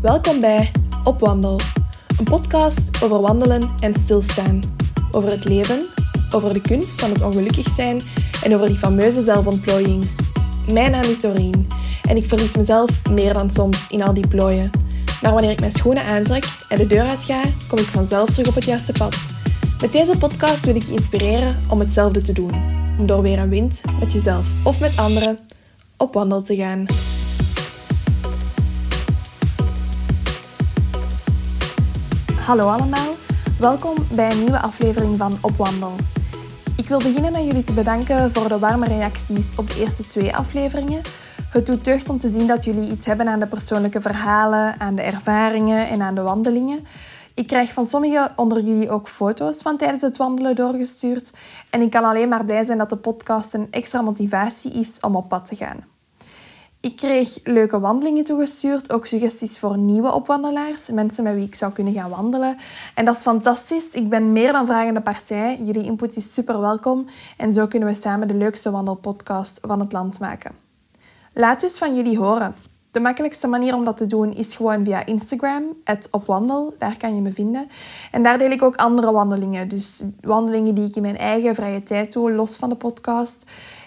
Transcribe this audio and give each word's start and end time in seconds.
Welkom 0.00 0.40
bij 0.40 0.70
Op 1.04 1.20
Wandel, 1.20 1.60
een 2.18 2.24
podcast 2.24 3.02
over 3.02 3.20
wandelen 3.20 3.70
en 3.80 3.94
stilstaan. 3.94 4.60
Over 5.10 5.30
het 5.30 5.44
leven, 5.44 5.86
over 6.30 6.52
de 6.52 6.60
kunst 6.60 7.00
van 7.00 7.10
het 7.10 7.22
ongelukkig 7.22 7.68
zijn 7.68 8.00
en 8.42 8.54
over 8.54 8.66
die 8.66 8.76
fameuze 8.76 9.22
zelfontplooiing. 9.22 10.10
Mijn 10.72 10.90
naam 10.90 11.02
is 11.02 11.20
Doreen 11.20 11.66
en 12.08 12.16
ik 12.16 12.24
verlies 12.24 12.56
mezelf 12.56 13.08
meer 13.10 13.32
dan 13.32 13.50
soms 13.50 13.86
in 13.90 14.02
al 14.02 14.14
die 14.14 14.28
plooien. 14.28 14.70
Maar 15.22 15.32
wanneer 15.32 15.50
ik 15.50 15.60
mijn 15.60 15.72
schoenen 15.72 16.04
aantrek 16.04 16.44
en 16.68 16.78
de 16.78 16.86
deur 16.86 17.04
uitga, 17.04 17.42
kom 17.68 17.78
ik 17.78 17.84
vanzelf 17.84 18.30
terug 18.30 18.48
op 18.48 18.54
het 18.54 18.64
juiste 18.64 18.92
pad. 18.92 19.16
Met 19.80 19.92
deze 19.92 20.18
podcast 20.18 20.64
wil 20.64 20.74
ik 20.74 20.82
je 20.82 20.92
inspireren 20.92 21.56
om 21.68 21.80
hetzelfde 21.80 22.20
te 22.20 22.32
doen. 22.32 22.52
Om 22.98 23.06
door 23.06 23.22
weer 23.22 23.38
een 23.38 23.48
wind, 23.48 23.80
met 24.00 24.12
jezelf 24.12 24.52
of 24.64 24.80
met 24.80 24.96
anderen, 24.96 25.38
op 25.96 26.14
wandel 26.14 26.42
te 26.42 26.56
gaan. 26.56 26.86
Hallo 32.46 32.66
allemaal, 32.66 33.14
welkom 33.58 33.94
bij 34.12 34.30
een 34.30 34.38
nieuwe 34.38 34.60
aflevering 34.60 35.18
van 35.18 35.38
Op 35.40 35.56
Wandel. 35.56 35.92
Ik 36.76 36.88
wil 36.88 36.98
beginnen 36.98 37.32
met 37.32 37.44
jullie 37.44 37.62
te 37.62 37.72
bedanken 37.72 38.32
voor 38.32 38.48
de 38.48 38.58
warme 38.58 38.86
reacties 38.86 39.56
op 39.56 39.70
de 39.70 39.80
eerste 39.80 40.06
twee 40.06 40.36
afleveringen. 40.36 41.02
Het 41.50 41.66
doet 41.66 41.84
deugd 41.84 42.08
om 42.08 42.18
te 42.18 42.32
zien 42.32 42.46
dat 42.46 42.64
jullie 42.64 42.90
iets 42.90 43.06
hebben 43.06 43.28
aan 43.28 43.38
de 43.38 43.46
persoonlijke 43.46 44.00
verhalen, 44.00 44.80
aan 44.80 44.94
de 44.94 45.02
ervaringen 45.02 45.88
en 45.88 46.02
aan 46.02 46.14
de 46.14 46.20
wandelingen. 46.20 46.86
Ik 47.34 47.46
krijg 47.46 47.72
van 47.72 47.86
sommigen 47.86 48.32
onder 48.36 48.62
jullie 48.62 48.90
ook 48.90 49.08
foto's 49.08 49.62
van 49.62 49.76
tijdens 49.76 50.02
het 50.02 50.16
wandelen 50.16 50.54
doorgestuurd. 50.54 51.32
En 51.70 51.80
ik 51.80 51.90
kan 51.90 52.04
alleen 52.04 52.28
maar 52.28 52.44
blij 52.44 52.64
zijn 52.64 52.78
dat 52.78 52.88
de 52.88 52.96
podcast 52.96 53.54
een 53.54 53.68
extra 53.70 54.02
motivatie 54.02 54.72
is 54.72 55.00
om 55.00 55.16
op 55.16 55.28
pad 55.28 55.46
te 55.46 55.56
gaan. 55.56 55.95
Ik 56.86 56.96
kreeg 56.96 57.38
leuke 57.44 57.80
wandelingen 57.80 58.24
toegestuurd, 58.24 58.92
ook 58.92 59.06
suggesties 59.06 59.58
voor 59.58 59.78
nieuwe 59.78 60.12
opwandelaars, 60.12 60.90
mensen 60.90 61.24
met 61.24 61.34
wie 61.34 61.46
ik 61.46 61.54
zou 61.54 61.72
kunnen 61.72 61.92
gaan 61.92 62.10
wandelen. 62.10 62.56
En 62.94 63.04
dat 63.04 63.16
is 63.16 63.22
fantastisch. 63.22 63.90
Ik 63.90 64.08
ben 64.08 64.32
meer 64.32 64.52
dan 64.52 64.66
vragende 64.66 65.00
partij. 65.00 65.58
Jullie 65.62 65.84
input 65.84 66.16
is 66.16 66.34
super 66.34 66.60
welkom 66.60 67.06
en 67.36 67.52
zo 67.52 67.66
kunnen 67.66 67.88
we 67.88 67.94
samen 67.94 68.28
de 68.28 68.34
leukste 68.34 68.70
wandelpodcast 68.70 69.58
van 69.62 69.80
het 69.80 69.92
land 69.92 70.18
maken. 70.18 70.52
Laat 71.34 71.60
dus 71.60 71.78
van 71.78 71.96
jullie 71.96 72.18
horen. 72.18 72.54
De 72.90 73.00
makkelijkste 73.00 73.46
manier 73.46 73.74
om 73.74 73.84
dat 73.84 73.96
te 73.96 74.06
doen 74.06 74.32
is 74.32 74.56
gewoon 74.56 74.84
via 74.84 75.06
Instagram, 75.06 75.64
opwandel. 76.10 76.74
Daar 76.78 76.96
kan 76.96 77.14
je 77.14 77.20
me 77.20 77.32
vinden. 77.32 77.68
En 78.10 78.22
daar 78.22 78.38
deel 78.38 78.50
ik 78.50 78.62
ook 78.62 78.76
andere 78.76 79.12
wandelingen. 79.12 79.68
Dus 79.68 80.02
wandelingen 80.20 80.74
die 80.74 80.88
ik 80.88 80.96
in 80.96 81.02
mijn 81.02 81.18
eigen 81.18 81.54
vrije 81.54 81.82
tijd 81.82 82.12
doe, 82.12 82.32
los 82.32 82.56
van 82.56 82.68
de 82.68 82.76
podcast. 82.76 83.42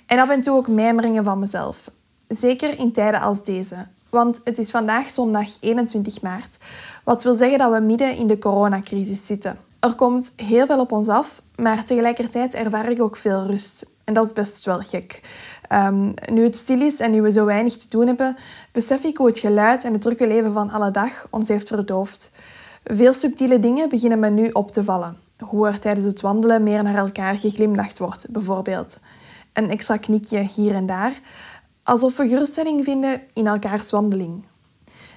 En 0.05 0.19
af 0.19 0.29
en 0.29 0.41
toe 0.41 0.57
ook 0.57 0.67
mijmeringen 0.67 1.23
van 1.23 1.39
mezelf. 1.39 1.89
Zeker 2.37 2.79
in 2.79 2.91
tijden 2.91 3.21
als 3.21 3.43
deze. 3.43 3.75
Want 4.09 4.41
het 4.43 4.57
is 4.57 4.71
vandaag 4.71 5.09
zondag 5.09 5.47
21 5.59 6.21
maart, 6.21 6.57
wat 7.03 7.23
wil 7.23 7.35
zeggen 7.35 7.57
dat 7.57 7.71
we 7.71 7.79
midden 7.79 8.15
in 8.15 8.27
de 8.27 8.37
coronacrisis 8.37 9.25
zitten. 9.25 9.57
Er 9.79 9.95
komt 9.95 10.31
heel 10.35 10.65
veel 10.65 10.79
op 10.79 10.91
ons 10.91 11.07
af, 11.07 11.41
maar 11.55 11.83
tegelijkertijd 11.83 12.53
ervaar 12.53 12.89
ik 12.89 13.01
ook 13.01 13.17
veel 13.17 13.45
rust. 13.45 13.85
En 14.03 14.13
dat 14.13 14.25
is 14.25 14.33
best 14.33 14.65
wel 14.65 14.79
gek. 14.79 15.21
Um, 15.73 16.13
nu 16.31 16.43
het 16.43 16.55
stil 16.55 16.81
is 16.81 16.99
en 16.99 17.11
nu 17.11 17.21
we 17.21 17.31
zo 17.31 17.45
weinig 17.45 17.75
te 17.75 17.87
doen 17.87 18.07
hebben, 18.07 18.35
besef 18.71 19.03
ik 19.03 19.17
hoe 19.17 19.27
het 19.27 19.39
geluid 19.39 19.83
en 19.83 19.93
het 19.93 20.01
drukke 20.01 20.27
leven 20.27 20.53
van 20.53 20.69
alle 20.69 20.91
dag 20.91 21.27
ons 21.29 21.49
heeft 21.49 21.67
verdoofd. 21.67 22.31
Veel 22.83 23.13
subtiele 23.13 23.59
dingen 23.59 23.89
beginnen 23.89 24.19
me 24.19 24.29
nu 24.29 24.49
op 24.49 24.71
te 24.71 24.83
vallen. 24.83 25.17
Hoe 25.37 25.67
er 25.67 25.79
tijdens 25.79 26.05
het 26.05 26.21
wandelen 26.21 26.63
meer 26.63 26.83
naar 26.83 26.95
elkaar 26.95 27.37
geglimlacht 27.37 27.97
wordt, 27.97 28.25
bijvoorbeeld. 28.29 28.99
Een 29.53 29.69
extra 29.69 29.97
knikje 29.97 30.39
hier 30.39 30.75
en 30.75 30.85
daar, 30.85 31.19
alsof 31.89 32.17
we 32.17 32.27
geruststelling 32.27 32.83
vinden 32.83 33.21
in 33.33 33.47
elkaars 33.47 33.91
wandeling. 33.91 34.45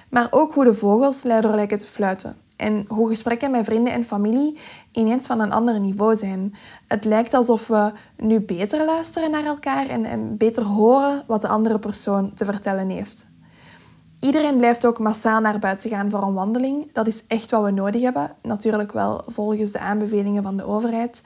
Maar 0.09 0.27
ook 0.29 0.53
hoe 0.53 0.63
de 0.63 0.73
vogels 0.73 1.23
luider 1.23 1.55
lijken 1.55 1.77
te 1.77 1.85
fluiten 1.85 2.37
en 2.55 2.85
hoe 2.87 3.07
gesprekken 3.09 3.51
met 3.51 3.65
vrienden 3.65 3.93
en 3.93 4.03
familie 4.03 4.57
ineens 4.91 5.27
van 5.27 5.39
een 5.39 5.51
ander 5.51 5.79
niveau 5.79 6.17
zijn. 6.17 6.55
Het 6.87 7.05
lijkt 7.05 7.33
alsof 7.33 7.67
we 7.67 7.91
nu 8.17 8.39
beter 8.39 8.85
luisteren 8.85 9.31
naar 9.31 9.45
elkaar 9.45 9.87
en, 9.87 10.05
en 10.05 10.37
beter 10.37 10.63
horen 10.63 11.23
wat 11.27 11.41
de 11.41 11.47
andere 11.47 11.79
persoon 11.79 12.33
te 12.33 12.45
vertellen 12.45 12.89
heeft. 12.89 13.25
Iedereen 14.19 14.57
blijft 14.57 14.85
ook 14.85 14.99
massaal 14.99 15.41
naar 15.41 15.59
buiten 15.59 15.89
gaan 15.89 16.09
voor 16.09 16.23
een 16.23 16.33
wandeling. 16.33 16.93
Dat 16.93 17.07
is 17.07 17.23
echt 17.27 17.51
wat 17.51 17.63
we 17.63 17.71
nodig 17.71 18.01
hebben. 18.01 18.31
Natuurlijk 18.41 18.91
wel 18.91 19.23
volgens 19.25 19.71
de 19.71 19.79
aanbevelingen 19.79 20.43
van 20.43 20.57
de 20.57 20.65
overheid. 20.65 21.21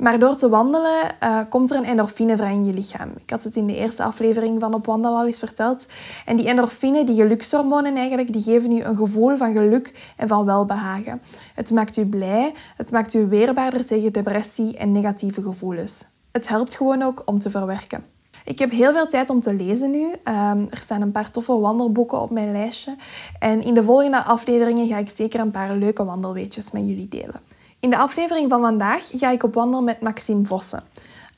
Maar 0.00 0.18
door 0.18 0.36
te 0.36 0.48
wandelen 0.48 1.02
uh, 1.22 1.40
komt 1.48 1.70
er 1.70 1.76
een 1.76 1.84
endorfine 1.84 2.36
vrij 2.36 2.52
in 2.52 2.64
je 2.64 2.72
lichaam. 2.72 3.10
Ik 3.16 3.30
had 3.30 3.44
het 3.44 3.56
in 3.56 3.66
de 3.66 3.76
eerste 3.76 4.02
aflevering 4.02 4.60
van 4.60 4.74
Op 4.74 4.86
Wandelen 4.86 5.18
al 5.18 5.26
eens 5.26 5.38
verteld. 5.38 5.86
En 6.26 6.36
die 6.36 6.48
endorfine, 6.48 7.04
die 7.04 7.16
gelukshormonen 7.16 7.96
eigenlijk, 7.96 8.32
die 8.32 8.42
geven 8.42 8.72
je 8.72 8.84
een 8.84 8.96
gevoel 8.96 9.36
van 9.36 9.52
geluk 9.52 10.12
en 10.16 10.28
van 10.28 10.44
welbehagen. 10.44 11.22
Het 11.54 11.70
maakt 11.70 11.96
u 11.96 12.06
blij, 12.06 12.52
het 12.76 12.90
maakt 12.90 13.14
u 13.14 13.26
weerbaarder 13.28 13.86
tegen 13.86 14.12
depressie 14.12 14.76
en 14.76 14.92
negatieve 14.92 15.42
gevoelens. 15.42 16.04
Het 16.32 16.48
helpt 16.48 16.74
gewoon 16.74 17.02
ook 17.02 17.22
om 17.24 17.38
te 17.38 17.50
verwerken. 17.50 18.04
Ik 18.44 18.58
heb 18.58 18.70
heel 18.70 18.92
veel 18.92 19.06
tijd 19.08 19.30
om 19.30 19.40
te 19.40 19.54
lezen 19.54 19.90
nu. 19.90 20.02
Um, 20.04 20.66
er 20.70 20.78
staan 20.80 21.00
een 21.00 21.12
paar 21.12 21.30
toffe 21.30 21.58
wandelboeken 21.58 22.20
op 22.20 22.30
mijn 22.30 22.52
lijstje. 22.52 22.96
En 23.38 23.62
in 23.62 23.74
de 23.74 23.82
volgende 23.82 24.24
afleveringen 24.24 24.86
ga 24.88 24.98
ik 24.98 25.08
zeker 25.08 25.40
een 25.40 25.50
paar 25.50 25.76
leuke 25.76 26.04
wandelweetjes 26.04 26.70
met 26.70 26.86
jullie 26.86 27.08
delen. 27.08 27.40
In 27.80 27.90
de 27.90 27.96
aflevering 27.96 28.50
van 28.50 28.60
vandaag 28.60 29.10
ga 29.12 29.30
ik 29.30 29.42
op 29.42 29.54
wandel 29.54 29.82
met 29.82 30.00
Maxime 30.00 30.44
Vossen. 30.44 30.82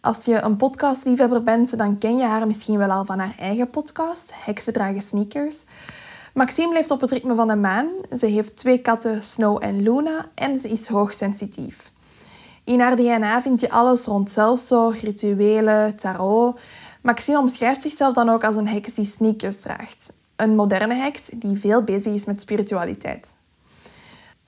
Als 0.00 0.24
je 0.24 0.40
een 0.40 0.56
podcastliefhebber 0.56 1.42
bent, 1.42 1.78
dan 1.78 1.98
ken 1.98 2.16
je 2.16 2.24
haar 2.24 2.46
misschien 2.46 2.78
wel 2.78 2.90
al 2.90 3.04
van 3.04 3.18
haar 3.18 3.34
eigen 3.38 3.70
podcast, 3.70 4.32
Heksen 4.34 4.72
dragen 4.72 5.00
sneakers. 5.00 5.64
Maxime 6.34 6.72
leeft 6.72 6.90
op 6.90 7.00
het 7.00 7.10
ritme 7.10 7.34
van 7.34 7.48
de 7.48 7.56
maan. 7.56 7.88
Ze 8.18 8.26
heeft 8.26 8.56
twee 8.56 8.78
katten, 8.78 9.22
Snow 9.22 9.64
en 9.64 9.82
Luna, 9.82 10.26
en 10.34 10.58
ze 10.58 10.68
is 10.68 10.86
hoogsensitief. 10.86 11.92
In 12.64 12.80
haar 12.80 12.96
DNA 12.96 13.42
vind 13.42 13.60
je 13.60 13.70
alles 13.70 14.04
rond 14.04 14.30
zelfzorg, 14.30 15.00
rituelen, 15.00 15.96
tarot. 15.96 16.60
Maxime 17.02 17.38
omschrijft 17.38 17.82
zichzelf 17.82 18.14
dan 18.14 18.28
ook 18.28 18.44
als 18.44 18.56
een 18.56 18.68
heks 18.68 18.94
die 18.94 19.06
sneakers 19.06 19.60
draagt. 19.60 20.12
Een 20.36 20.54
moderne 20.54 20.94
heks 20.94 21.30
die 21.34 21.56
veel 21.56 21.82
bezig 21.82 22.14
is 22.14 22.24
met 22.24 22.40
spiritualiteit. 22.40 23.34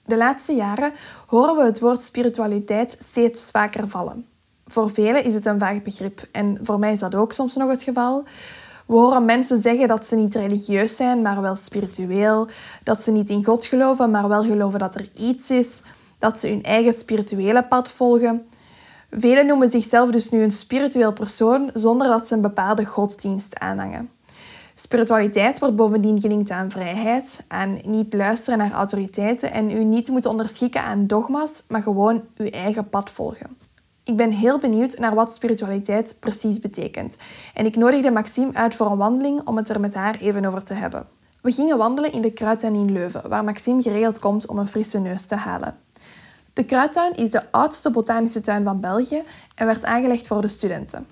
De 0.07 0.17
laatste 0.17 0.53
jaren 0.53 0.93
horen 1.27 1.57
we 1.57 1.63
het 1.63 1.81
woord 1.81 2.01
spiritualiteit 2.01 2.99
steeds 3.09 3.51
vaker 3.51 3.89
vallen. 3.89 4.27
Voor 4.67 4.91
velen 4.91 5.25
is 5.25 5.35
het 5.35 5.47
een 5.47 5.59
vaag 5.59 5.83
begrip 5.83 6.29
en 6.33 6.59
voor 6.63 6.79
mij 6.79 6.93
is 6.93 6.99
dat 6.99 7.15
ook 7.15 7.33
soms 7.33 7.57
nog 7.57 7.71
het 7.71 7.83
geval. 7.83 8.25
We 8.87 8.95
horen 8.95 9.25
mensen 9.25 9.61
zeggen 9.61 9.89
dat 9.89 10.07
ze 10.07 10.17
niet 10.17 10.35
religieus 10.35 10.97
zijn, 10.97 11.23
maar 11.23 11.41
wel 11.41 11.57
spiritueel, 11.57 12.49
dat 12.83 13.03
ze 13.03 13.11
niet 13.11 13.29
in 13.29 13.45
God 13.45 13.65
geloven, 13.65 14.11
maar 14.11 14.29
wel 14.29 14.45
geloven 14.45 14.79
dat 14.79 14.95
er 14.95 15.09
iets 15.15 15.51
is, 15.51 15.83
dat 16.19 16.41
ze 16.41 16.49
hun 16.49 16.63
eigen 16.63 16.93
spirituele 16.93 17.65
pad 17.65 17.89
volgen. 17.89 18.47
Velen 19.11 19.47
noemen 19.47 19.71
zichzelf 19.71 20.11
dus 20.11 20.31
nu 20.31 20.43
een 20.43 20.51
spiritueel 20.51 21.13
persoon 21.13 21.71
zonder 21.75 22.09
dat 22.09 22.29
ze 22.29 22.35
een 22.35 22.41
bepaalde 22.41 22.85
godsdienst 22.85 23.59
aanhangen. 23.59 24.11
Spiritualiteit 24.75 25.59
wordt 25.59 25.77
bovendien 25.77 26.21
gelinkt 26.21 26.51
aan 26.51 26.71
vrijheid, 26.71 27.45
aan 27.49 27.79
niet 27.85 28.13
luisteren 28.13 28.59
naar 28.59 28.73
autoriteiten 28.73 29.53
en 29.53 29.71
u 29.71 29.85
niet 29.85 30.09
moeten 30.09 30.31
onderschikken 30.31 30.83
aan 30.83 31.07
dogma's, 31.07 31.63
maar 31.69 31.83
gewoon 31.83 32.23
uw 32.37 32.49
eigen 32.49 32.89
pad 32.89 33.11
volgen. 33.11 33.57
Ik 34.05 34.17
ben 34.17 34.31
heel 34.31 34.59
benieuwd 34.59 34.99
naar 34.99 35.15
wat 35.15 35.35
spiritualiteit 35.35 36.17
precies 36.21 36.61
betekent. 36.61 37.17
En 37.55 37.67
ik 37.67 37.77
nodigde 37.77 38.11
Maxime 38.11 38.55
uit 38.55 38.75
voor 38.75 38.91
een 38.91 38.97
wandeling 38.97 39.47
om 39.47 39.57
het 39.57 39.69
er 39.69 39.81
met 39.81 39.95
haar 39.95 40.15
even 40.15 40.45
over 40.45 40.65
te 40.65 40.75
hebben. 40.75 41.07
We 41.41 41.53
gingen 41.53 41.79
wandelen 41.79 42.13
in 42.13 42.23
de 42.23 42.33
Kruidtuin 42.33 42.75
in 42.75 42.93
Leuven, 42.93 43.29
waar 43.29 43.45
Maxime 43.45 43.83
geregeld 43.83 44.19
komt 44.19 44.47
om 44.47 44.59
een 44.59 44.69
frisse 44.69 44.99
neus 44.99 45.27
te 45.27 45.35
halen. 45.35 45.77
De 46.53 46.65
Kruidtuin 46.65 47.15
is 47.15 47.31
de 47.31 47.53
oudste 47.53 47.91
botanische 47.91 48.41
tuin 48.41 48.65
van 48.65 48.81
België 48.81 49.23
en 49.55 49.67
werd 49.67 49.85
aangelegd 49.85 50.27
voor 50.27 50.41
de 50.41 50.49
studenten. 50.49 51.07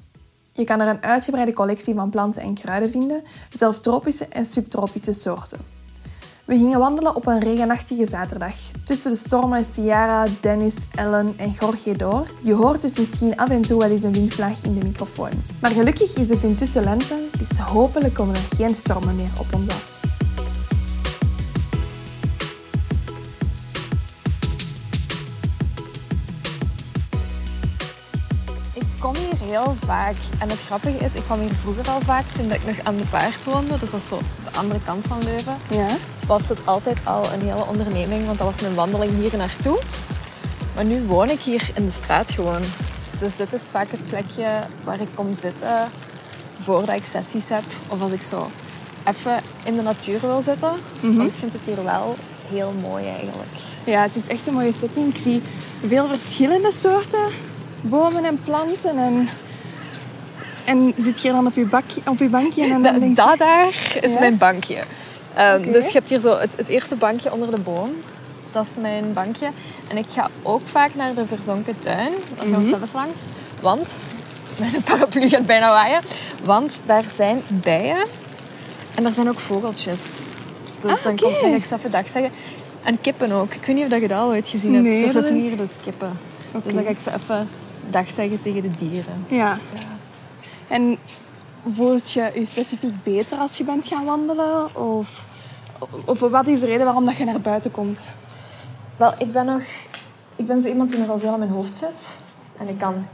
Je 0.52 0.64
kan 0.64 0.80
er 0.80 0.88
een 0.88 1.02
uitgebreide 1.02 1.52
collectie 1.52 1.94
van 1.94 2.10
planten 2.10 2.42
en 2.42 2.54
kruiden 2.54 2.90
vinden, 2.90 3.22
zelfs 3.56 3.80
tropische 3.80 4.26
en 4.26 4.46
subtropische 4.46 5.12
soorten. 5.12 5.58
We 6.44 6.56
gingen 6.56 6.78
wandelen 6.78 7.16
op 7.16 7.26
een 7.26 7.40
regenachtige 7.40 8.06
zaterdag. 8.06 8.54
Tussen 8.84 9.10
de 9.10 9.16
stormen 9.16 9.64
Ciara, 9.64 10.26
Dennis, 10.40 10.74
Ellen 10.94 11.34
en 11.36 11.54
Jorge 11.60 11.96
door. 11.96 12.26
Je 12.42 12.54
hoort 12.54 12.80
dus 12.80 12.98
misschien 12.98 13.36
af 13.36 13.48
en 13.48 13.62
toe 13.62 13.78
wel 13.78 13.90
eens 13.90 14.02
een 14.02 14.12
windvlaag 14.12 14.62
in 14.62 14.74
de 14.74 14.84
microfoon. 14.84 15.42
Maar 15.60 15.70
gelukkig 15.70 16.16
is 16.16 16.28
het 16.28 16.42
intussen 16.42 16.84
lente, 16.84 17.28
dus 17.38 17.58
hopelijk 17.58 18.14
komen 18.14 18.34
er 18.34 18.56
geen 18.56 18.74
stormen 18.74 19.16
meer 19.16 19.30
op 19.38 19.54
ons 19.54 19.68
af. 19.68 19.91
Heel 29.52 29.74
vaak. 29.86 30.16
En 30.38 30.48
het 30.48 30.62
grappige 30.62 31.04
is, 31.04 31.14
ik 31.14 31.22
kwam 31.22 31.40
hier 31.40 31.54
vroeger 31.54 31.88
al 31.88 32.00
vaak 32.00 32.26
toen 32.26 32.52
ik 32.52 32.66
nog 32.66 32.76
aan 32.82 32.96
de 32.96 33.06
vaart 33.06 33.44
woonde. 33.44 33.78
Dus 33.78 33.90
dat 33.90 34.00
is 34.00 34.06
zo 34.06 34.18
de 34.18 34.58
andere 34.58 34.80
kant 34.84 35.06
van 35.06 35.24
Leuven. 35.24 35.56
Ja. 35.70 35.86
Was 36.26 36.48
het 36.48 36.66
altijd 36.66 37.00
al 37.04 37.32
een 37.32 37.40
hele 37.40 37.66
onderneming, 37.66 38.26
want 38.26 38.38
dat 38.38 38.46
was 38.46 38.60
mijn 38.60 38.74
wandeling 38.74 39.18
hier 39.18 39.36
naartoe. 39.36 39.80
Maar 40.74 40.84
nu 40.84 41.02
woon 41.02 41.30
ik 41.30 41.40
hier 41.40 41.70
in 41.74 41.84
de 41.84 41.90
straat 41.90 42.30
gewoon. 42.30 42.62
Dus 43.18 43.36
dit 43.36 43.52
is 43.52 43.62
vaak 43.62 43.90
het 43.90 44.06
plekje 44.06 44.66
waar 44.84 45.00
ik 45.00 45.08
kom 45.14 45.34
zitten 45.40 45.88
voordat 46.60 46.96
ik 46.96 47.04
sessies 47.04 47.48
heb. 47.48 47.64
Of 47.88 48.00
als 48.00 48.12
ik 48.12 48.22
zo 48.22 48.50
even 49.04 49.40
in 49.64 49.76
de 49.76 49.82
natuur 49.82 50.20
wil 50.20 50.42
zitten. 50.42 50.72
Mhm. 51.00 51.16
Want 51.16 51.28
ik 51.28 51.38
vind 51.38 51.52
het 51.52 51.66
hier 51.66 51.84
wel 51.84 52.16
heel 52.48 52.72
mooi 52.80 53.06
eigenlijk. 53.06 53.50
Ja, 53.84 54.02
het 54.02 54.16
is 54.16 54.26
echt 54.26 54.46
een 54.46 54.54
mooie 54.54 54.72
setting. 54.78 55.08
Ik 55.08 55.16
zie 55.16 55.42
veel 55.86 56.08
verschillende 56.08 56.72
soorten 56.72 57.26
bomen 57.82 58.24
en 58.24 58.40
planten. 58.44 58.98
En, 58.98 59.28
en 60.64 60.92
zit 60.96 61.20
je 61.22 61.30
dan 61.32 61.46
op 61.46 61.54
je, 61.54 61.64
bak, 61.64 61.84
op 62.06 62.18
je 62.18 62.28
bankje 62.28 62.62
en 62.62 62.68
dan 62.70 62.82
Da- 62.82 62.92
denk 62.92 63.02
je... 63.02 63.14
dat 63.14 63.38
daar 63.38 63.68
is 64.00 64.12
Ja? 64.12 64.18
mijn 64.18 64.36
bankje. 64.38 64.78
Ehm. 65.34 65.72
Dus 65.72 65.86
je 65.86 65.92
hebt 65.92 66.10
hier 66.10 66.20
zo 66.20 66.38
het, 66.38 66.56
het 66.56 66.68
eerste 66.68 66.96
bankje 66.96 67.32
onder 67.32 67.54
de 67.54 67.60
boom. 67.60 67.90
Dat 68.50 68.66
is 68.66 68.72
mijn 68.82 69.12
bankje. 69.12 69.48
En 69.88 69.96
ik 69.96 70.04
ga 70.10 70.28
ook 70.42 70.60
vaak 70.64 70.94
naar 70.94 71.14
de 71.14 71.26
verzonken 71.26 71.78
tuin. 71.78 72.12
Dan 72.36 72.46
gaan 72.52 72.62
we 72.62 72.68
zelfs 72.68 72.92
langs. 72.92 73.18
Want, 73.60 74.06
mijn 74.60 74.82
paraplu 74.84 75.28
gaat 75.28 75.46
bijna 75.46 75.68
waaien. 75.70 76.00
Want 76.44 76.82
daar 76.86 77.04
zijn 77.14 77.42
bijen. 77.48 78.06
En 78.94 79.02
daar 79.02 79.12
zijn 79.12 79.28
ook 79.28 79.40
vogeltjes. 79.40 80.00
Dus 80.80 80.90
Ah, 80.96 81.02
dan, 81.02 81.16
kom, 81.16 81.32
dan 81.32 81.50
ga 81.50 81.56
ik 81.56 81.64
ze 81.64 81.74
even 81.74 81.90
dag 81.90 82.08
zeggen. 82.08 82.32
En 82.82 83.00
kippen 83.00 83.32
ook. 83.32 83.54
Ik 83.54 83.64
weet 83.64 83.74
niet 83.76 83.84
of 83.84 83.90
dat 83.90 84.00
je 84.00 84.08
dat 84.08 84.18
al 84.18 84.28
ooit 84.28 84.48
gezien 84.48 84.72
hebt. 84.74 84.86
Nee, 84.86 85.04
er 85.06 85.12
zitten 85.12 85.34
hier 85.34 85.56
dus 85.56 85.70
kippen. 85.84 86.18
Dus 86.64 86.74
dan 86.74 86.84
ga 86.84 86.90
ik 86.90 87.00
ze 87.00 87.12
even 87.12 87.48
dag 87.90 88.10
zeggen 88.10 88.40
tegen 88.40 88.62
de 88.62 88.70
dieren. 88.70 89.24
Ja. 89.28 89.58
En 90.72 90.98
voelt 91.72 92.10
je 92.12 92.30
je 92.34 92.44
specifiek 92.44 92.94
beter 93.04 93.38
als 93.38 93.56
je 93.58 93.64
bent 93.64 93.86
gaan 93.86 94.04
wandelen? 94.04 94.76
Of, 94.76 95.26
of 96.04 96.20
wat 96.20 96.46
is 96.46 96.60
de 96.60 96.66
reden 96.66 96.84
waarom 96.84 97.04
dat 97.04 97.16
je 97.16 97.24
naar 97.24 97.40
buiten 97.40 97.70
komt? 97.70 98.08
Wel, 98.96 99.12
ik 99.18 99.32
ben 99.32 99.46
nog... 99.46 99.62
Ik 100.36 100.46
ben 100.46 100.62
zo 100.62 100.68
iemand 100.68 100.90
die 100.90 100.98
nogal 101.00 101.18
veel 101.18 101.32
in 101.32 101.38
mijn 101.38 101.50
hoofd 101.50 101.76
zit. 101.76 102.18
En 102.58 102.68
ik 102.68 102.78
kan 102.78 103.06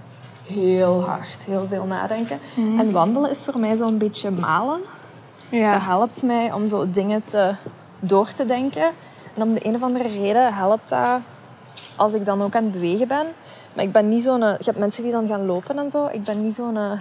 heel 0.47 1.03
hard, 1.05 1.45
heel 1.45 1.67
veel 1.67 1.85
nadenken. 1.85 2.39
En 2.57 2.93
wandelen 2.93 3.31
is 3.31 3.45
voor 3.45 3.59
mij 3.59 3.77
zo'n 3.77 3.99
beetje 3.99 4.31
malen. 4.31 4.81
Dat 5.51 5.61
Ja. 5.61 5.79
helpt 5.79 6.23
mij 6.23 6.53
om 6.53 6.69
zo 6.69 6.91
dingen 6.91 7.25
te, 7.25 7.55
door 8.01 8.33
te 8.33 8.45
denken. 8.45 8.91
En 9.35 9.43
om 9.43 9.55
de 9.55 9.67
een 9.67 9.75
of 9.75 9.83
andere 9.83 10.09
reden 10.09 10.55
helpt 10.55 10.89
dat 10.89 11.21
als 11.97 12.13
ik 12.13 12.25
dan 12.25 12.43
ook 12.43 12.55
aan 12.57 12.63
het 12.63 12.73
bewegen 12.73 13.09
ben. 13.09 13.27
Maar 13.75 13.85
ik 13.85 13.93
ben 13.93 14.09
niet 14.09 14.23
zo'n... 14.23 14.41
Je 14.41 14.57
hebt 14.65 14.79
mensen 14.79 15.03
die 15.03 15.13
dan 15.13 15.27
gaan 15.27 15.47
lopen 15.47 15.79
en 15.79 15.91
zo. 15.91 16.07
Ik 16.13 16.25
ben 16.25 16.43
niet 16.43 16.55
zo'n 16.55 16.77
eh, 16.77 16.93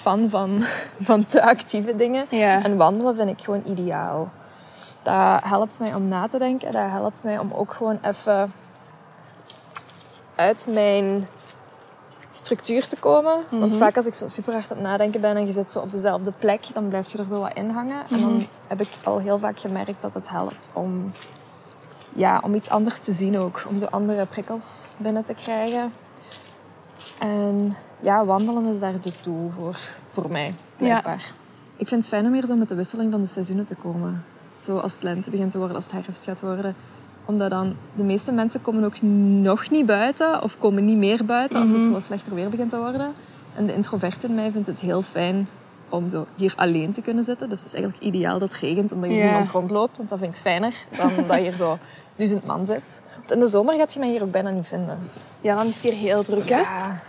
fan 0.00 0.28
van, 0.28 0.64
van 1.00 1.26
te 1.26 1.42
actieve 1.42 1.96
dingen. 1.96 2.26
Ja. 2.28 2.62
En 2.62 2.76
wandelen 2.76 3.14
vind 3.14 3.28
ik 3.28 3.44
gewoon 3.44 3.62
ideaal. 3.66 4.28
Dat 5.02 5.44
helpt 5.44 5.78
mij 5.78 5.94
om 5.94 6.08
na 6.08 6.28
te 6.28 6.38
denken. 6.38 6.72
Dat 6.72 6.90
helpt 6.90 7.24
mij 7.24 7.38
om 7.38 7.52
ook 7.52 7.72
gewoon 7.72 7.98
even 8.02 8.52
uit 10.34 10.66
mijn 10.68 11.28
structuur 12.30 12.88
te 12.88 12.96
komen. 12.96 13.40
Want 13.50 13.76
vaak 13.76 13.96
als 13.96 14.06
ik 14.06 14.14
zo 14.14 14.28
super 14.28 14.52
hard 14.52 14.70
aan 14.70 14.76
het 14.76 14.86
nadenken 14.86 15.20
ben 15.20 15.36
en 15.36 15.46
je 15.46 15.52
zit 15.52 15.70
zo 15.70 15.80
op 15.80 15.92
dezelfde 15.92 16.32
plek, 16.38 16.64
dan 16.74 16.88
blijf 16.88 17.12
je 17.12 17.18
er 17.18 17.28
zo 17.28 17.40
wat 17.40 17.54
in 17.54 17.70
hangen. 17.70 18.02
En 18.10 18.20
dan 18.20 18.46
heb 18.66 18.80
ik 18.80 18.88
al 19.04 19.18
heel 19.18 19.38
vaak 19.38 19.60
gemerkt 19.60 20.02
dat 20.02 20.14
het 20.14 20.28
helpt 20.28 20.70
om, 20.72 21.12
ja, 22.12 22.40
om 22.44 22.54
iets 22.54 22.68
anders 22.68 23.00
te 23.00 23.12
zien 23.12 23.38
ook. 23.38 23.64
Om 23.68 23.78
zo 23.78 23.86
andere 23.86 24.26
prikkels 24.26 24.86
binnen 24.96 25.24
te 25.24 25.34
krijgen. 25.34 25.92
En 27.18 27.76
ja, 28.00 28.24
wandelen 28.24 28.66
is 28.66 28.80
daar 28.80 29.00
de 29.00 29.12
doel 29.20 29.50
voor, 29.56 29.76
voor 30.10 30.30
mij, 30.30 30.54
blijkbaar. 30.76 31.32
Ik 31.76 31.88
vind 31.88 32.00
het 32.00 32.08
fijn 32.08 32.26
om 32.26 32.32
hier 32.32 32.46
zo 32.46 32.54
met 32.56 32.68
de 32.68 32.74
wisseling 32.74 33.12
van 33.12 33.20
de 33.20 33.26
seizoenen 33.28 33.64
te 33.64 33.74
komen. 33.74 34.24
Zo 34.58 34.78
als 34.78 34.92
het 34.94 35.02
lente 35.02 35.30
begint 35.30 35.50
te 35.50 35.58
worden, 35.58 35.76
als 35.76 35.84
het 35.84 36.04
herfst 36.04 36.24
gaat 36.24 36.40
worden. 36.40 36.74
Omdat 37.24 37.50
dan 37.50 37.76
de 37.94 38.02
meeste 38.02 38.32
mensen 38.32 38.62
komen 38.62 38.84
ook 38.84 39.02
nog 39.42 39.70
niet 39.70 39.86
buiten 39.86 40.42
of 40.42 40.58
komen 40.58 40.84
niet 40.84 40.96
meer 40.96 41.24
buiten 41.24 41.60
als 41.60 41.70
het 41.70 41.84
zo 41.84 41.90
wat 41.92 42.02
slechter 42.02 42.34
weer 42.34 42.48
begint 42.48 42.70
te 42.70 42.76
worden. 42.78 43.12
En 43.54 43.66
de 43.66 43.74
introvert 43.74 44.24
in 44.24 44.34
mij 44.34 44.50
vindt 44.50 44.66
het 44.66 44.80
heel 44.80 45.02
fijn 45.02 45.48
om 45.88 46.08
zo 46.08 46.26
hier 46.36 46.52
alleen 46.56 46.92
te 46.92 47.00
kunnen 47.00 47.24
zitten. 47.24 47.48
Dus 47.48 47.58
het 47.58 47.66
is 47.68 47.74
eigenlijk 47.74 48.02
ideaal 48.04 48.38
dat 48.38 48.52
het 48.52 48.60
regent 48.60 48.90
en 48.92 49.00
dat 49.00 49.08
hier 49.10 49.18
Ja. 49.18 49.24
niemand 49.24 49.48
rondloopt. 49.48 49.96
Want 49.96 50.08
dat 50.08 50.18
vind 50.18 50.34
ik 50.34 50.40
fijner 50.40 50.74
dan 50.96 51.12
dat 51.26 51.36
hier 51.36 51.56
zo 51.56 51.78
duizend 52.16 52.46
man 52.46 52.66
zit. 52.66 53.00
Want 53.18 53.30
in 53.30 53.40
de 53.40 53.46
zomer 53.48 53.74
gaat 53.76 53.92
je 53.92 53.98
mij 53.98 54.08
hier 54.08 54.22
ook 54.22 54.30
bijna 54.30 54.50
niet 54.50 54.66
vinden. 54.66 54.98
ja, 55.40 55.56
dan 55.56 55.66
is 55.66 55.74
het 55.74 55.82
hier 55.82 55.92
heel 55.92 56.22
druk. 56.22 56.48
Hè? 56.48 56.60
Ja. 56.60 57.00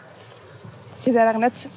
Je 1.04 1.12
zei 1.12 1.32
daarnet 1.32 1.68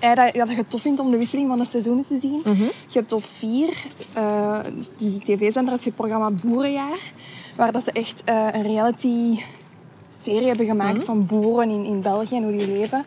dat, 0.00 0.34
ja, 0.34 0.44
dat 0.44 0.50
je 0.50 0.56
het 0.56 0.70
tof 0.70 0.80
vindt 0.80 1.00
om 1.00 1.10
de 1.10 1.16
wisseling 1.16 1.48
van 1.48 1.58
de 1.58 1.64
seizoenen 1.64 2.06
te 2.06 2.18
zien. 2.18 2.42
Je 2.66 2.98
hebt 2.98 3.12
op 3.12 3.24
vier, 3.24 3.86
eh, 4.12 4.58
dus 4.96 5.18
de 5.18 5.24
tv-zender, 5.24 5.72
had 5.72 5.82
je 5.82 5.88
het 5.88 5.98
programma 5.98 6.30
Boerenjaar. 6.30 7.12
Waar 7.56 7.72
dat 7.72 7.84
ze 7.84 7.92
echt 7.92 8.22
eh, 8.24 8.46
een 8.52 8.62
reality-serie 8.62 10.46
hebben 10.46 10.66
gemaakt 10.66 11.04
van 11.04 11.26
boeren 11.26 11.70
in, 11.70 11.84
in 11.84 12.00
België 12.00 12.36
en 12.36 12.42
hoe 12.42 12.56
die 12.56 12.66
leven. 12.66 13.04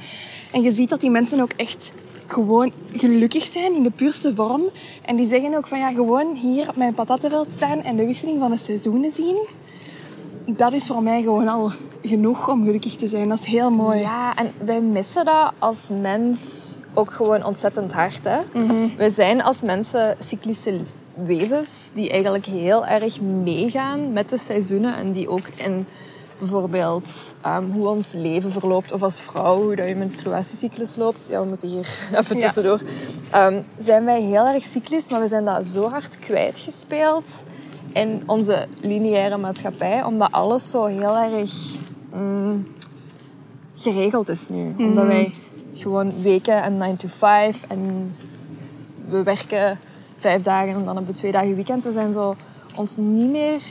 En 0.51 0.61
je 0.61 0.71
ziet 0.71 0.89
dat 0.89 1.01
die 1.01 1.09
mensen 1.09 1.39
ook 1.39 1.51
echt 1.51 1.91
gewoon 2.27 2.71
gelukkig 2.93 3.45
zijn 3.45 3.75
in 3.75 3.83
de 3.83 3.91
puurste 3.91 4.35
vorm. 4.35 4.61
En 5.05 5.15
die 5.15 5.27
zeggen 5.27 5.55
ook 5.55 5.67
van 5.67 5.79
ja, 5.79 5.91
gewoon 5.91 6.35
hier 6.35 6.69
op 6.69 6.75
mijn 6.75 6.93
patattenveld 6.93 7.47
staan 7.55 7.81
en 7.81 7.95
de 7.95 8.05
wisseling 8.05 8.39
van 8.39 8.51
de 8.51 8.57
seizoenen 8.57 9.11
zien. 9.11 9.47
Dat 10.57 10.73
is 10.73 10.87
voor 10.87 11.03
mij 11.03 11.21
gewoon 11.21 11.47
al 11.47 11.71
genoeg 12.03 12.49
om 12.49 12.63
gelukkig 12.65 12.95
te 12.95 13.07
zijn. 13.07 13.29
Dat 13.29 13.39
is 13.39 13.45
heel 13.45 13.71
mooi. 13.71 13.99
Ja, 13.99 14.35
en 14.35 14.51
wij 14.65 14.81
missen 14.81 15.25
dat 15.25 15.51
als 15.59 15.77
mens 16.01 16.39
ook 16.93 17.11
gewoon 17.11 17.45
ontzettend 17.45 17.93
hard. 17.93 18.23
Hè? 18.25 18.39
Wij 18.97 19.09
zijn 19.09 19.41
als 19.43 19.61
mensen 19.61 20.15
cyclische 20.19 20.79
wezens 21.13 21.91
die 21.93 22.09
eigenlijk 22.09 22.45
heel 22.45 22.85
erg 22.85 23.21
meegaan 23.21 24.13
met 24.13 24.29
de 24.29 24.37
seizoenen 24.37 24.95
en 24.95 25.11
die 25.11 25.29
ook 25.29 25.47
in 25.55 25.85
bijvoorbeeld 26.39 27.35
ehm, 27.41 27.69
hoe 27.71 27.87
ons 27.87 28.13
leven 28.13 28.51
verloopt 28.51 28.91
of 28.91 29.03
als 29.03 29.21
vrouw, 29.21 29.61
hoe 29.63 29.75
dat 29.75 29.87
je 29.87 29.95
menstruatiecyclus 29.95 30.95
loopt. 30.95 31.27
Ja, 31.29 31.41
we 31.41 31.47
moeten 31.47 31.67
hier 31.69 31.87
even 32.19 32.35
Ja. 32.37 32.41
tussendoor. 32.41 32.81
Ehm, 33.31 33.61
zijn 33.79 34.05
wij 34.05 34.21
heel 34.21 34.47
erg 34.47 34.63
cyclisch, 34.63 35.09
maar 35.09 35.19
we 35.21 35.27
zijn 35.27 35.45
dat 35.45 35.65
zo 35.65 35.89
hard 35.89 36.19
kwijtgespeeld 36.19 37.43
in 37.93 38.23
onze 38.25 38.67
lineaire 38.79 39.37
maatschappij, 39.37 40.03
omdat 40.03 40.31
alles 40.31 40.69
zo 40.69 40.85
heel 40.85 41.17
erg 41.17 41.53
mm, 42.13 42.67
geregeld 43.75 44.29
is 44.29 44.49
nu. 44.49 44.73
Omdat 44.77 45.05
wij 45.05 45.33
gewoon 45.73 46.21
weken 46.21 46.63
en 46.63 46.77
9 46.77 46.97
to 46.97 47.07
5 47.07 47.65
en 47.67 48.15
we 49.09 49.23
werken 49.23 49.79
vijf 50.17 50.41
dagen 50.41 50.67
en 50.67 50.85
dan 50.85 50.95
hebben 50.95 51.05
we 51.05 51.19
twee 51.19 51.31
dagen 51.31 51.55
weekend. 51.55 51.83
We 51.83 51.91
zijn 51.91 52.13
zo 52.13 52.35
ons 52.75 52.97
niet 52.97 53.29
meer 53.29 53.61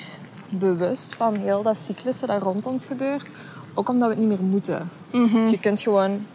bewust 0.48 1.14
van 1.14 1.34
heel 1.34 1.62
dat 1.62 1.76
cyclische 1.76 2.26
dat 2.26 2.42
rond 2.42 2.66
ons 2.66 2.86
gebeurt. 2.86 3.32
Ook 3.74 3.88
omdat 3.88 4.08
we 4.08 4.14
het 4.14 4.28
niet 4.28 4.38
meer 4.38 4.48
moeten. 4.48 4.90
Je 5.50 5.58
kunt 5.60 5.80
gewoon 5.80 6.26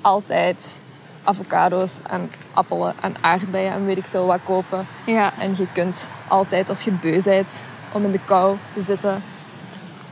altijd 0.00 0.80
avocado's 1.22 1.98
en 2.10 2.30
appelen 2.52 2.94
en 3.00 3.14
aardbeien 3.20 3.72
en 3.72 3.84
weet 3.84 3.96
ik 3.96 4.04
veel 4.04 4.26
wat 4.26 4.40
kopen. 4.44 4.86
Ja. 5.06 5.32
En 5.38 5.50
je 5.56 5.66
kunt 5.72 6.08
altijd, 6.28 6.68
als 6.68 6.82
je 6.82 6.90
beu 6.90 7.22
bent 7.22 7.64
om 7.92 8.04
in 8.04 8.12
de 8.12 8.20
kou 8.24 8.56
te 8.72 8.82
zitten, 8.82 9.22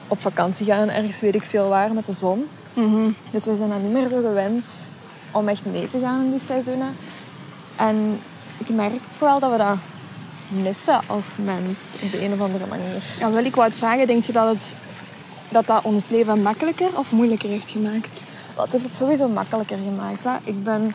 op 0.08 0.20
vakantie 0.20 0.66
gaan, 0.66 0.88
ergens 0.88 1.20
weet 1.20 1.34
ik 1.34 1.44
veel 1.44 1.68
waar, 1.68 1.92
met 1.92 2.06
de 2.06 2.12
zon. 2.12 2.48
Dus 3.30 3.44
we 3.44 3.56
zijn 3.56 3.68
dan 3.68 3.82
niet 3.82 3.92
meer 3.92 4.08
zo 4.08 4.20
gewend 4.20 4.86
om 5.30 5.48
echt 5.48 5.64
mee 5.64 5.88
te 5.88 5.98
gaan 5.98 6.24
in 6.24 6.30
die 6.30 6.40
seizoenen. 6.40 6.96
En 7.76 8.20
ik 8.58 8.68
merk 8.68 9.00
wel 9.18 9.38
dat 9.38 9.50
we 9.50 9.56
dat 9.56 9.76
missen 10.48 11.00
als 11.06 11.36
mens 11.44 11.96
op 12.02 12.10
de 12.10 12.24
een 12.24 12.32
of 12.32 12.40
andere 12.40 12.66
manier. 12.66 13.02
Ja, 13.18 13.30
wel, 13.30 13.44
ik 13.44 13.54
het 13.54 13.74
vragen, 13.74 14.06
denk 14.06 14.24
je 14.24 14.32
dat, 14.32 14.48
het, 14.48 14.74
dat 15.48 15.66
dat 15.66 15.84
ons 15.84 16.08
leven 16.08 16.42
makkelijker 16.42 16.98
of 16.98 17.12
moeilijker 17.12 17.48
heeft 17.48 17.70
gemaakt? 17.70 18.22
Het 18.56 18.72
heeft 18.72 18.84
het 18.84 18.96
sowieso 18.96 19.28
makkelijker 19.28 19.78
gemaakt. 19.78 20.24
Hè? 20.24 20.32
Ik 20.44 20.64
ben 20.64 20.94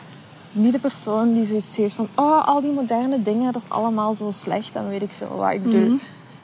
niet 0.52 0.72
de 0.72 0.78
persoon 0.78 1.34
die 1.34 1.44
zoiets 1.44 1.76
heeft 1.76 1.94
van... 1.94 2.08
Oh, 2.14 2.44
al 2.46 2.60
die 2.60 2.72
moderne 2.72 3.22
dingen, 3.22 3.52
dat 3.52 3.62
is 3.62 3.68
allemaal 3.70 4.14
zo 4.14 4.30
slecht 4.30 4.74
en 4.76 4.88
weet 4.88 5.02
ik 5.02 5.10
veel 5.12 5.36
wat. 5.36 5.52
Ik 5.52 5.62
bedoel, 5.62 5.98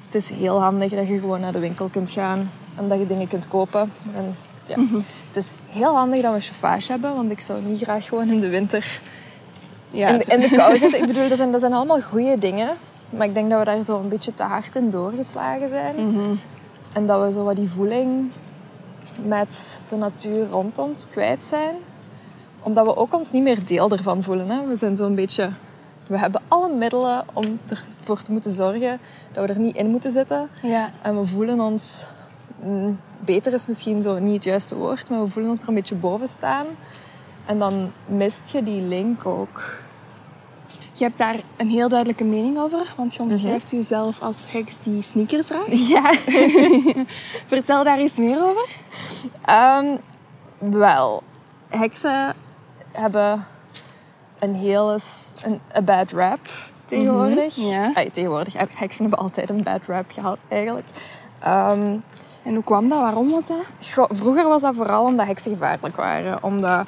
het 0.06 0.14
is 0.14 0.28
heel 0.30 0.60
handig 0.60 0.88
dat 0.88 1.08
je 1.08 1.18
gewoon 1.18 1.40
naar 1.40 1.52
de 1.52 1.58
winkel 1.58 1.88
kunt 1.88 2.10
gaan 2.10 2.50
en 2.76 2.88
dat 2.88 2.98
je 2.98 3.06
dingen 3.06 3.28
kunt 3.28 3.48
kopen. 3.48 3.92
En, 4.14 4.36
ja. 4.66 4.76
Het 5.32 5.44
is 5.44 5.50
heel 5.68 5.96
handig 5.96 6.20
dat 6.22 6.34
we 6.34 6.40
chauffage 6.40 6.90
hebben, 6.92 7.14
want 7.14 7.32
ik 7.32 7.40
zou 7.40 7.62
niet 7.62 7.82
graag 7.82 8.04
gewoon 8.04 8.28
in 8.28 8.40
de 8.40 8.48
winter 8.48 9.00
Ja. 9.90 10.08
in, 10.08 10.18
de, 10.18 10.24
in 10.24 10.40
de 10.40 10.48
kou 10.56 10.78
zitten. 10.78 11.00
Ik 11.00 11.06
bedoel, 11.06 11.28
dat 11.28 11.36
zijn, 11.36 11.52
dat 11.52 11.60
zijn 11.60 11.72
allemaal 11.72 12.00
goede 12.00 12.38
dingen. 12.38 12.76
Maar 13.10 13.26
ik 13.26 13.34
denk 13.34 13.50
dat 13.50 13.58
we 13.58 13.64
daar 13.64 13.84
zo 13.84 13.98
een 14.00 14.08
beetje 14.08 14.34
te 14.34 14.42
hard 14.42 14.76
in 14.76 14.90
doorgeslagen 14.90 15.68
zijn. 15.68 15.96
En 16.92 17.06
dat 17.06 17.22
we 17.26 17.32
zo 17.32 17.44
wat 17.44 17.56
die 17.56 17.68
voeling 17.68 18.30
met 19.22 19.80
de 19.88 19.96
natuur 19.96 20.46
rond 20.50 20.78
ons 20.78 21.06
kwijt 21.10 21.44
zijn. 21.44 21.74
Omdat 22.66 22.86
we 22.86 22.96
ook 22.96 23.14
ons 23.14 23.32
niet 23.32 23.42
meer 23.42 23.64
deel 23.64 23.90
ervan 23.90 24.22
voelen. 24.22 24.48
Hè? 24.48 24.66
We 24.66 24.76
zijn 24.76 24.96
zo'n 24.96 25.14
beetje... 25.14 25.50
We 26.06 26.18
hebben 26.18 26.40
alle 26.48 26.74
middelen 26.74 27.24
om 27.32 27.58
ervoor 27.98 28.22
te 28.22 28.32
moeten 28.32 28.50
zorgen 28.50 29.00
dat 29.32 29.46
we 29.46 29.52
er 29.52 29.58
niet 29.58 29.76
in 29.76 29.90
moeten 29.90 30.10
zitten. 30.10 30.48
ja. 30.62 30.90
En 31.02 31.20
we 31.20 31.26
voelen 31.26 31.60
ons... 31.60 32.06
mm, 32.62 33.00
beter 33.18 33.52
is 33.52 33.66
misschien 33.66 34.02
zo 34.02 34.18
niet 34.18 34.34
het 34.34 34.44
juiste 34.44 34.76
woord, 34.76 35.10
maar 35.10 35.22
we 35.22 35.28
voelen 35.28 35.52
ons 35.52 35.62
er 35.62 35.68
een 35.68 35.74
beetje 35.74 35.94
boven 35.94 36.28
staan. 36.28 36.66
En 37.44 37.58
dan 37.58 37.92
mist 38.06 38.50
je 38.52 38.62
die 38.62 38.80
link 38.80 39.26
ook. 39.26 39.62
Je 40.92 41.04
hebt 41.04 41.18
daar 41.18 41.36
een 41.56 41.68
heel 41.68 41.88
duidelijke 41.88 42.24
mening 42.24 42.58
over, 42.58 42.94
want 42.96 43.14
je 43.14 43.22
omschrijft 43.22 43.70
jezelf 43.70 44.20
als 44.20 44.36
heks 44.48 44.74
die 44.82 45.02
sneakers 45.02 45.46
draagt. 45.46 45.88
Ja. 45.88 46.12
Vertel 47.46 47.84
daar 47.84 47.98
eens 47.98 48.18
meer 48.18 48.42
over. 48.42 48.68
Ehm, 49.44 49.96
wel, 50.58 51.22
heksen 51.68 52.34
hebben 52.96 53.44
een 54.38 54.54
hele 54.54 54.98
s- 54.98 55.32
een 55.42 55.60
a 55.76 55.82
bad 55.82 56.12
rap. 56.12 56.40
tegenwoordig. 56.86 57.56
Mm 57.56 57.64
ja. 57.64 57.92
tegenwoordig 58.12 58.52
heb 58.52 58.70
heksen 58.76 59.00
hebben 59.02 59.18
altijd 59.20 59.50
een 59.50 59.62
bad 59.62 59.80
rap 59.86 60.10
gehad 60.12 60.38
eigenlijk. 60.48 60.86
Um, 61.46 62.02
en 62.42 62.54
hoe 62.54 62.64
kwam 62.64 62.88
dat? 62.88 63.00
Waarom 63.00 63.30
was 63.30 63.46
dat? 63.46 63.66
Vroeger 64.10 64.48
was 64.48 64.62
dat 64.62 64.74
vooral 64.74 65.04
omdat 65.04 65.26
heksen 65.26 65.50
gevaarlijk 65.52 65.96
waren. 65.96 66.42
Omdat 66.42 66.86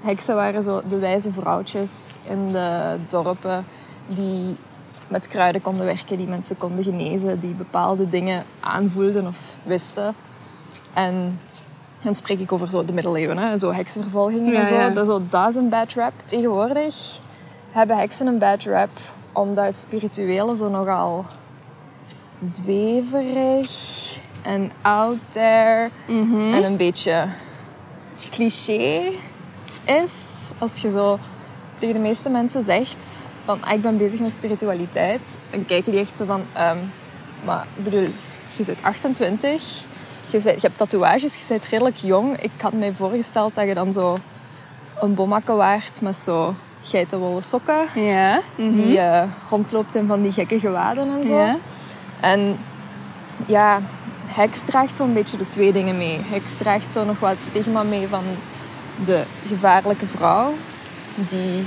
heksen 0.00 0.34
waren 0.34 0.62
zo 0.62 0.82
de 0.88 0.98
wijze 0.98 1.32
vrouwtjes 1.32 2.14
in 2.22 2.48
de 2.52 2.96
dorpen 3.08 3.66
die 4.06 4.56
met 5.08 5.28
kruiden 5.28 5.60
konden 5.62 5.84
werken, 5.84 6.18
die 6.18 6.26
mensen 6.28 6.56
konden 6.56 6.84
genezen, 6.84 7.40
die 7.40 7.54
bepaalde 7.54 8.08
dingen 8.08 8.44
aanvoelden 8.60 9.26
of 9.26 9.38
wisten. 9.62 10.14
En 10.94 11.40
dan 12.02 12.14
spreek 12.14 12.40
ik 12.40 12.52
over 12.52 12.70
zo 12.70 12.84
de 12.84 12.92
middeleeuwen, 12.92 13.38
hè? 13.38 13.58
zo 13.58 13.72
heksenvervolgingen 13.72 14.54
en 14.54 14.66
zo. 14.66 14.92
Dat, 14.92 15.06
zo. 15.06 15.22
dat 15.28 15.48
is 15.48 15.54
een 15.54 15.68
bad 15.68 15.92
rap. 15.92 16.12
Tegenwoordig 16.24 17.18
hebben 17.70 17.96
heksen 17.96 18.26
een 18.26 18.38
bad 18.38 18.62
rap 18.62 18.90
omdat 19.32 19.64
het 19.64 19.78
spirituele 19.78 20.56
zo 20.56 20.68
nogal 20.68 21.24
zweverig 22.42 23.70
en 24.42 24.70
out 24.82 25.18
there 25.28 25.90
mhm. 26.06 26.52
en 26.52 26.64
een 26.64 26.76
beetje 26.76 27.28
cliché 28.30 29.12
is. 29.84 30.48
Als 30.58 30.78
je 30.78 30.90
zo 30.90 31.18
tegen 31.78 31.94
de 31.94 32.00
meeste 32.00 32.28
mensen 32.28 32.64
zegt 32.64 33.24
van 33.44 33.62
ah, 33.62 33.72
ik 33.72 33.82
ben 33.82 33.96
bezig 33.96 34.20
met 34.20 34.32
spiritualiteit, 34.32 35.36
dan 35.50 35.64
kijken 35.64 35.92
die 35.92 36.00
echt 36.00 36.16
zo 36.16 36.24
van 36.24 36.40
um, 36.40 36.92
maar 37.44 37.66
ik 37.76 37.84
bedoel, 37.84 38.08
je 38.56 38.64
bent 38.64 38.82
28, 38.82 39.86
je, 40.30 40.38
je 40.42 40.58
hebt 40.60 40.78
tatoeages, 40.78 41.34
je 41.34 41.44
bent 41.48 41.66
redelijk 41.66 41.96
jong. 41.96 42.40
Ik 42.40 42.50
had 42.60 42.72
mij 42.72 42.92
voorgesteld 42.92 43.54
dat 43.54 43.66
je 43.66 43.74
dan 43.74 43.92
zo 43.92 44.18
een 45.00 45.14
bomakke 45.14 45.52
waard 45.52 46.00
met 46.00 46.16
zo 46.16 46.54
geitenwolle 46.82 47.42
sokken. 47.42 47.86
Ja. 47.94 48.40
Die 48.56 48.96
uh, 48.96 49.22
rondloopt 49.50 49.94
in 49.94 50.06
van 50.06 50.22
die 50.22 50.32
gekke 50.32 50.60
gewaden 50.60 51.10
en 51.20 51.26
zo. 51.26 51.36
Ja. 51.36 51.56
En 52.20 52.58
ja, 53.46 53.80
heks 54.26 54.60
draagt 54.60 54.96
zo'n 54.96 55.14
beetje 55.14 55.36
de 55.36 55.46
twee 55.46 55.72
dingen 55.72 55.98
mee. 55.98 56.20
Heks 56.30 56.56
draagt 56.56 56.92
zo 56.92 57.04
nog 57.04 57.18
wat 57.18 57.36
stigma 57.40 57.82
mee 57.82 58.08
van 58.08 58.24
de 59.04 59.24
gevaarlijke 59.46 60.06
vrouw. 60.06 60.54
Die 61.14 61.66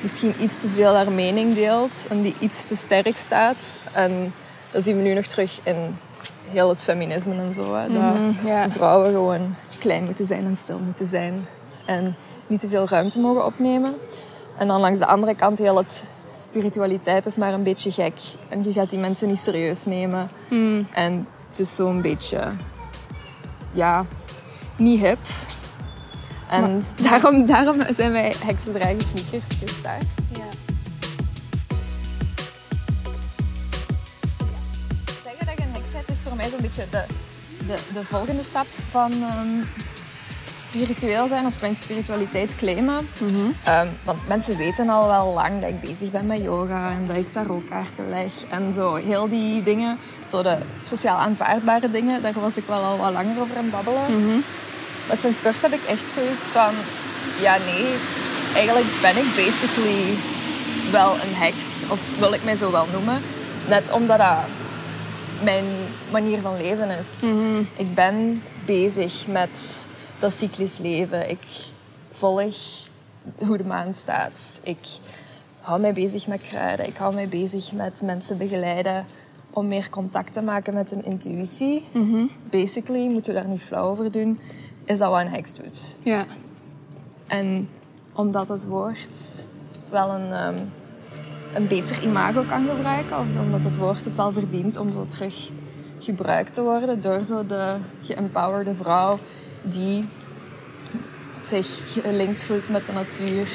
misschien 0.00 0.34
iets 0.42 0.56
te 0.56 0.68
veel 0.68 0.94
haar 0.94 1.12
mening 1.12 1.54
deelt 1.54 2.06
en 2.08 2.22
die 2.22 2.34
iets 2.38 2.66
te 2.66 2.76
sterk 2.76 3.16
staat. 3.16 3.78
En 3.92 4.34
dat 4.70 4.84
zien 4.84 4.96
we 4.96 5.02
nu 5.02 5.14
nog 5.14 5.26
terug 5.26 5.60
in 5.62 5.96
heel 6.50 6.68
het 6.68 6.82
feminisme 6.82 7.34
en 7.34 7.54
zo. 7.54 7.74
Hè. 7.74 7.92
Dat 7.92 8.14
mhm, 8.14 8.70
vrouwen 8.70 9.10
gewoon 9.10 9.54
klein 9.78 10.04
moeten 10.04 10.26
zijn 10.26 10.44
en 10.44 10.56
stil 10.56 10.78
moeten 10.78 11.06
zijn. 11.06 11.46
En 11.84 12.16
niet 12.46 12.60
te 12.60 12.68
veel 12.68 12.88
ruimte 12.88 13.18
mogen 13.18 13.44
opnemen. 13.44 13.94
En 14.58 14.68
dan 14.68 14.80
langs 14.80 14.98
de 14.98 15.06
andere 15.06 15.34
kant 15.34 15.58
heel 15.58 15.76
het 15.76 16.04
spiritualiteit 16.34 17.26
is 17.26 17.36
maar 17.36 17.52
een 17.52 17.62
beetje 17.62 17.90
gek. 17.90 18.14
En 18.48 18.64
je 18.64 18.72
gaat 18.72 18.90
die 18.90 18.98
mensen 18.98 19.28
niet 19.28 19.38
serieus 19.38 19.84
nemen. 19.84 20.30
Mm. 20.48 20.86
En 20.92 21.26
het 21.50 21.58
is 21.58 21.76
zo'n 21.76 22.02
beetje... 22.02 22.40
Ja, 23.72 24.04
niet 24.76 25.00
hip. 25.00 25.18
En 26.48 26.84
daarom, 27.08 27.46
daarom 27.46 27.76
zijn 27.96 28.12
wij 28.12 28.34
heksendragen 28.44 29.00
sneakers 29.00 29.58
gestart. 29.58 30.04
Ja. 30.32 30.49
Zo'n 36.60 36.68
beetje 36.68 36.86
de, 36.90 37.04
de, 37.66 37.78
de 37.92 38.04
volgende 38.04 38.42
stap 38.42 38.66
van 38.88 39.12
um, 39.12 39.68
spiritueel 40.68 41.28
zijn 41.28 41.46
of 41.46 41.60
mijn 41.60 41.76
spiritualiteit 41.76 42.54
claimen. 42.54 43.08
Mm 43.20 43.54
want 44.04 44.28
mensen 44.28 44.56
weten 44.56 44.88
al 44.88 45.06
wel 45.06 45.32
lang 45.32 45.60
dat 45.60 45.70
ik 45.70 45.80
bezig 45.80 46.10
ben 46.10 46.26
met 46.26 46.42
yoga 46.42 46.90
en 46.90 47.06
dat 47.06 47.16
ik 47.16 47.32
tarotkaarten 47.32 48.08
leg 48.08 48.32
en 48.48 48.72
zo. 48.72 48.94
Heel 48.94 49.28
die 49.28 49.62
dingen, 49.62 49.98
zo 50.28 50.42
de 50.42 50.58
sociaal 50.82 51.18
aanvaardbare 51.18 51.90
dingen, 51.90 52.22
daar 52.22 52.40
was 52.40 52.56
ik 52.56 52.64
wel 52.66 52.82
al 52.82 52.98
wat 52.98 53.12
langer 53.12 53.40
over 53.40 53.56
aan 53.56 53.70
babbelen. 53.70 54.02
Mhm. 54.02 54.38
Maar 55.08 55.16
sinds 55.16 55.42
kort 55.42 55.62
heb 55.62 55.72
ik 55.72 55.84
echt 55.84 56.12
zoiets 56.12 56.50
van... 56.50 56.74
Ja, 57.40 57.56
nee. 57.56 57.86
Eigenlijk 58.54 58.86
ben 59.00 59.16
ik 59.16 59.34
basically 59.36 60.14
wel 60.90 61.12
een 61.14 61.34
heks. 61.34 61.84
Of 61.88 62.00
wil 62.18 62.32
ik 62.32 62.44
mij 62.44 62.56
zo 62.56 62.70
wel 62.70 62.86
noemen. 62.92 63.22
Net 63.68 63.92
omdat 63.92 64.18
dat 64.18 64.36
mijn 65.42 65.64
manier 66.12 66.40
van 66.40 66.56
leven 66.56 66.90
is. 66.98 67.20
Mhm. 67.20 67.62
Ik 67.76 67.94
ben 67.94 68.42
bezig 68.66 69.26
met 69.26 69.88
dat 70.18 70.32
cyclisch 70.32 70.78
leven. 70.78 71.30
Ik 71.30 71.46
volg 72.08 72.54
hoe 73.38 73.56
de 73.56 73.64
maan 73.64 73.94
staat. 73.94 74.60
Ik 74.62 74.86
hou 75.60 75.80
mij 75.80 75.92
bezig 75.92 76.26
met 76.26 76.42
kruiden. 76.42 76.86
Ik 76.86 76.96
hou 76.96 77.14
mij 77.14 77.28
bezig 77.28 77.72
met 77.72 78.02
mensen 78.02 78.38
begeleiden 78.38 79.06
om 79.50 79.68
meer 79.68 79.90
contact 79.90 80.32
te 80.32 80.42
maken 80.42 80.74
met 80.74 80.90
hun 80.90 81.04
intuïtie. 81.04 81.84
Mhm. 81.92 82.26
Basically, 82.50 83.08
moeten 83.08 83.34
we 83.34 83.40
daar 83.40 83.48
niet 83.48 83.62
flauw 83.62 83.90
over 83.90 84.12
doen 84.12 84.38
is 84.90 84.98
dat 84.98 85.10
wat 85.10 85.20
een 85.20 85.28
heks 85.28 85.54
doet. 85.54 85.96
Ja. 86.02 86.24
En 87.26 87.68
omdat 88.12 88.48
het 88.48 88.66
woord 88.66 89.46
wel 89.90 90.10
een, 90.10 90.46
um, 90.46 90.70
een 91.54 91.66
beter 91.66 92.02
imago 92.02 92.44
kan 92.48 92.68
gebruiken, 92.68 93.18
of 93.18 93.36
omdat 93.36 93.64
het 93.64 93.76
woord 93.76 94.04
het 94.04 94.16
wel 94.16 94.32
verdient 94.32 94.76
om 94.76 94.92
zo 94.92 95.06
terug 95.08 95.50
gebruikt 95.98 96.54
te 96.54 96.62
worden 96.62 97.00
door 97.00 97.24
zo 97.24 97.46
de 97.46 97.76
geempowerde 98.02 98.74
vrouw 98.74 99.18
die 99.62 100.08
zich 101.36 101.80
gelinkt 101.86 102.42
voelt 102.42 102.68
met 102.68 102.86
de 102.86 102.92
natuur, 102.92 103.48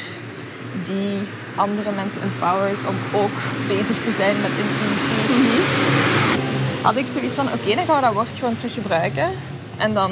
die 0.83 1.17
andere 1.55 1.91
mensen 1.91 2.21
empowert 2.21 2.87
om 2.87 2.95
ook 3.13 3.37
bezig 3.67 4.03
te 4.03 4.11
zijn 4.17 4.35
met 4.41 4.51
intuïtie. 4.51 5.61
Had 6.81 6.95
ik 6.95 7.07
zoiets 7.07 7.35
van, 7.35 7.47
oké, 7.47 7.75
dan 7.75 7.85
gaan 7.85 7.95
we 7.95 8.01
dat 8.01 8.13
woord 8.13 8.37
gewoon 8.37 8.53
terug 8.53 8.73
gebruiken. 8.73 9.29
En 9.77 9.93
dan 9.93 10.11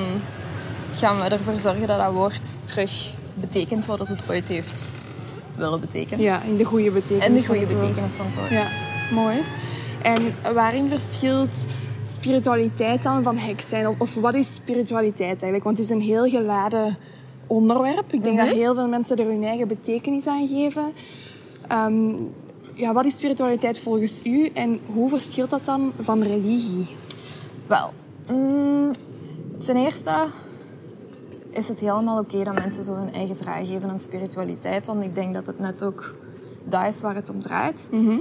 gaan 0.93 1.17
we 1.17 1.23
ervoor 1.23 1.59
zorgen 1.59 1.87
dat 1.87 1.97
dat 1.97 2.13
woord 2.13 2.57
terug 2.63 3.13
betekent 3.35 3.85
wat 3.85 4.07
het 4.07 4.23
ooit 4.29 4.47
heeft 4.47 5.02
willen 5.55 5.79
betekenen. 5.79 6.25
Ja, 6.25 6.41
in 6.41 6.57
de 6.57 6.63
goede 6.63 6.91
betekenis. 6.91 7.25
In 7.25 7.33
de 7.33 7.45
goede 7.45 7.75
betekenis 7.75 8.11
van 8.11 8.25
het 8.25 8.35
woord. 8.35 8.51
Ja, 8.51 8.67
mooi. 9.11 9.37
En 10.01 10.53
waarin 10.53 10.89
verschilt 10.89 11.65
spiritualiteit 12.03 13.03
dan 13.03 13.23
van 13.23 13.37
heks 13.37 13.67
zijn? 13.67 13.95
Of 13.97 14.15
wat 14.15 14.33
is 14.33 14.53
spiritualiteit 14.53 15.29
eigenlijk? 15.29 15.63
Want 15.63 15.77
het 15.77 15.85
is 15.85 15.95
een 15.95 16.01
heel 16.01 16.25
geladen 16.25 16.97
onderwerp. 17.47 18.13
Ik 18.13 18.23
denk 18.23 18.37
dat 18.37 18.45
mhm. 18.45 18.55
heel 18.55 18.73
veel 18.73 18.87
mensen 18.87 19.17
er 19.17 19.25
hun 19.25 19.43
eigen 19.43 19.67
betekenis 19.67 20.27
aan 20.27 20.47
geven. 20.47 20.93
Ehm, 21.67 22.13
ja, 22.75 22.93
wat 22.93 23.05
is 23.05 23.17
spiritualiteit 23.17 23.79
volgens 23.79 24.25
u 24.25 24.45
en 24.53 24.79
hoe 24.85 25.09
verschilt 25.09 25.49
dat 25.49 25.65
dan 25.65 25.91
van 25.99 26.23
religie? 26.23 26.87
Wel, 27.67 27.93
mm, 28.27 28.91
ten 29.57 29.75
eerste 29.75 30.11
is 31.53 31.67
het 31.67 31.79
helemaal 31.79 32.19
oké 32.19 32.43
dat 32.43 32.53
mensen 32.53 32.83
zo 32.83 32.93
hun 32.93 33.13
eigen 33.13 33.35
draai 33.35 33.65
geven 33.65 33.89
aan 33.89 34.01
spiritualiteit. 34.01 34.85
Want 34.85 35.03
ik 35.03 35.15
denk 35.15 35.33
dat 35.33 35.47
het 35.47 35.59
net 35.59 35.83
ook 35.83 36.15
dat 36.63 36.87
is 36.87 37.01
waar 37.01 37.15
het 37.15 37.29
om 37.29 37.41
draait. 37.41 37.89
Mhm. 37.91 38.15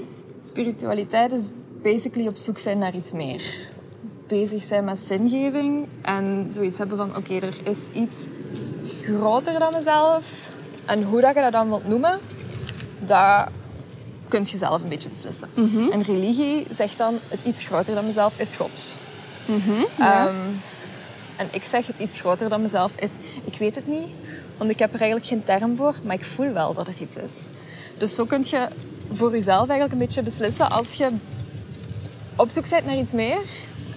Spiritualiteit 0.44 1.32
is 1.32 1.50
basically 1.82 2.28
op 2.28 2.36
zoek 2.36 2.58
zijn 2.58 2.78
naar 2.78 2.94
iets 2.94 3.12
meer. 3.12 3.68
Bezig 4.26 4.62
zijn 4.62 4.84
met 4.84 4.98
zingeving 4.98 5.86
en 6.02 6.46
zoiets 6.50 6.78
hebben 6.78 6.96
van 6.96 7.16
oké, 7.16 7.34
er 7.34 7.60
is 7.64 7.88
iets 7.88 8.28
groter 8.84 9.58
dan 9.58 9.72
mezelf. 9.72 10.50
En 10.84 11.02
hoe 11.02 11.20
dat 11.20 11.34
je 11.34 11.40
dat 11.40 11.52
dan 11.52 11.68
wilt 11.68 11.88
noemen, 11.88 12.20
dat 13.04 13.48
kun 14.28 14.46
je 14.50 14.56
zelf 14.56 14.82
een 14.82 14.88
beetje 14.88 15.08
beslissen. 15.08 15.48
Mhm. 15.54 15.90
En 15.90 16.02
religie 16.02 16.66
zegt 16.74 16.98
dan, 16.98 17.14
het 17.28 17.42
iets 17.42 17.64
groter 17.64 17.94
dan 17.94 18.06
mezelf 18.06 18.38
is 18.38 18.56
God. 18.56 18.96
Mm 19.46 19.86
en 21.36 21.48
ik 21.50 21.64
zeg 21.64 21.86
het 21.86 21.98
iets 21.98 22.20
groter 22.20 22.48
dan 22.48 22.62
mezelf 22.62 22.94
is, 22.96 23.12
ik 23.44 23.58
weet 23.58 23.74
het 23.74 23.86
niet, 23.86 24.08
want 24.56 24.70
ik 24.70 24.78
heb 24.78 24.94
er 24.94 25.00
eigenlijk 25.00 25.30
geen 25.30 25.44
term 25.44 25.76
voor, 25.76 25.94
maar 26.02 26.14
ik 26.14 26.24
voel 26.24 26.52
wel 26.52 26.74
dat 26.74 26.88
er 26.88 26.94
iets 26.98 27.16
is. 27.16 27.48
Dus 27.98 28.14
zo 28.14 28.24
kun 28.24 28.44
je 28.50 28.68
voor 29.12 29.30
jezelf 29.30 29.68
eigenlijk 29.68 29.92
een 29.92 29.98
beetje 29.98 30.22
beslissen 30.22 30.70
als 30.70 30.94
je 30.94 31.10
op 32.36 32.50
zoek 32.50 32.68
bent 32.68 32.84
naar 32.84 32.96
iets 32.96 33.12
meer 33.12 33.40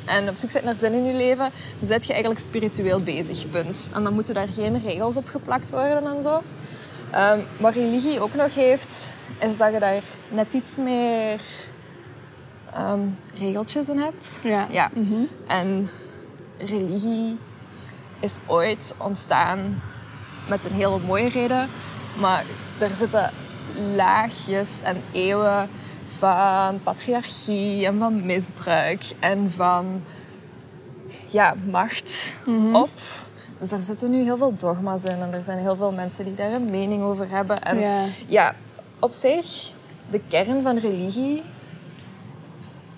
en 0.05 0.29
op 0.29 0.35
zoek 0.35 0.53
bent 0.53 0.65
naar 0.65 0.75
zin 0.75 0.93
in 0.93 1.05
je 1.05 1.13
leven, 1.13 1.51
dan 1.79 1.87
zet 1.87 2.05
je 2.05 2.11
eigenlijk 2.11 2.41
spiritueel 2.41 2.99
bezig, 2.99 3.49
punt. 3.49 3.89
En 3.93 4.03
dan 4.03 4.13
moeten 4.13 4.33
daar 4.33 4.47
geen 4.47 4.81
regels 4.85 5.17
op 5.17 5.27
geplakt 5.27 5.71
worden 5.71 6.05
en 6.15 6.23
zo. 6.23 6.41
Um, 7.15 7.45
wat 7.59 7.73
religie 7.73 8.19
ook 8.19 8.33
nog 8.33 8.55
heeft, 8.55 9.11
is 9.39 9.57
dat 9.57 9.73
je 9.73 9.79
daar 9.79 10.03
net 10.29 10.53
iets 10.53 10.77
meer 10.77 11.41
um, 12.77 13.17
regeltjes 13.37 13.89
in 13.89 13.97
hebt. 13.97 14.39
Ja. 14.43 14.67
ja. 14.69 14.91
Mhm. 14.93 15.23
En 15.47 15.89
religie 16.65 17.37
is 18.19 18.39
ooit 18.45 18.95
ontstaan 18.97 19.81
met 20.49 20.65
een 20.65 20.71
hele 20.71 20.99
mooie 20.99 21.29
reden. 21.29 21.69
Maar 22.19 22.45
er 22.77 22.95
zitten 22.95 23.31
laagjes 23.95 24.81
en 24.81 25.01
eeuwen 25.11 25.69
van 26.05 26.79
patriarchie 26.83 27.85
en 27.85 27.97
van 27.97 28.25
misbruik 28.25 29.03
en 29.19 29.51
van 29.51 30.03
ja, 31.27 31.55
macht 31.69 32.33
mhm. 32.45 32.75
op. 32.75 32.89
Dus 33.57 33.71
er 33.71 33.81
zitten 33.81 34.11
nu 34.11 34.23
heel 34.23 34.37
veel 34.37 34.55
dogma's 34.57 35.03
in 35.03 35.21
en 35.21 35.33
er 35.33 35.43
zijn 35.43 35.59
heel 35.59 35.75
veel 35.75 35.91
mensen 35.91 36.25
die 36.25 36.33
daar 36.33 36.51
een 36.51 36.69
mening 36.69 37.03
over 37.03 37.29
hebben. 37.29 37.61
En 37.61 37.79
ja, 37.79 38.05
ja 38.27 38.55
op 38.99 39.11
zich 39.11 39.73
de 40.09 40.21
kern 40.27 40.61
van 40.61 40.77
religie 40.77 41.43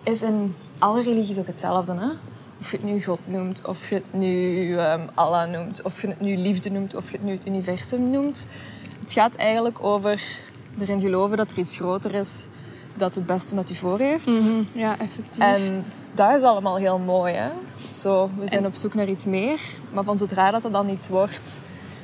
is 0.03 0.21
in 0.21 0.55
alle 0.77 1.01
religies 1.01 1.39
ook 1.39 1.47
hetzelfde. 1.47 1.93
Hè? 1.93 2.09
Of 2.59 2.71
je 2.71 2.77
het 2.77 2.85
nu 2.85 3.03
God 3.03 3.19
noemt, 3.25 3.67
of 3.67 3.89
je 3.89 3.95
het 3.95 4.13
nu 4.13 4.79
um, 4.79 5.09
Allah 5.13 5.49
noemt, 5.49 5.81
of 5.81 6.01
je 6.01 6.07
het 6.07 6.19
nu 6.19 6.37
liefde 6.37 6.69
noemt, 6.69 6.95
of 6.95 7.11
je 7.11 7.17
het 7.17 7.25
nu 7.25 7.31
het 7.31 7.47
universum 7.47 8.09
noemt. 8.09 8.47
Het 9.01 9.11
gaat 9.11 9.35
eigenlijk 9.35 9.83
over 9.83 10.23
erin 10.79 10.99
geloven 10.99 11.37
dat 11.37 11.51
er 11.51 11.57
iets 11.57 11.75
groter 11.75 12.13
is 12.13 12.45
dat 12.95 13.15
het 13.15 13.25
beste 13.25 13.55
met 13.55 13.69
u 13.69 13.75
voor 13.75 13.99
heeft. 13.99 14.25
Mhm. 14.25 14.63
Ja, 14.71 14.99
effectief. 14.99 15.43
En 15.43 15.85
dat 16.13 16.35
is 16.35 16.41
allemaal 16.41 16.77
heel 16.77 16.99
mooi. 16.99 17.33
Hè? 17.33 17.49
Zo, 17.93 18.29
we 18.39 18.47
zijn 18.47 18.65
op 18.65 18.75
zoek 18.75 18.93
naar 18.93 19.07
iets 19.07 19.25
meer. 19.25 19.59
Maar 19.91 20.03
van 20.03 20.17
zodra 20.17 20.51
dat 20.51 20.63
er 20.63 20.71
dan 20.71 20.89
iets 20.89 21.09
wordt 21.09 21.61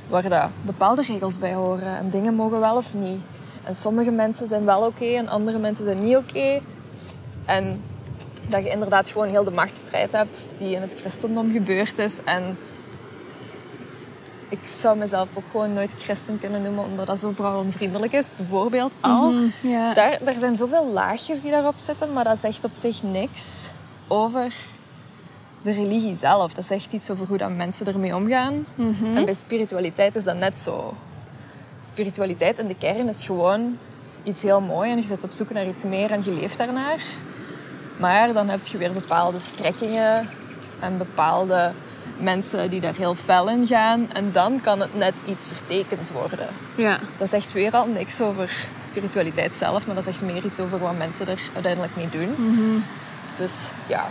waar 0.07 0.51
bepaalde 0.65 1.01
regels 1.01 1.39
bij 1.39 1.53
horen. 1.53 1.97
En 1.97 2.09
dingen 2.09 2.35
mogen 2.35 2.59
wel 2.59 2.75
of 2.75 2.93
niet. 2.93 3.19
En 3.63 3.75
sommige 3.75 4.11
mensen 4.11 4.47
zijn 4.47 4.65
wel 4.65 4.85
oké 4.85 5.05
en 5.05 5.27
andere 5.27 5.57
mensen 5.59 5.85
zijn 5.85 5.99
niet 6.03 6.15
oké. 6.15 6.61
En 7.45 7.81
dat 8.47 8.63
je 8.63 8.69
inderdaad 8.69 9.09
gewoon 9.09 9.27
heel 9.27 9.43
de 9.43 9.51
machtsstrijd 9.51 10.11
hebt 10.11 10.49
die 10.57 10.75
in 10.75 10.81
het 10.81 10.95
christendom 10.99 11.51
gebeurd 11.51 11.97
is. 11.97 12.23
En 12.23 12.57
ik 14.49 14.59
zou 14.63 14.97
mezelf 14.97 15.29
ook 15.33 15.43
gewoon 15.51 15.73
nooit 15.73 15.93
christen 15.97 16.39
kunnen 16.39 16.61
noemen, 16.61 16.83
omdat 16.83 17.07
dat 17.07 17.19
zo 17.19 17.31
vooral 17.35 17.59
onvriendelijk 17.59 18.13
is. 18.13 18.29
Bijvoorbeeld 18.35 18.93
al. 18.99 19.31
Mm 19.31 19.51
daar, 19.93 20.19
daar 20.23 20.39
zijn 20.39 20.57
zoveel 20.57 20.87
laagjes 20.91 21.41
die 21.41 21.51
daarop 21.51 21.77
zitten, 21.77 22.13
maar 22.13 22.23
dat 22.23 22.39
zegt 22.39 22.63
op 22.63 22.75
zich 22.75 23.03
niks 23.03 23.69
over 24.07 24.53
de 25.61 25.71
religie 25.71 26.17
zelf. 26.17 26.53
Dat 26.53 26.65
zegt 26.65 26.93
iets 26.93 27.09
over 27.09 27.27
hoe 27.27 27.37
dat 27.37 27.55
mensen 27.55 27.85
ermee 27.85 28.15
omgaan. 28.15 28.65
Mhm. 28.75 29.17
En 29.17 29.25
bij 29.25 29.33
spiritualiteit 29.33 30.15
is 30.15 30.23
dat 30.23 30.37
net 30.37 30.59
zo. 30.59 30.93
Spiritualiteit 31.81 32.59
in 32.59 32.67
de 32.67 32.75
kern 32.75 33.07
is 33.07 33.25
gewoon 33.25 33.77
iets 34.23 34.41
heel 34.41 34.61
mooi 34.61 34.91
en 34.91 34.97
je 34.97 35.03
zit 35.03 35.23
op 35.23 35.31
zoek 35.31 35.49
naar 35.49 35.67
iets 35.67 35.83
meer 35.83 36.11
en 36.11 36.21
je 36.23 36.31
leeft 36.31 36.57
daarnaar. 36.57 37.03
Maar 38.03 38.33
dan 38.33 38.49
heb 38.49 38.65
je 38.65 38.77
weer 38.77 38.93
bepaalde 38.93 39.39
strekkingen 39.39 40.29
en 40.79 40.97
bepaalde 40.97 41.71
mensen 42.17 42.69
die 42.69 42.81
daar 42.81 42.95
heel 42.95 43.15
fel 43.15 43.49
in 43.49 43.67
gaan. 43.67 44.11
En 44.11 44.31
dan 44.31 44.59
kan 44.61 44.79
het 44.79 44.95
net 44.95 45.21
iets 45.25 45.47
vertekend 45.47 46.11
worden. 46.11 46.47
Ja. 46.75 46.99
Dat 47.17 47.29
zegt 47.29 47.51
weer 47.51 47.71
al 47.71 47.87
niks 47.87 48.21
over 48.21 48.67
spiritualiteit 48.85 49.53
zelf, 49.53 49.85
maar 49.85 49.95
dat 49.95 50.03
zegt 50.03 50.21
meer 50.21 50.45
iets 50.45 50.59
over 50.59 50.79
wat 50.79 50.97
mensen 50.97 51.27
er 51.27 51.39
uiteindelijk 51.53 51.95
mee 51.95 52.09
doen. 52.09 52.35
Mhm. 52.37 52.79
Dus 53.35 53.71
ja. 53.87 54.07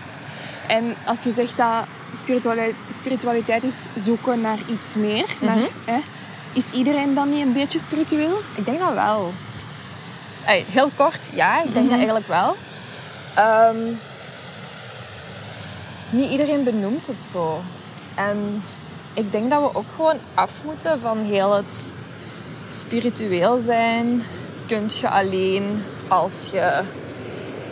En 0.68 0.94
als 1.06 1.22
je 1.22 1.32
zegt 1.32 1.56
dat 1.56 1.84
spiritualiteit, 2.16 2.74
spiritualiteit 2.98 3.62
is 3.62 4.04
zoeken 4.04 4.40
naar 4.40 4.58
iets 4.66 4.94
meer, 4.94 5.26
mhm. 5.40 5.58
hè, 5.84 5.98
is 6.52 6.70
iedereen 6.70 7.14
dan 7.14 7.30
niet 7.30 7.42
een 7.42 7.52
beetje 7.52 7.78
spiritueel? 7.78 8.40
Ik 8.54 8.64
denk 8.64 8.78
dat 8.78 8.94
wel. 8.94 9.32
heel 10.72 10.90
kort, 10.94 11.30
ja, 11.34 11.56
ik 11.56 11.62
denk 11.62 11.74
dat 11.74 11.84
mhm. 11.84 11.94
eigenlijk 11.94 12.26
wel. 12.26 12.56
Ehm, 13.34 13.76
niet 16.10 16.30
iedereen 16.30 16.64
benoemt 16.64 17.06
het 17.06 17.20
zo. 17.20 17.62
En 18.14 18.62
ik 19.14 19.32
denk 19.32 19.50
dat 19.50 19.60
we 19.60 19.78
ook 19.78 19.90
gewoon 19.96 20.18
af 20.34 20.64
moeten 20.64 21.00
van 21.00 21.18
heel 21.18 21.52
het 21.52 21.94
spiritueel 22.66 23.58
zijn. 23.58 24.22
Kunt 24.66 24.98
je 24.98 25.08
alleen 25.08 25.84
als 26.08 26.48
je 26.52 26.80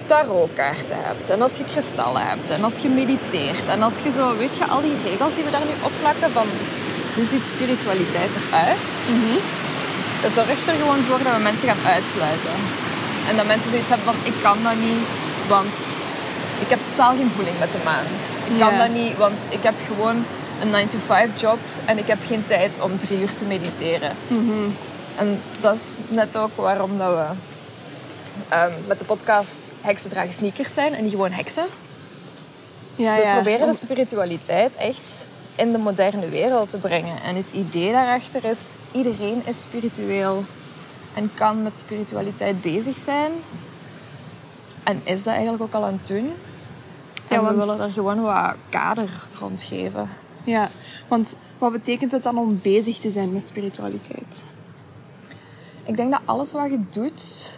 tarotkaarten 0.07 0.97
hebt 0.99 1.31
en 1.31 1.43
als 1.43 1.57
je 1.57 1.65
kristallen 1.65 2.27
hebt 2.27 2.51
en 2.51 2.65
als 2.65 2.79
je 2.79 2.89
mediteert 2.89 3.69
en 3.69 3.83
als 3.83 3.99
je 3.99 4.11
zo, 4.11 4.37
weet 4.37 4.57
je, 4.57 4.67
al 4.67 4.81
die 4.81 4.97
regels 5.05 5.35
die 5.35 5.45
we 5.45 5.51
daar 5.51 5.65
nu 5.65 5.75
opplakken 5.83 6.31
van 6.33 6.47
hoe 7.15 7.25
ziet 7.25 7.47
spiritualiteit 7.47 8.37
eruit, 8.37 9.11
mm 9.11 9.39
dat 10.23 10.33
zorgt 10.33 10.69
er 10.69 10.75
gewoon 10.75 11.03
voor 11.09 11.19
dat 11.23 11.37
we 11.37 11.43
mensen 11.43 11.69
gaan 11.69 11.93
uitsluiten. 11.93 12.57
En 13.29 13.37
dat 13.37 13.47
mensen 13.47 13.71
zoiets 13.71 13.89
hebben 13.89 14.07
van 14.13 14.21
ik 14.31 14.37
kan 14.43 14.59
dat 14.63 14.79
niet, 14.87 15.05
want 15.51 15.93
ik 16.59 16.69
heb 16.69 16.79
totaal 16.85 17.17
geen 17.17 17.31
voeling 17.31 17.59
met 17.59 17.73
de 17.73 17.79
maan. 17.85 18.05
Ik 18.53 18.59
kan 18.59 18.79
dat 18.79 18.93
niet, 18.93 19.17
want 19.17 19.47
ik 19.51 19.63
heb 19.63 19.75
gewoon 19.87 20.25
een 20.61 20.89
9-to-5 20.89 21.41
job 21.41 21.59
en 21.85 21.99
ik 21.99 22.07
heb 22.07 22.19
geen 22.25 22.45
tijd 22.45 22.81
om 22.81 22.99
drie 22.99 23.21
uur 23.21 23.35
te 23.35 23.45
mediteren. 23.45 24.17
Mhm. 24.29 24.71
En 25.17 25.41
dat 25.61 25.75
is 25.75 25.87
net 26.09 26.37
ook 26.37 26.57
waarom 26.57 26.99
dat 26.99 27.15
we 27.15 27.27
um, 28.57 28.73
met 28.87 28.99
de 28.99 29.05
podcast 29.05 29.69
Heksen 29.81 30.11
dragen 30.11 30.33
sneakers 30.33 30.75
zijn 30.75 30.95
en 30.95 31.03
niet 31.03 31.13
gewoon 31.13 31.33
heksen. 31.33 31.67
Ja, 32.97 33.17
we 33.17 33.31
proberen 33.35 33.67
de 33.67 33.77
spiritualiteit 33.77 34.77
echt 34.77 35.27
in 35.55 35.73
de 35.73 35.79
moderne 35.79 36.29
wereld 36.29 36.71
te 36.71 36.79
brengen. 36.79 37.23
En 37.23 37.37
het 37.37 37.51
idee 37.51 37.93
daarachter 37.93 38.45
is, 38.45 38.75
iedereen 38.93 39.43
is 39.45 39.61
spiritueel 39.61 40.45
en 41.15 41.31
kan 41.35 41.63
met 41.63 41.79
spiritualiteit 41.79 42.61
bezig 42.61 42.97
zijn. 42.97 43.33
En 44.91 45.01
is 45.05 45.23
dat 45.23 45.35
eigenlijk 45.35 45.63
ook 45.63 45.73
al 45.73 45.85
aan 45.85 45.93
het 45.93 46.07
doen. 46.07 46.33
En 47.29 47.47
we 47.47 47.55
willen 47.55 47.81
er 47.81 47.93
gewoon 47.93 48.21
wat 48.21 48.55
kader 48.69 49.29
rond 49.39 49.63
geven. 49.63 50.09
Ja, 50.45 50.69
want 51.09 51.35
wat 51.59 51.73
betekent 51.73 52.13
het 52.13 52.23
dan 52.23 52.39
om 52.39 52.61
bezig 52.63 52.99
te 52.99 53.11
zijn 53.11 53.33
met 53.33 53.47
spiritualiteit? 53.47 54.45
Ik 55.83 55.97
denk 55.97 56.11
dat 56.11 56.21
alles 56.25 56.53
wat 56.53 56.71
je 56.71 56.81
doet, 56.91 57.53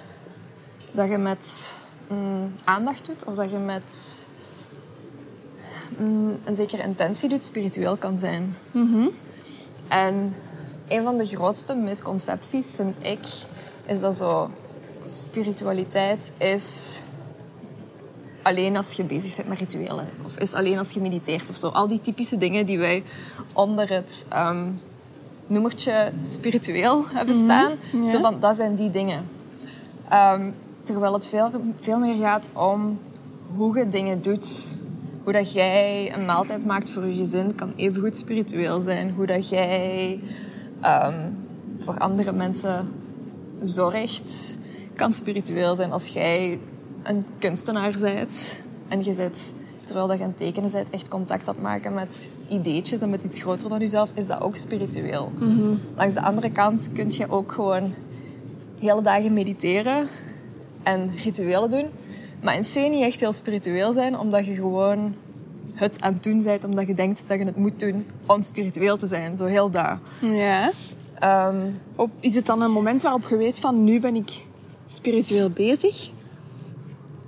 dat 0.93 1.09
je 1.09 1.19
met 1.19 1.71
mm, 2.09 2.55
aandacht 2.65 3.07
doet 3.07 3.25
of 3.25 3.35
dat 3.35 3.51
je 3.51 3.59
met 3.59 4.27
mm, 5.99 6.39
een 6.45 6.57
zekere 6.57 6.83
intentie 6.83 7.29
doet, 7.29 7.45
spiritueel 7.45 7.97
kan 7.97 8.19
zijn. 8.19 8.55
Mhm. 8.71 9.09
En 9.89 10.35
een 10.89 11.03
van 11.03 11.19
de 11.19 11.27
grootste 11.27 11.75
misconcepties 11.75 12.75
vind 12.75 12.97
ik, 13.01 13.27
is 13.87 14.01
dat 14.01 14.17
zo 14.17 14.51
spiritualiteit 15.03 16.33
is 16.39 17.01
alleen 18.43 18.77
als 18.77 18.93
je 18.93 19.05
bezig 19.05 19.37
bent 19.37 19.49
met 19.49 19.59
rituelen. 19.59 20.09
Of 20.25 20.39
is 20.39 20.55
alleen 20.55 20.79
als 20.79 20.91
je 20.91 21.01
mediteert 21.01 21.51
of 21.51 21.57
zo. 21.57 21.69
Al 21.69 21.89
die 21.89 22.01
typische 22.01 22.37
dingen 22.37 22.67
die 22.67 22.79
wij 22.79 23.03
onder 23.53 23.91
het 23.93 24.27
um, 24.37 24.81
noemertje 25.47 26.13
spiritueel 26.17 27.05
hebben 27.09 27.37
mhm. 27.37 27.45
staan. 27.45 27.73
Zo 28.11 28.21
van, 28.21 28.41
dat 28.41 28.57
zijn 28.57 28.75
die 28.75 28.91
dingen. 28.91 29.29
Ehm, 30.09 30.51
terwijl 30.83 31.13
het 31.13 31.27
veel, 31.27 31.51
veel 31.81 31.99
meer 31.99 32.17
gaat 32.17 32.51
om 32.53 32.99
hoe 33.57 33.79
je 33.79 33.89
dingen 33.89 34.23
doet. 34.23 34.75
Hoe 35.23 35.33
dat 35.33 35.53
jij 35.53 36.13
een 36.15 36.25
maaltijd 36.25 36.67
maakt 36.67 36.91
voor 36.91 37.07
je 37.07 37.15
gezin 37.15 37.55
kan 37.55 37.73
evengoed 37.77 38.17
spiritueel 38.17 38.81
zijn. 38.81 39.13
Hoe 39.17 39.27
dat 39.27 39.49
jij 39.49 40.21
ehm, 40.81 41.31
voor 41.79 41.99
andere 41.99 42.33
mensen 42.33 42.93
zorgt 43.61 44.59
kan 44.95 45.15
spiritueel 45.15 45.77
zijn. 45.77 45.93
Als 45.93 46.07
jij 46.07 46.59
een 47.03 47.27
kunstenaar 47.39 47.97
bent 48.01 48.63
en 48.89 49.05
je 49.05 49.15
bent, 49.15 49.53
terwijl 49.85 50.07
dat 50.07 50.17
je 50.17 50.23
aan 50.23 50.29
het 50.29 50.39
tekenen 50.39 50.71
bent, 50.71 50.91
echt 50.91 51.09
contact 51.09 51.49
aan 51.49 51.55
het 51.55 51.63
maken 51.63 51.95
met 51.95 52.31
ideetjes 52.49 53.01
en 53.01 53.11
met 53.11 53.25
iets 53.25 53.41
groter 53.41 53.69
dan 53.69 53.79
jezelf, 53.79 54.11
is 54.15 54.27
dat 54.27 54.41
ook 54.41 54.57
spiritueel. 54.57 55.33
Mhm. 55.39 55.75
Langs 55.97 56.15
de 56.15 56.23
andere 56.23 56.51
kant 56.51 56.93
kun 56.93 57.11
je 57.11 57.31
ook 57.31 57.53
gewoon 57.53 57.95
hele 58.79 59.03
dagen 59.03 59.33
mediteren 59.33 60.09
en 60.83 61.11
rituelen 61.23 61.71
doen. 61.71 61.87
Maar 62.43 62.57
in 62.57 62.63
C 62.63 62.75
niet 62.75 63.03
echt 63.03 63.21
heel 63.21 63.33
spiritueel 63.33 63.93
zijn, 63.93 64.19
omdat 64.19 64.47
je 64.47 64.55
gewoon 64.55 65.15
het 65.73 66.01
aan 66.01 66.13
het 66.13 66.23
doen 66.23 66.43
bent, 66.43 66.65
omdat 66.65 66.87
je 66.87 66.95
denkt 66.95 67.29
dat 67.29 67.39
je 67.39 67.45
het 67.45 67.57
moet 67.57 67.81
doen 67.81 68.07
om 68.27 68.43
spiritueel 68.43 68.97
te 68.97 69.07
zijn. 69.07 69.37
Zo 69.37 69.45
heel 69.45 69.71
daar. 69.71 69.99
Ja. 70.21 70.71
Ehm, 71.15 71.71
is 72.21 72.35
het 72.35 72.47
dan 72.47 72.63
een 72.63 72.71
moment 72.71 73.03
waarop 73.03 73.27
je 73.29 73.37
weet 73.37 73.59
van 73.59 73.85
nu 73.85 74.01
ben 74.01 74.15
ik 74.15 74.45
spiritueel 74.87 75.51
bezig? 75.51 76.11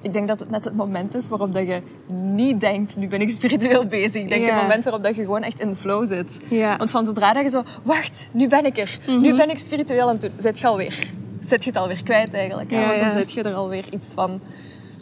Ik 0.04 0.12
denk 0.12 0.28
dat 0.28 0.40
het 0.40 0.50
net 0.50 0.64
het 0.64 0.74
moment 0.74 1.14
is 1.14 1.28
waarop 1.28 1.52
dat 1.52 1.66
je 1.66 1.82
niet 2.08 2.60
denkt, 2.60 2.96
nu 2.96 3.08
ben 3.08 3.20
ik 3.20 3.28
spiritueel 3.30 3.86
bezig. 3.86 4.22
Ik 4.22 4.28
denk 4.28 4.44
het 4.44 4.54
moment 4.54 4.84
waarop 4.84 5.02
dat 5.02 5.16
je 5.16 5.22
gewoon 5.22 5.42
echt 5.42 5.60
in 5.60 5.70
de 5.70 5.76
flow 5.76 6.06
zit. 6.06 6.38
Want 6.78 6.90
van 6.90 7.06
zodra 7.06 7.32
dat 7.32 7.42
je 7.42 7.50
zo, 7.50 7.62
wacht, 7.82 8.28
nu 8.32 8.48
ben 8.48 8.64
ik 8.64 8.78
er. 8.78 8.98
Nu 9.06 9.16
mhm. 9.18 9.36
ben 9.36 9.50
ik 9.50 9.58
spiritueel 9.58 10.02
aan 10.08 10.12
het 10.12 10.20
doen. 10.20 10.32
Zet 10.36 10.58
je 10.58 10.66
alweer. 10.66 11.12
Zet 11.38 11.64
je 11.64 11.70
het 11.70 11.78
alweer 11.78 12.02
kwijt 12.02 12.34
eigenlijk. 12.34 12.70
Want 12.70 12.98
dan 12.98 13.10
zet 13.10 13.32
je 13.32 13.42
er 13.42 13.54
alweer 13.54 13.84
iets 13.90 14.12
van, 14.12 14.40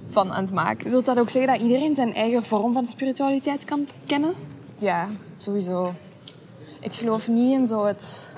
van 0.08 0.32
aan 0.32 0.44
het 0.44 0.52
maken. 0.52 0.90
Wilt 0.90 1.04
dat 1.04 1.18
ook 1.18 1.30
zeggen 1.30 1.52
dat 1.52 1.62
iedereen 1.62 1.94
zijn 1.94 2.14
eigen 2.14 2.44
vorm 2.44 2.72
van 2.72 2.86
spiritualiteit 2.86 3.64
kan 3.64 3.86
kennen? 4.06 4.32
Ja, 4.78 5.08
sowieso. 5.36 5.94
Ik 6.80 6.92
geloof 6.92 7.28
niet 7.28 7.58
in 7.58 7.66
zo 7.66 7.84
het 7.84 8.30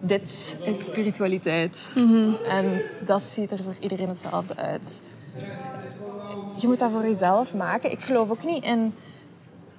dit 0.00 0.58
is 0.62 0.84
spiritualiteit. 0.84 1.94
Mhm. 1.96 2.32
En 2.48 2.82
dat 3.04 3.28
ziet 3.28 3.50
er 3.50 3.62
voor 3.62 3.74
iedereen 3.80 4.08
hetzelfde 4.08 4.56
uit 4.56 5.02
je 6.56 6.66
moet 6.66 6.78
dat 6.78 6.90
voor 6.90 7.02
jezelf 7.02 7.54
maken. 7.54 7.90
Ik 7.90 8.02
geloof 8.02 8.30
ook 8.30 8.44
niet 8.44 8.64
in 8.64 8.94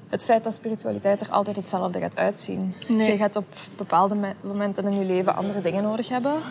het 0.07 0.25
feit 0.25 0.43
dat 0.43 0.53
spiritualiteit 0.53 1.21
er 1.21 1.31
altijd 1.31 1.55
hetzelfde 1.55 1.99
gaat 1.99 2.17
uitzien. 2.17 2.73
Je 2.87 3.17
gaat 3.17 3.35
op 3.35 3.45
bepaalde 3.77 4.15
momenten 4.41 4.85
in 4.85 4.99
je 4.99 5.05
leven 5.05 5.35
andere 5.35 5.61
dingen 5.61 5.83
nodig 5.83 6.09
hebben. 6.09 6.41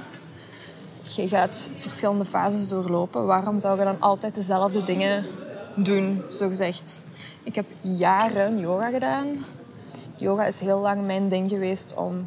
Je 1.02 1.28
gaat 1.28 1.72
verschillende 1.78 2.24
fases 2.24 2.68
doorlopen. 2.68 3.26
Waarom 3.26 3.58
zou 3.58 3.78
je 3.78 3.84
dan 3.84 4.00
altijd 4.00 4.34
dezelfde 4.34 4.82
dingen 4.82 5.24
doen, 5.74 6.22
zo 6.30 6.48
gezegd? 6.48 7.04
Ik 7.42 7.54
heb 7.54 7.66
jaren 7.80 8.58
yoga 8.58 8.90
gedaan. 8.90 9.44
Yoga 10.16 10.44
is 10.44 10.60
heel 10.60 10.78
lang 10.78 11.06
mijn 11.06 11.28
ding 11.28 11.50
geweest 11.50 11.94
om 11.94 12.26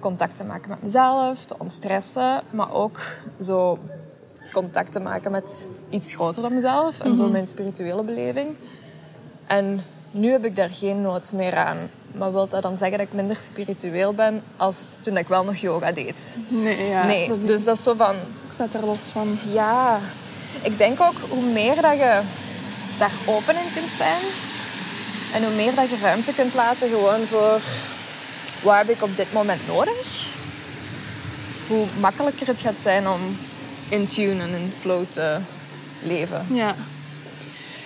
contact 0.00 0.36
te 0.36 0.44
maken 0.44 0.68
met 0.68 0.82
mezelf, 0.82 1.44
te 1.44 1.54
ontstressen, 1.58 2.42
maar 2.50 2.72
ook 2.72 3.00
zo 3.40 3.78
contact 4.52 4.92
te 4.92 5.00
maken 5.00 5.30
met 5.30 5.68
iets 5.90 6.14
groter 6.14 6.42
dan 6.42 6.54
mezelf. 6.54 7.00
En 7.00 7.16
zo 7.16 7.22
Mhm. 7.22 7.32
mijn 7.32 7.46
spirituele 7.46 8.02
beleving. 8.02 8.56
En 9.46 9.84
nu 10.10 10.30
heb 10.30 10.44
ik 10.44 10.56
daar 10.56 10.70
geen 10.70 11.00
nood 11.02 11.32
meer 11.32 11.56
aan. 11.56 11.76
Maar 12.14 12.32
wil 12.32 12.48
dat 12.48 12.62
dan 12.62 12.78
zeggen 12.78 12.98
dat 12.98 13.06
ik 13.06 13.12
minder 13.12 13.36
spiritueel 13.36 14.12
ben 14.14 14.42
als 14.56 14.92
toen 15.00 15.16
ik 15.16 15.28
wel 15.28 15.44
nog 15.44 15.56
yoga 15.56 15.92
deed? 15.92 16.38
Nee, 16.48 16.86
ja. 16.88 17.04
nee, 17.06 17.28
dat- 17.28 17.46
dus 17.46 17.64
dat 17.64 17.76
is 17.76 17.82
zo 17.82 17.94
van... 17.94 18.14
Ik 18.14 18.52
sta 18.52 18.66
er 18.72 18.86
los 18.86 18.98
van. 19.08 19.38
Ja, 19.52 19.98
ik 20.62 20.78
denk 20.78 21.00
ook 21.00 21.14
hoe 21.28 21.42
meer 21.52 21.74
dat 21.82 21.92
je 21.96 22.20
daar 22.98 23.12
open 23.26 23.54
in 23.54 23.72
kunt 23.74 23.90
zijn 23.96 24.20
en 25.34 25.44
hoe 25.44 25.54
meer 25.54 25.74
dat 25.74 25.90
je 25.90 25.96
ruimte 26.02 26.34
kunt 26.34 26.54
laten 26.54 26.88
gewoon 26.88 27.20
voor 27.20 27.60
wat 28.62 28.76
heb 28.76 28.88
ik 28.88 29.02
op 29.02 29.16
dit 29.16 29.32
moment 29.32 29.66
nodig, 29.66 30.26
hoe 31.68 31.86
makkelijker 32.00 32.46
het 32.46 32.60
gaat 32.60 32.80
zijn 32.80 33.08
om 33.08 33.20
in 33.88 34.06
tune 34.06 34.42
en 34.42 34.48
in 34.50 34.72
flow 34.78 35.04
te 35.10 35.38
leven. 36.02 36.46
Ja. 36.50 36.74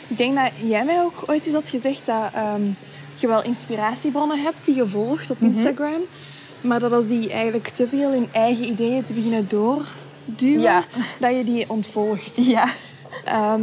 Ik 0.09 0.17
denk 0.19 0.35
dat 0.37 0.51
jij 0.63 0.85
mij 0.85 1.01
ook 1.01 1.23
ooit 1.27 1.45
eens 1.47 1.55
had 1.55 1.69
gezegd 1.69 2.07
dat 2.07 2.31
ehm, 2.35 2.63
je 3.15 3.27
wel 3.27 3.43
inspiratiebronnen 3.43 4.43
hebt 4.43 4.65
die 4.65 4.75
je 4.75 4.87
volgt 4.87 5.31
op 5.31 5.37
Instagram. 5.41 6.01
Maar 6.61 6.81
dat 6.81 6.93
als 6.93 7.07
die 7.07 7.31
eigenlijk 7.33 7.69
te 7.69 7.87
veel 7.87 8.13
in 8.13 8.29
eigen 8.33 8.69
ideeën 8.69 9.03
te 9.05 9.13
beginnen 9.13 9.49
doorduwen, 9.49 10.61
Ja. 10.61 10.85
dat 11.21 11.37
je 11.37 11.45
die 11.45 11.65
ontvolgt. 11.69 12.37
Ja. 12.47 12.69
Ehm, 13.25 13.63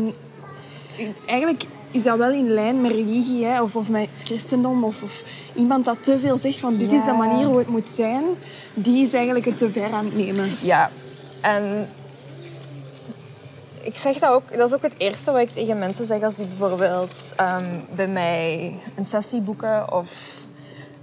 eigenlijk 1.26 1.64
is 1.92 2.04
dat 2.04 2.18
wel 2.18 2.32
in 2.32 2.50
lijn 2.54 2.82
met 2.82 2.92
religie 2.92 3.46
hè, 3.46 3.62
of, 3.62 3.76
of 3.76 3.90
met 3.90 4.08
het 4.18 4.28
christendom. 4.28 4.84
Of, 4.84 5.04
of 5.04 5.24
iemand 5.56 5.86
dat 5.86 5.98
te 6.02 6.20
veel 6.20 6.38
zegt 6.38 6.60
van 6.60 6.78
dit 6.78 6.92
is 6.92 7.04
de 7.06 7.12
manier 7.12 7.46
hoe 7.46 7.58
het 7.58 7.68
moet 7.68 7.88
zijn. 7.96 8.24
Die 8.74 9.06
is 9.06 9.14
eigenlijk 9.14 9.46
het 9.46 9.58
te 9.58 9.70
ver 9.72 9.92
aan 9.94 10.06
het 10.06 10.16
nemen. 10.18 10.50
Ja, 10.62 10.92
en 11.42 11.90
ik 13.88 13.98
zeg 13.98 14.18
dat 14.18 14.32
ook, 14.32 14.58
dat 14.58 14.70
is 14.70 14.76
ook 14.76 14.82
het 14.82 14.96
eerste 14.98 15.32
wat 15.32 15.42
ik 15.42 15.50
tegen 15.50 15.80
mensen 15.80 16.06
zeg 16.06 16.22
als 16.22 16.36
die 16.36 16.46
bijvoorbeeld 16.46 17.34
ehm, 17.36 17.80
bij 17.96 18.08
mij 18.08 18.74
een 18.96 19.06
sessie 19.06 19.42
boeken 19.42 19.94
of 19.94 20.36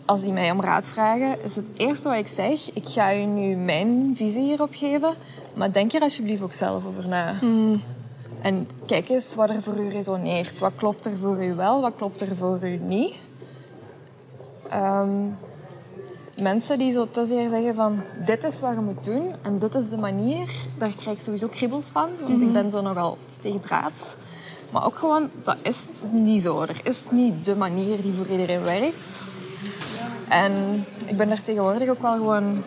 als 0.05 0.21
die 0.21 0.33
mij 0.33 0.51
om 0.51 0.61
raad 0.61 0.89
vragen, 0.89 1.43
is 1.43 1.57
het 1.57 1.69
eerste 1.77 2.09
wat 2.09 2.19
ik 2.19 2.29
zeg, 2.29 2.73
ik 2.73 2.89
ga 2.89 3.09
je 3.09 3.27
nu 3.27 3.57
mijn 3.57 4.13
visie 4.17 4.43
hierop 4.43 4.75
geven, 4.75 5.15
maar 5.55 5.73
denk 5.73 5.93
er 5.93 6.01
alsjeblieft 6.01 6.43
ook 6.43 6.53
zelf 6.53 6.87
over 6.87 7.09
na. 7.09 7.39
En 8.41 8.69
kijk 8.87 9.09
eens 9.09 9.35
wat 9.35 9.51
er 9.51 9.63
voor 9.63 9.77
u 9.77 9.89
resoneert. 9.89 10.59
Wat 10.59 10.73
klopt 10.77 11.07
er 11.07 11.17
voor 11.17 11.45
u 11.45 11.55
wel, 11.55 11.81
wat 11.81 11.95
klopt 11.97 12.21
er 12.21 12.37
voor 12.37 12.59
u 12.63 12.77
niet. 12.77 13.15
Ehm, 14.69 15.27
mensen 16.37 16.79
die 16.79 16.93
zo 16.93 17.09
te 17.11 17.27
zeer 17.27 17.49
zeggen 17.49 17.75
van 17.75 18.03
dit 18.25 18.45
is 18.45 18.61
wat 18.61 18.75
je 18.75 18.81
moet 18.81 19.05
doen 19.05 19.35
en 19.43 19.59
dit 19.59 19.75
is 19.75 19.89
de 19.89 19.97
manier, 19.97 20.51
daar 20.79 20.93
krijg 20.97 21.17
ik 21.17 21.23
sowieso 21.23 21.49
kriebels 21.49 21.89
van, 21.89 22.11
want 22.29 22.43
ik 22.43 22.53
ben 22.53 22.71
zo 22.71 22.81
nogal 22.81 23.19
tegen 23.39 23.61
draad. 23.61 24.17
Maar 24.71 24.85
ook 24.85 24.97
gewoon, 24.97 25.31
dat 25.43 25.57
is 25.63 25.85
niet 26.11 26.43
zo. 26.43 26.63
Er 26.63 26.81
is 26.83 27.07
niet 27.11 27.45
de 27.45 27.57
manier 27.57 28.03
die 28.03 28.13
voor 28.13 28.27
iedereen 28.27 28.63
werkt. 28.63 29.21
En 30.29 30.85
ik 31.07 31.17
ben 31.17 31.29
daar 31.29 31.43
tegenwoordig 31.43 31.89
ook 31.89 32.03
wel 32.03 32.13
gewoon 32.13 32.63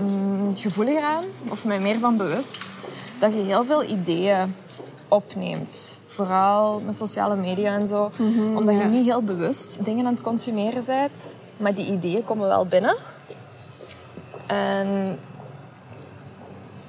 mm, 0.00 0.56
gevoeliger 0.56 1.02
aan, 1.02 1.24
of 1.48 1.64
mij 1.64 1.80
meer 1.80 1.98
van 1.98 2.16
bewust, 2.16 2.72
dat 3.18 3.32
je 3.32 3.38
heel 3.38 3.64
veel 3.64 3.84
ideeën 3.84 4.54
opneemt. 5.08 6.00
Vooral 6.06 6.80
met 6.86 6.96
sociale 6.96 7.36
media 7.36 7.74
en 7.74 7.86
zo. 7.88 8.10
omdat 8.54 8.74
je 8.74 8.80
ja. 8.80 8.86
niet 8.86 9.04
heel 9.04 9.22
bewust 9.22 9.84
dingen 9.84 10.06
aan 10.06 10.12
het 10.12 10.22
consumeren 10.22 10.84
bent. 10.86 11.34
Maar 11.58 11.74
die 11.74 11.92
ideeën 11.92 12.24
komen 12.24 12.48
wel 12.48 12.66
binnen. 12.66 12.96
En 14.46 15.18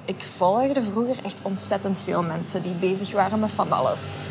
ik 0.04 0.22
volgde 0.22 0.82
vroeger 0.82 1.16
echt 1.24 1.40
ontzettend 1.42 2.00
veel 2.00 2.22
mensen 2.22 2.62
die 2.62 2.72
bezig 2.72 3.12
waren 3.12 3.40
met 3.40 3.52
van 3.52 3.72
alles. 3.72 4.28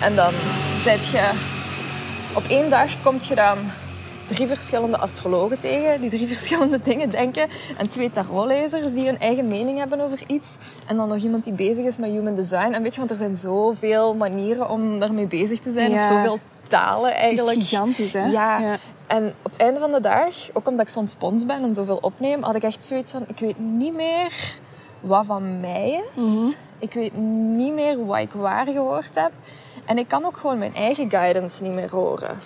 En 0.00 0.16
dan 0.16 0.32
zet 0.78 1.06
je... 1.06 1.30
Op 2.34 2.44
één 2.48 2.70
dag 2.70 3.02
kom 3.02 3.16
je 3.28 3.34
dan 3.34 3.58
drie 4.24 4.46
verschillende 4.46 4.98
astrologen 4.98 5.58
tegen, 5.58 6.00
die 6.00 6.10
drie 6.10 6.26
verschillende 6.36 6.80
dingen 6.82 7.10
denken. 7.10 7.48
En 7.78 7.88
twee 7.88 8.10
tarotlezers 8.10 8.92
die 8.92 9.06
hun 9.06 9.18
eigen 9.18 9.48
mening 9.48 9.78
hebben 9.78 10.00
over 10.00 10.18
iets. 10.26 10.56
En 10.86 10.96
dan 10.96 11.08
nog 11.08 11.22
iemand 11.22 11.44
die 11.44 11.52
bezig 11.52 11.84
is 11.84 11.96
met 11.96 12.10
human 12.10 12.34
design. 12.34 12.72
En 12.72 12.82
weet 12.82 12.92
je, 12.92 12.98
want 12.98 13.10
er 13.10 13.16
zijn 13.16 13.36
zoveel 13.36 14.14
manieren 14.14 14.68
om 14.68 14.98
daarmee 15.00 15.26
bezig 15.26 15.58
te 15.58 15.70
zijn. 15.70 15.90
Ja. 15.90 15.98
Of 15.98 16.06
zoveel 16.06 16.38
talen 16.68 17.14
eigenlijk. 17.14 17.56
Het 17.56 17.64
is 17.64 17.70
gigantisch, 17.70 18.12
hè? 18.12 18.26
Ja. 18.26 18.58
Ja. 18.58 18.76
En 19.06 19.34
op 19.42 19.50
het 19.52 19.60
einde 19.60 19.80
van 19.80 19.92
de 19.92 20.00
dag, 20.00 20.34
ook 20.52 20.68
omdat 20.68 20.86
ik 20.86 20.92
zo'n 20.92 21.08
spons 21.08 21.46
ben 21.46 21.62
en 21.62 21.74
zoveel 21.74 21.98
opneem, 22.00 22.42
had 22.42 22.54
ik 22.54 22.62
echt 22.62 22.84
zoiets 22.84 23.12
van, 23.12 23.24
ik 23.26 23.38
weet 23.38 23.58
niet 23.58 23.94
meer 23.94 24.58
wat 25.00 25.26
van 25.26 25.60
mij 25.60 26.04
is. 26.12 26.20
Mhm. 26.22 26.46
Ik 26.78 26.92
weet 26.92 27.14
niet 27.56 27.72
meer 27.72 28.06
wat 28.06 28.18
ik 28.18 28.32
waar 28.32 28.66
gehoord 28.66 29.14
heb. 29.14 29.32
En 29.84 29.98
ik 29.98 30.08
kan 30.08 30.24
ook 30.24 30.36
gewoon 30.36 30.58
mijn 30.58 30.74
eigen 30.74 31.10
guidance 31.10 31.62
niet 31.62 31.72
meer 31.72 31.90
horen. 31.90 32.38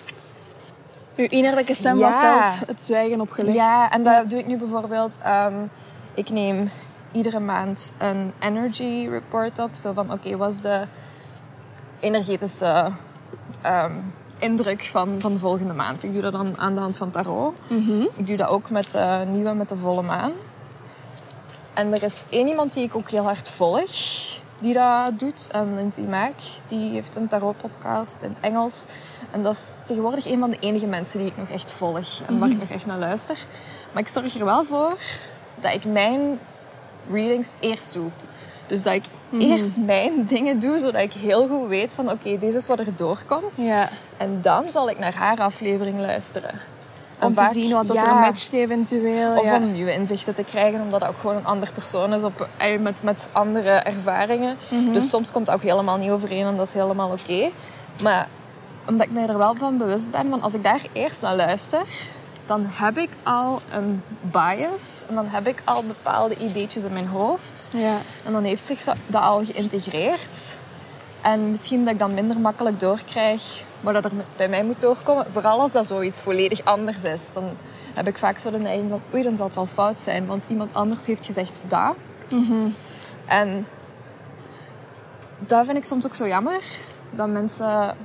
Uw 1.15 1.27
innerlijke 1.29 1.73
stem 1.73 1.97
Ja. 1.97 2.11
was 2.11 2.21
zelf 2.21 2.67
het 2.67 2.83
zwijgen 2.83 3.21
opgelegd. 3.21 3.55
Ja, 3.57 3.89
en 3.91 4.03
dat 4.03 4.29
doe 4.29 4.39
ik 4.39 4.47
nu 4.47 4.57
bijvoorbeeld. 4.57 5.13
ehm, 5.23 5.65
ik 6.13 6.29
neem 6.29 6.69
iedere 7.11 7.39
maand 7.39 7.93
een 7.97 8.33
energy 8.39 9.07
report 9.09 9.59
op. 9.59 9.69
Zo 9.75 9.93
van, 9.93 10.11
oké, 10.11 10.37
wat 10.37 10.51
is 10.53 10.61
de 10.61 10.81
energetische 11.99 12.91
ehm, 13.61 13.91
indruk 14.39 14.83
van, 14.83 15.15
van 15.19 15.33
de 15.33 15.39
volgende 15.39 15.73
maand? 15.73 16.03
Ik 16.03 16.13
doe 16.13 16.21
dat 16.21 16.31
dan 16.31 16.57
aan 16.57 16.75
de 16.75 16.81
hand 16.81 16.97
van 16.97 17.09
tarot. 17.09 17.53
Ik 18.15 18.27
doe 18.27 18.37
dat 18.37 18.47
ook 18.47 18.69
met 18.69 18.91
de 18.91 19.23
nieuwe, 19.27 19.53
met 19.53 19.69
de 19.69 19.77
volle 19.77 20.01
maan. 20.01 20.31
En 21.73 21.93
er 21.93 22.03
is 22.03 22.23
één 22.29 22.47
iemand 22.47 22.73
die 22.73 22.83
ik 22.83 22.95
ook 22.95 23.09
heel 23.09 23.23
hard 23.23 23.49
volg, 23.49 23.91
die 24.59 24.73
dat 24.73 25.19
doet. 25.19 25.55
Um, 25.55 25.75
Lindsay 25.75 26.05
Mack. 26.05 26.33
Die 26.67 26.91
heeft 26.91 27.15
een 27.15 27.27
tarot-podcast 27.27 28.21
in 28.21 28.29
het 28.29 28.39
Engels. 28.39 28.85
En 29.31 29.43
dat 29.43 29.53
is 29.53 29.71
tegenwoordig 29.85 30.25
een 30.25 30.39
van 30.39 30.49
de 30.49 30.59
enige 30.59 30.87
mensen 30.87 31.19
die 31.19 31.27
ik 31.27 31.37
nog 31.37 31.49
echt 31.49 31.71
volg. 31.71 32.21
En 32.27 32.39
waar 32.39 32.49
ik 32.49 32.59
nog 32.59 32.69
echt 32.69 32.85
naar 32.85 32.97
luister. 32.97 33.37
Maar 33.91 34.01
ik 34.01 34.07
zorg 34.07 34.35
er 34.35 34.45
wel 34.45 34.63
voor 34.63 34.97
dat 35.59 35.73
ik 35.73 35.85
mijn 35.85 36.39
readings 37.11 37.53
eerst 37.59 37.93
doe. 37.93 38.09
Dus 38.69 38.83
dat 38.83 38.93
ik 38.93 39.03
eerst 39.39 39.77
mijn 39.77 40.25
dingen 40.25 40.59
doe, 40.59 40.77
zodat 40.77 41.01
ik 41.01 41.13
heel 41.13 41.47
goed 41.47 41.67
weet 41.67 41.95
van... 41.95 42.11
Oké, 42.11 42.37
deze 42.37 42.57
is 42.57 42.67
wat 42.67 42.79
er 42.79 42.95
doorkomt. 42.95 43.57
Ja. 43.57 43.89
En 44.17 44.39
dan 44.41 44.63
zal 44.71 44.89
ik 44.89 44.99
naar 44.99 45.15
haar 45.15 45.39
aflevering 45.39 45.99
luisteren. 45.99 46.51
En 47.19 47.27
Om 47.27 47.33
vaak- 47.33 47.51
te 47.51 47.63
zien 47.63 47.73
wat 47.73 47.87
dat 47.87 47.95
er 47.97 48.13
matcht 48.13 48.53
eventueel. 48.53 49.37
Of 49.37 49.43
ja. 49.43 49.55
om 49.55 49.71
nieuwe 49.71 49.93
inzichten 49.93 50.33
te 50.35 50.43
krijgen, 50.43 50.81
omdat 50.81 50.99
dat 50.99 51.09
ook 51.09 51.19
gewoon 51.19 51.35
een 51.35 51.45
ander 51.45 51.71
persoon 51.73 52.13
is 52.13 52.23
op, 52.23 52.47
eh, 52.57 52.79
met, 52.79 53.03
met 53.03 53.29
andere 53.31 53.69
ervaringen. 53.69 54.57
Mhm. 54.69 54.91
Dus 54.91 55.09
soms 55.09 55.31
komt 55.31 55.45
dat 55.45 55.55
ook 55.55 55.61
helemaal 55.61 55.97
niet 55.97 56.09
overeen 56.09 56.45
en 56.45 56.57
dat 56.57 56.67
is 56.67 56.73
helemaal 56.73 57.11
oké. 57.11 57.49
Maar 58.01 58.27
omdat 58.87 59.07
ik 59.07 59.13
mij 59.13 59.27
er 59.27 59.37
wel 59.37 59.55
van 59.55 59.77
bewust 59.77 60.11
ben, 60.11 60.29
van 60.29 60.41
als 60.41 60.53
ik 60.53 60.63
daar 60.63 60.81
eerst 60.93 61.21
naar 61.21 61.35
luister, 61.35 61.81
dan 62.49 62.65
heb 62.67 62.97
ik 62.97 63.09
al 63.23 63.61
een 63.71 64.03
bias 64.21 65.03
en 65.07 65.15
dan 65.15 65.27
heb 65.27 65.47
ik 65.47 65.61
al 65.63 65.83
bepaalde 65.83 66.35
ideetjes 66.37 66.83
in 66.83 66.93
mijn 66.93 67.07
hoofd. 67.07 67.69
Ja. 67.73 67.97
En 68.25 68.31
dan 68.31 68.43
heeft 68.43 68.65
zich 68.65 68.83
dat 68.83 69.21
al 69.21 69.45
geïntegreerd. 69.45 70.57
En 71.21 71.51
misschien 71.51 71.83
dat 71.83 71.93
ik 71.93 71.99
dan 71.99 72.13
minder 72.13 72.37
makkelijk 72.37 72.79
doorkrijg 72.79 73.63
wat 73.81 73.93
dat 73.93 74.05
er 74.05 74.11
bij 74.35 74.47
mij 74.47 74.63
moet 74.63 74.81
doorkomen. 74.81 75.31
Vooral 75.31 75.59
als 75.59 75.71
dat 75.71 75.87
zoiets 75.87 76.21
volledig 76.21 76.65
anders 76.65 77.03
is. 77.03 77.33
Dan 77.33 77.43
heb 77.93 78.07
ik 78.07 78.17
vaak 78.17 78.37
zo 78.37 78.51
de 78.51 78.59
neiging 78.59 78.89
van... 78.89 79.01
Oei, 79.13 79.23
dan 79.23 79.37
zal 79.37 79.45
het 79.45 79.55
wel 79.55 79.65
fout 79.65 79.99
zijn. 79.99 80.25
Want 80.25 80.45
iemand 80.45 80.73
anders 80.73 81.05
heeft 81.05 81.25
gezegd 81.25 81.59
dat. 81.67 81.95
En 83.25 83.67
dat 85.39 85.65
vind 85.65 85.77
ik 85.77 85.85
soms 85.85 86.05
ook 86.05 86.15
zo 86.15 86.27
jammer. 86.27 86.61
Dat 87.11 87.27
mensen 87.27 87.95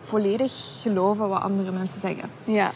volledig 0.00 0.52
geloven 0.82 1.28
wat 1.28 1.42
andere 1.42 1.70
mensen 1.70 2.00
zeggen. 2.00 2.30
Ja. 2.44 2.70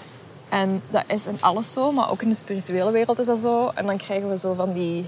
En 0.52 0.82
dat 0.90 1.04
is 1.06 1.26
in 1.26 1.36
alles 1.40 1.72
zo, 1.72 1.92
maar 1.92 2.10
ook 2.10 2.22
in 2.22 2.28
de 2.28 2.34
spirituele 2.34 2.90
wereld 2.90 3.18
is 3.18 3.26
dat 3.26 3.38
zo. 3.38 3.70
En 3.74 3.86
dan 3.86 3.96
krijgen 3.96 4.28
we 4.28 4.38
zo 4.38 4.54
van 4.54 4.72
die 4.72 5.06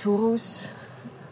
goeroes. 0.00 0.72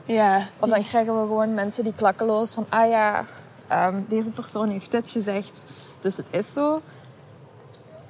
Ja. 0.05 0.49
Of 0.59 0.69
dan 0.69 0.83
krijgen 0.83 1.21
we 1.21 1.27
gewoon 1.27 1.55
mensen 1.55 1.85
die 1.85 1.93
klakkeloos 1.95 2.53
van... 2.53 2.67
Ah 2.69 2.89
ja, 2.89 3.25
ehm, 3.69 4.01
deze 4.09 4.31
persoon 4.31 4.71
heeft 4.71 4.91
dit 4.91 5.11
gezegd, 5.11 5.73
dus 6.01 6.17
het 6.17 6.31
is 6.31 6.53
zo. 6.53 6.81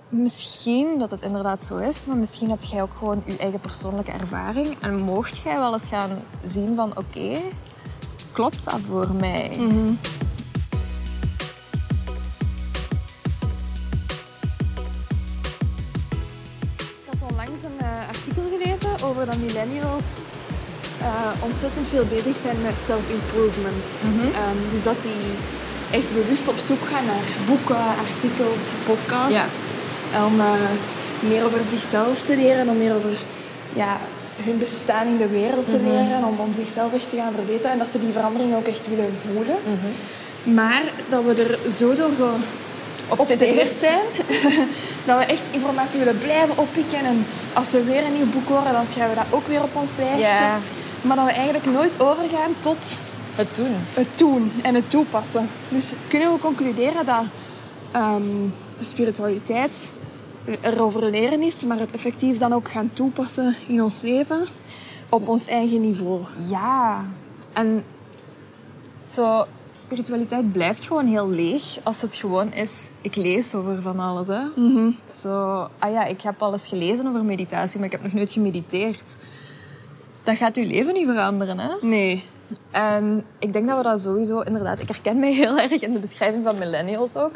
Misschien 0.08 0.98
dat 0.98 1.10
het 1.10 1.22
inderdaad 1.22 1.64
zo 1.64 1.76
is, 1.76 2.04
maar 2.04 2.16
misschien 2.16 2.50
heb 2.50 2.62
jij 2.62 2.82
ook 2.82 2.94
gewoon 2.96 3.22
je 3.26 3.36
eigen 3.36 3.60
persoonlijke 3.60 4.12
ervaring. 4.12 4.76
En 4.80 5.02
mocht 5.02 5.36
jij 5.36 5.58
wel 5.58 5.72
eens 5.72 5.88
gaan 5.88 6.22
zien 6.44 6.76
van... 6.76 6.96
Oké, 6.96 7.40
klopt 8.32 8.64
dat 8.64 8.80
voor 8.80 9.10
mij? 9.10 9.48
Ik 9.48 10.21
over 19.22 19.34
dat 19.34 19.48
millennials 19.48 20.08
eh, 21.00 21.32
ontzettend 21.48 21.86
veel 21.88 22.06
bezig 22.16 22.36
zijn 22.42 22.58
met 22.62 22.76
self-improvement. 22.86 23.86
Ehm, 24.40 24.58
dus 24.72 24.82
dat 24.82 25.02
die 25.02 25.24
echt 25.98 26.10
bewust 26.18 26.48
op 26.48 26.58
zoek 26.68 26.84
gaan 26.90 27.06
naar 27.12 27.26
boeken, 27.46 27.84
artikels, 28.06 28.64
podcasts. 28.86 29.56
Om 30.28 30.40
eh, 30.40 30.72
meer 31.30 31.44
over 31.44 31.60
zichzelf 31.70 32.22
te 32.22 32.36
leren, 32.36 32.68
om 32.68 32.78
meer 32.78 32.94
over 32.94 33.16
ja, 33.72 33.92
hun 34.46 34.58
bestaan 34.58 35.06
in 35.06 35.18
de 35.18 35.28
wereld 35.28 35.68
te 35.68 35.76
mhm. 35.76 35.86
leren, 35.90 36.24
om, 36.24 36.36
om 36.38 36.54
zichzelf 36.54 36.94
echt 36.94 37.08
te 37.08 37.16
gaan 37.16 37.34
verbeteren 37.34 37.72
en 37.72 37.78
dat 37.78 37.92
ze 37.92 37.98
die 37.98 38.12
verandering 38.12 38.54
ook 38.54 38.66
echt 38.66 38.88
willen 38.88 39.12
voelen. 39.26 39.58
Mhm. 39.64 40.54
Maar 40.54 40.82
dat 41.08 41.22
we 41.24 41.34
er 41.42 41.72
zo 41.72 41.94
door 41.94 42.12
geobsedeerd 43.16 43.78
zijn, 43.78 44.04
dat 45.06 45.18
we 45.18 45.24
echt 45.24 45.42
informatie 45.50 45.98
willen 45.98 46.18
blijven 46.18 46.58
oppikken. 46.58 46.98
En 46.98 47.26
als 47.52 47.70
we 47.70 47.84
weer 47.84 48.04
een 48.04 48.12
nieuw 48.12 48.30
boek 48.30 48.48
horen, 48.48 48.72
dan 48.72 48.86
schrijven 48.86 49.16
we 49.16 49.22
dat 49.22 49.38
ook 49.38 49.46
weer 49.46 49.62
op 49.62 49.76
ons 49.76 49.96
lijstje. 49.96 50.44
Maar 51.00 51.16
dat 51.16 51.26
we 51.26 51.32
eigenlijk 51.32 51.66
nooit 51.66 52.00
overgaan 52.00 52.54
tot... 52.60 52.98
Het 53.34 53.56
doen. 53.56 53.74
Het 53.94 54.06
doen 54.14 54.52
en 54.62 54.74
het 54.74 54.90
toepassen. 54.90 55.48
Dus 55.68 55.92
kunnen 56.08 56.32
we 56.32 56.38
concluderen 56.38 57.06
dat 57.06 57.24
um, 57.96 58.54
spiritualiteit 58.82 59.92
erover 60.60 61.10
leren 61.10 61.42
is, 61.42 61.64
maar 61.64 61.78
het 61.78 61.90
effectief 61.90 62.38
dan 62.38 62.52
ook 62.52 62.70
gaan 62.70 62.90
toepassen 62.92 63.56
in 63.66 63.82
ons 63.82 64.00
leven 64.00 64.46
op 65.08 65.28
ons 65.28 65.46
eigen 65.46 65.80
niveau. 65.80 66.20
Ja, 66.48 67.04
en 67.52 67.84
zo, 69.10 69.46
spiritualiteit 69.72 70.52
blijft 70.52 70.84
gewoon 70.84 71.06
heel 71.06 71.28
leeg 71.28 71.78
als 71.82 72.02
het 72.02 72.14
gewoon 72.14 72.52
is, 72.52 72.90
ik 73.00 73.16
lees 73.16 73.54
over 73.54 73.82
van 73.82 73.98
alles. 73.98 74.26
Hè? 74.26 74.42
Mhm. 74.56 74.90
Zo, 75.12 75.68
ah 75.78 75.92
ja, 75.92 76.04
ik 76.04 76.22
heb 76.22 76.42
alles 76.42 76.66
gelezen 76.66 77.06
over 77.06 77.24
meditatie, 77.24 77.78
maar 77.78 77.86
ik 77.86 77.92
heb 77.92 78.02
nog 78.02 78.12
nooit 78.12 78.32
gemediteerd. 78.32 79.16
Dat 80.22 80.36
gaat 80.36 80.56
uw 80.56 80.66
leven 80.66 80.94
niet 80.94 81.06
veranderen, 81.06 81.58
hè? 81.58 81.74
Nee. 81.80 82.24
En 82.70 83.24
ik 83.38 83.52
denk 83.52 83.66
dat 83.66 83.76
we 83.76 83.82
dat 83.82 84.00
sowieso, 84.00 84.40
inderdaad, 84.40 84.78
ik 84.78 84.88
herken 84.88 85.18
mij 85.18 85.32
heel 85.32 85.58
erg 85.58 85.80
in 85.80 85.92
de 85.92 85.98
beschrijving 85.98 86.44
van 86.44 86.58
millennials 86.58 87.16
ook 87.16 87.34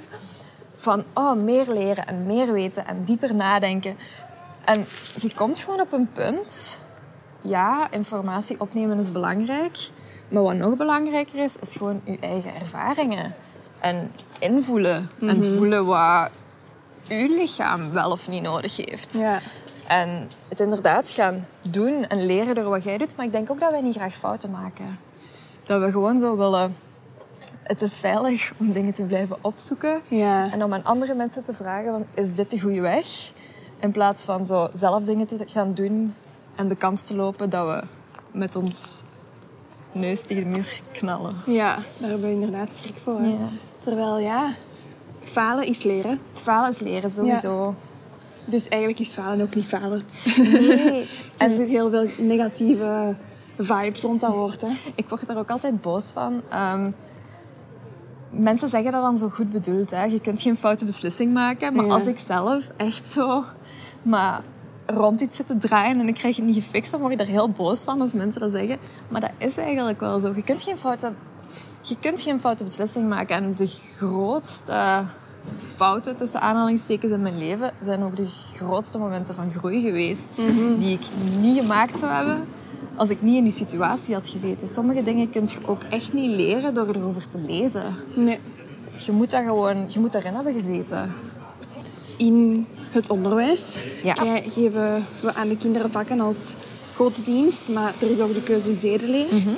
van 0.76 1.04
oh, 1.14 1.32
meer 1.32 1.72
leren 1.72 2.06
en 2.06 2.26
meer 2.26 2.52
weten 2.52 2.86
en 2.86 3.04
dieper 3.04 3.34
nadenken. 3.34 3.96
En 4.64 4.86
je 5.20 5.34
komt 5.34 5.58
gewoon 5.58 5.80
op 5.80 5.92
een 5.92 6.12
punt, 6.12 6.80
ja, 7.40 7.90
informatie 7.90 8.60
opnemen 8.60 8.98
is 8.98 9.12
belangrijk, 9.12 9.76
maar 10.28 10.42
wat 10.42 10.54
nog 10.54 10.76
belangrijker 10.76 11.44
is, 11.44 11.56
is 11.56 11.76
gewoon 11.76 12.00
je 12.04 12.18
eigen 12.20 12.54
ervaringen. 12.60 13.34
En 13.80 14.12
invoelen. 14.38 15.10
En 15.20 15.38
mhm. 15.38 15.56
voelen 15.56 15.86
wat 15.86 16.30
je 17.08 17.28
lichaam 17.28 17.90
wel 17.92 18.10
of 18.10 18.28
niet 18.28 18.42
nodig 18.42 18.76
heeft. 18.76 19.18
Ja. 19.18 19.38
En 19.86 20.30
het 20.48 20.60
inderdaad 20.60 21.10
gaan 21.10 21.46
doen 21.70 22.04
en 22.04 22.26
leren 22.26 22.54
door 22.54 22.68
wat 22.68 22.84
jij 22.84 22.98
doet. 22.98 23.16
Maar 23.16 23.26
ik 23.26 23.32
denk 23.32 23.50
ook 23.50 23.60
dat 23.60 23.70
wij 23.70 23.80
niet 23.80 23.96
graag 23.96 24.14
fouten 24.14 24.50
maken. 24.50 24.98
Dat 25.64 25.80
we 25.80 25.90
gewoon 25.90 26.18
zo 26.18 26.36
willen 26.36 26.74
het 27.66 27.82
is 27.82 27.96
veilig 27.96 28.52
om 28.56 28.72
dingen 28.72 28.94
te 28.94 29.02
blijven 29.02 29.36
opzoeken. 29.40 30.00
Ja. 30.08 30.52
En 30.52 30.64
om 30.64 30.72
aan 30.72 30.84
andere 30.84 31.14
mensen 31.14 31.44
te 31.44 31.54
vragen, 31.54 31.92
van, 31.92 32.06
is 32.14 32.34
dit 32.34 32.50
de 32.50 32.60
goede 32.60 32.80
weg? 32.80 33.06
In 33.80 33.90
plaats 33.90 34.24
van 34.24 34.46
zo 34.46 34.68
zelf 34.72 35.02
dingen 35.02 35.26
te 35.26 35.38
gaan 35.46 35.74
doen 35.74 36.14
en 36.54 36.68
de 36.68 36.76
kans 36.76 37.02
te 37.02 37.14
lopen 37.14 37.50
dat 37.50 37.66
we 37.66 37.82
met 38.38 38.56
ons 38.56 39.02
neus 39.96 40.22
tegen 40.22 40.42
de 40.42 40.48
muur 40.48 40.80
knallen. 40.92 41.34
Ja, 41.46 41.74
daar 41.98 42.10
hebben 42.10 42.28
we 42.28 42.34
inderdaad 42.34 42.76
schrik 42.76 42.94
voor. 43.02 43.22
Ja. 43.22 43.48
Terwijl 43.78 44.18
ja, 44.18 44.54
falen 45.22 45.66
is 45.66 45.82
leren. 45.82 46.20
Falen 46.34 46.70
is 46.70 46.78
leren, 46.78 47.10
sowieso. 47.10 47.74
Dus 48.44 48.68
eigenlijk 48.68 49.00
is 49.00 49.12
falen 49.12 49.40
ook 49.40 49.54
niet 49.54 49.64
falen. 49.64 50.02
Nee. 50.36 51.08
er 51.38 51.48
zitten 51.48 51.68
heel 51.68 51.90
veel 51.90 52.06
negatieve 52.18 53.16
vibes 53.58 54.02
rond 54.02 54.20
dat 54.20 54.32
woord. 54.32 54.60
Hè. 54.60 54.68
Ik 54.94 55.08
word 55.08 55.28
er 55.28 55.38
ook 55.38 55.50
altijd 55.50 55.80
boos 55.80 56.04
van. 56.04 56.42
Ehm, 56.50 56.90
mensen 58.30 58.68
zeggen 58.68 58.92
dat 58.92 59.02
dan 59.02 59.16
zo 59.16 59.28
goed 59.28 59.50
bedoeld. 59.50 59.90
Hè? 59.90 60.04
Je 60.04 60.20
kunt 60.20 60.42
geen 60.42 60.56
foute 60.56 60.84
beslissing 60.84 61.32
maken. 61.32 61.74
Maar 61.74 61.86
als 61.86 62.06
ik 62.06 62.18
zelf 62.18 62.68
echt 62.76 63.06
zo 63.06 63.44
maar 64.02 64.42
rond 64.86 65.20
iets 65.20 65.36
zit 65.36 65.46
te 65.46 65.58
draaien 65.58 66.00
en 66.00 66.08
ik 66.08 66.14
krijg 66.14 66.36
het 66.36 66.44
niet 66.44 66.54
gefixt, 66.54 66.90
dan 66.90 67.00
word 67.00 67.12
ik 67.12 67.20
er 67.20 67.26
heel 67.26 67.50
boos 67.50 67.84
van 67.84 68.00
als 68.00 68.12
mensen 68.12 68.40
dat 68.40 68.50
zeggen. 68.50 68.78
Maar 69.08 69.20
dat 69.20 69.32
is 69.38 69.56
eigenlijk 69.56 70.00
wel 70.00 70.20
zo. 70.20 70.32
Je 70.34 70.42
kunt 70.42 70.62
geen 70.62 70.78
foute, 70.78 71.12
je 71.80 71.96
kunt 72.00 72.22
geen 72.22 72.40
foute 72.40 72.64
beslissing 72.64 73.08
maken. 73.08 73.36
En 73.36 73.54
de 73.54 73.66
grootste 73.66 75.04
fouten 75.74 76.16
tussen 76.16 76.40
aanhalingstekens 76.40 77.12
in 77.12 77.22
mijn 77.22 77.38
leven 77.38 77.70
zijn 77.80 78.02
ook 78.02 78.16
de 78.16 78.26
grootste 78.54 78.98
momenten 78.98 79.34
van 79.34 79.50
groei 79.50 79.80
geweest. 79.80 80.38
Mhm. 80.38 80.78
Die 80.78 80.98
ik 80.98 81.06
niet 81.40 81.60
gemaakt 81.60 81.98
zou 81.98 82.12
hebben 82.12 82.44
als 82.96 83.08
ik 83.08 83.22
niet 83.22 83.36
in 83.36 83.44
die 83.44 83.52
situatie 83.52 84.14
had 84.14 84.28
gezeten. 84.28 84.66
Sommige 84.66 85.02
dingen 85.02 85.30
kun 85.30 85.42
je 85.42 85.58
ook 85.66 85.82
echt 85.82 86.12
niet 86.12 86.36
leren 86.36 86.74
door 86.74 86.88
erover 86.88 87.28
te 87.28 87.38
lezen. 87.38 87.94
Nee. 88.14 88.38
Je 88.98 89.12
moet, 89.12 89.30
dat 89.30 89.42
gewoon, 89.42 89.86
je 89.88 90.00
moet 90.00 90.12
daarin 90.12 90.34
hebben 90.34 90.52
gezeten. 90.52 91.12
In 92.16 92.66
het 92.96 93.10
onderwijs 93.10 93.78
ja. 94.02 94.14
geven 94.48 95.04
we 95.20 95.34
aan 95.34 95.48
de 95.48 95.56
kinderen 95.56 95.90
vakken 95.90 96.20
als 96.20 96.38
godsdienst, 96.94 97.68
maar 97.68 97.94
er 98.00 98.10
is 98.10 98.20
ook 98.20 98.34
de 98.34 98.42
keuze 98.42 98.72
zedeleer. 98.72 99.26
Mm 99.30 99.56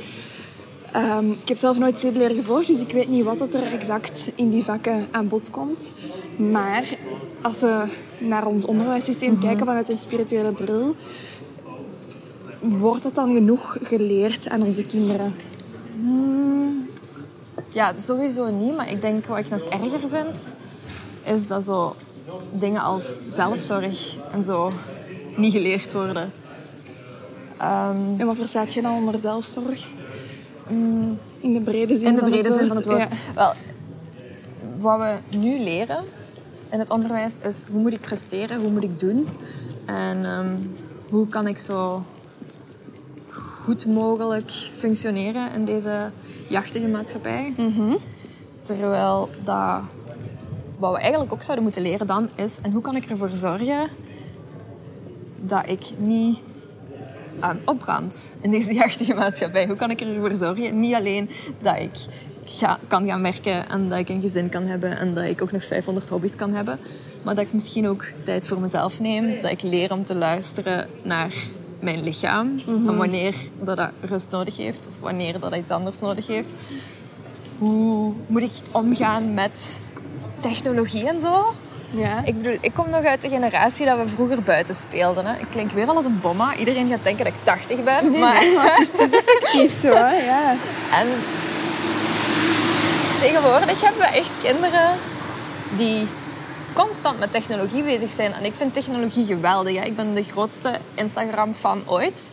ik 1.43 1.49
heb 1.49 1.57
zelf 1.57 1.79
nooit 1.79 2.01
zedeleer 2.01 2.31
gevolgd, 2.31 2.67
dus 2.67 2.81
ik 2.81 2.93
weet 2.93 3.09
niet 3.09 3.25
wat 3.25 3.55
er 3.55 3.73
exact 3.73 4.31
in 4.35 4.51
die 4.51 4.65
vakken 4.65 5.07
aan 5.11 5.29
bod 5.29 5.51
komt. 5.51 5.93
Maar 6.37 6.85
als 7.43 7.61
we 7.61 7.85
naar 8.19 8.47
ons 8.47 8.65
onderwijssysteem 8.65 9.33
mm 9.33 9.41
kijken 9.41 9.67
vanuit 9.67 9.89
een 9.89 9.97
spirituele 9.97 10.53
bril, 10.53 10.97
wordt 12.61 13.03
dat 13.03 13.15
dan 13.15 13.33
genoeg 13.33 13.77
geleerd 13.83 14.49
aan 14.49 14.63
onze 14.63 14.83
kinderen? 14.85 15.35
Hmm, 16.01 16.89
ja, 17.69 17.95
sowieso 17.99 18.51
niet. 18.51 18.77
Maar 18.77 18.91
ik 18.91 19.01
denk 19.01 19.27
wat 19.27 19.39
ik 19.39 19.51
nog 19.51 19.63
erger 19.63 20.09
vind, 20.09 20.55
is 21.25 21.47
dat 21.47 21.65
zo 21.65 21.95
dingen 22.51 22.83
als 22.83 23.17
zelfzorg 23.29 24.17
en 24.33 24.45
zo 24.45 24.71
niet 25.37 25.53
geleerd 25.53 25.93
worden. 25.93 26.33
Um, 27.63 28.21
en 28.21 28.27
wat 28.27 28.37
verstaat 28.37 28.75
je 28.75 28.83
dan 28.83 28.95
onder 28.95 29.19
zelfzorg? 29.19 29.89
Hmm, 30.67 31.19
in 31.41 31.53
de 31.53 31.61
brede 31.61 31.99
zin, 31.99 32.07
in 32.07 32.15
de 32.15 32.21
van, 32.21 32.31
brede 32.31 32.49
het 32.49 32.59
zin 32.59 32.67
van 32.67 32.77
het 32.77 32.87
woord. 32.87 33.09
Wel, 33.35 33.53
wat 34.79 34.99
we 34.99 35.39
nu 35.39 35.59
leren 35.59 36.05
in 36.71 36.79
het 36.79 36.91
onderwijs 36.91 37.39
is 37.39 37.65
hoe 37.71 37.81
moet 37.81 37.93
ik 37.93 38.01
presteren, 38.01 38.61
hoe 38.61 38.71
moet 38.71 38.85
ik 38.85 39.01
doen 39.01 39.29
en 39.85 40.25
ehm, 40.25 40.57
hoe 41.09 41.29
kan 41.29 41.47
ik 41.47 41.59
zo 41.59 42.03
goed 43.65 43.87
mogelijk 43.87 44.51
functioneren 44.51 45.53
in 45.53 45.65
deze 45.65 46.11
jachtige 46.49 46.89
maatschappij. 46.89 47.55
Mhm. 47.57 47.97
Terwijl 48.63 49.31
dat, 49.45 49.81
wat 50.79 50.93
we 50.93 50.99
eigenlijk 50.99 51.33
ook 51.33 51.43
zouden 51.43 51.65
moeten 51.65 51.83
leren 51.83 52.07
dan 52.07 52.29
is... 52.35 52.59
En 52.63 52.73
hoe 52.73 52.83
kan 52.83 52.97
ik 52.97 53.05
ervoor 53.05 53.31
zorgen 53.33 53.89
dat 55.41 55.69
ik 55.69 55.83
niet 55.99 56.39
um, 57.45 57.61
opbrand 57.65 58.37
in 58.41 58.51
deze 58.51 58.75
jachtige 58.75 59.15
maatschappij? 59.15 59.67
Hoe 59.67 59.77
kan 59.77 59.91
ik 59.91 60.01
ervoor 60.01 60.37
zorgen, 60.37 60.81
niet 60.81 60.95
alleen 60.95 61.31
dat 61.61 61.79
ik 61.79 61.97
ga, 62.45 62.79
kan 62.87 63.07
gaan 63.07 63.23
werken 63.23 63.69
en 63.69 63.89
dat 63.89 63.99
ik 63.99 64.09
een 64.09 64.21
gezin 64.21 64.49
kan 64.49 64.63
hebben 64.63 64.99
en 64.99 65.15
dat 65.15 65.25
ik 65.25 65.43
ook 65.43 65.53
nog 65.53 65.65
500 65.65 66.09
hobby's 66.09 66.37
kan 66.37 66.55
hebben, 66.55 66.79
maar 67.23 67.35
dat 67.35 67.45
ik 67.45 67.53
misschien 67.53 67.89
ook 67.89 68.05
tijd 68.25 68.47
voor 68.47 68.61
mezelf 68.61 69.01
neem, 69.01 69.43
dat 69.43 69.51
ik 69.51 69.63
leer 69.63 69.93
om 69.93 70.05
te 70.05 70.15
luisteren 70.15 70.89
naar 71.03 71.35
mijn 71.81 72.03
lichaam. 72.03 72.61
En 72.67 72.97
wanneer 72.97 73.35
dat, 73.63 73.77
dat 73.77 73.91
rust 74.01 74.31
nodig 74.31 74.57
heeft 74.57 74.87
of 74.87 75.01
wanneer 75.01 75.41
dat 75.41 75.57
iets 75.57 75.71
anders 75.71 76.01
nodig 76.01 76.27
heeft. 76.27 76.55
Hoe 77.59 78.13
moet 78.27 78.43
ik 78.43 78.53
omgaan 78.71 79.35
met 79.35 79.81
technologie 80.41 81.09
en 81.09 81.21
zo? 81.21 81.55
Ja. 81.91 82.25
Ik 82.25 82.37
bedoel, 82.37 82.59
ik 82.61 82.75
kom 82.75 82.91
nog 82.91 83.05
uit 83.05 83.23
de 83.23 83.29
generatie 83.29 83.87
dat 83.87 83.99
we 83.99 84.09
vroeger 84.09 84.43
buiten 84.43 84.75
speelden. 84.75 85.27
Hè. 85.27 85.39
Ik 85.39 85.47
klink 85.51 85.71
weer 85.71 85.89
al 85.89 85.97
als 85.97 86.05
een 86.05 86.21
bomma. 86.21 86.57
Iedereen 86.57 86.89
gaat 86.89 87.03
denken 87.03 87.25
dat 87.25 87.35
ik 87.35 87.41
80 87.43 87.83
ben. 87.83 88.11
Nee, 88.11 88.21
maar... 88.21 88.77
het, 88.77 89.01
is, 89.01 89.19
effectief 89.19 89.81
zo, 89.81 89.89
hè? 89.89 90.25
ja. 90.25 90.55
En 90.91 91.07
tegenwoordig 93.21 93.81
hebben 93.81 94.01
we 94.01 94.07
echt 94.07 94.39
kinderen 94.43 94.97
die 95.77 96.07
constant 96.73 97.19
met 97.19 97.33
technologie 97.33 97.83
bezig 97.83 98.11
zijn. 98.11 98.33
En 98.33 98.45
ik 98.45 98.55
vind 98.55 98.75
technologie 98.75 99.25
geweldig. 99.25 99.77
Hè. 99.77 99.85
Ik 99.85 99.97
ben 99.97 100.15
de 100.15 100.23
grootste 100.23 100.73
Instagram-fan 100.95 101.83
ooit. 101.87 102.31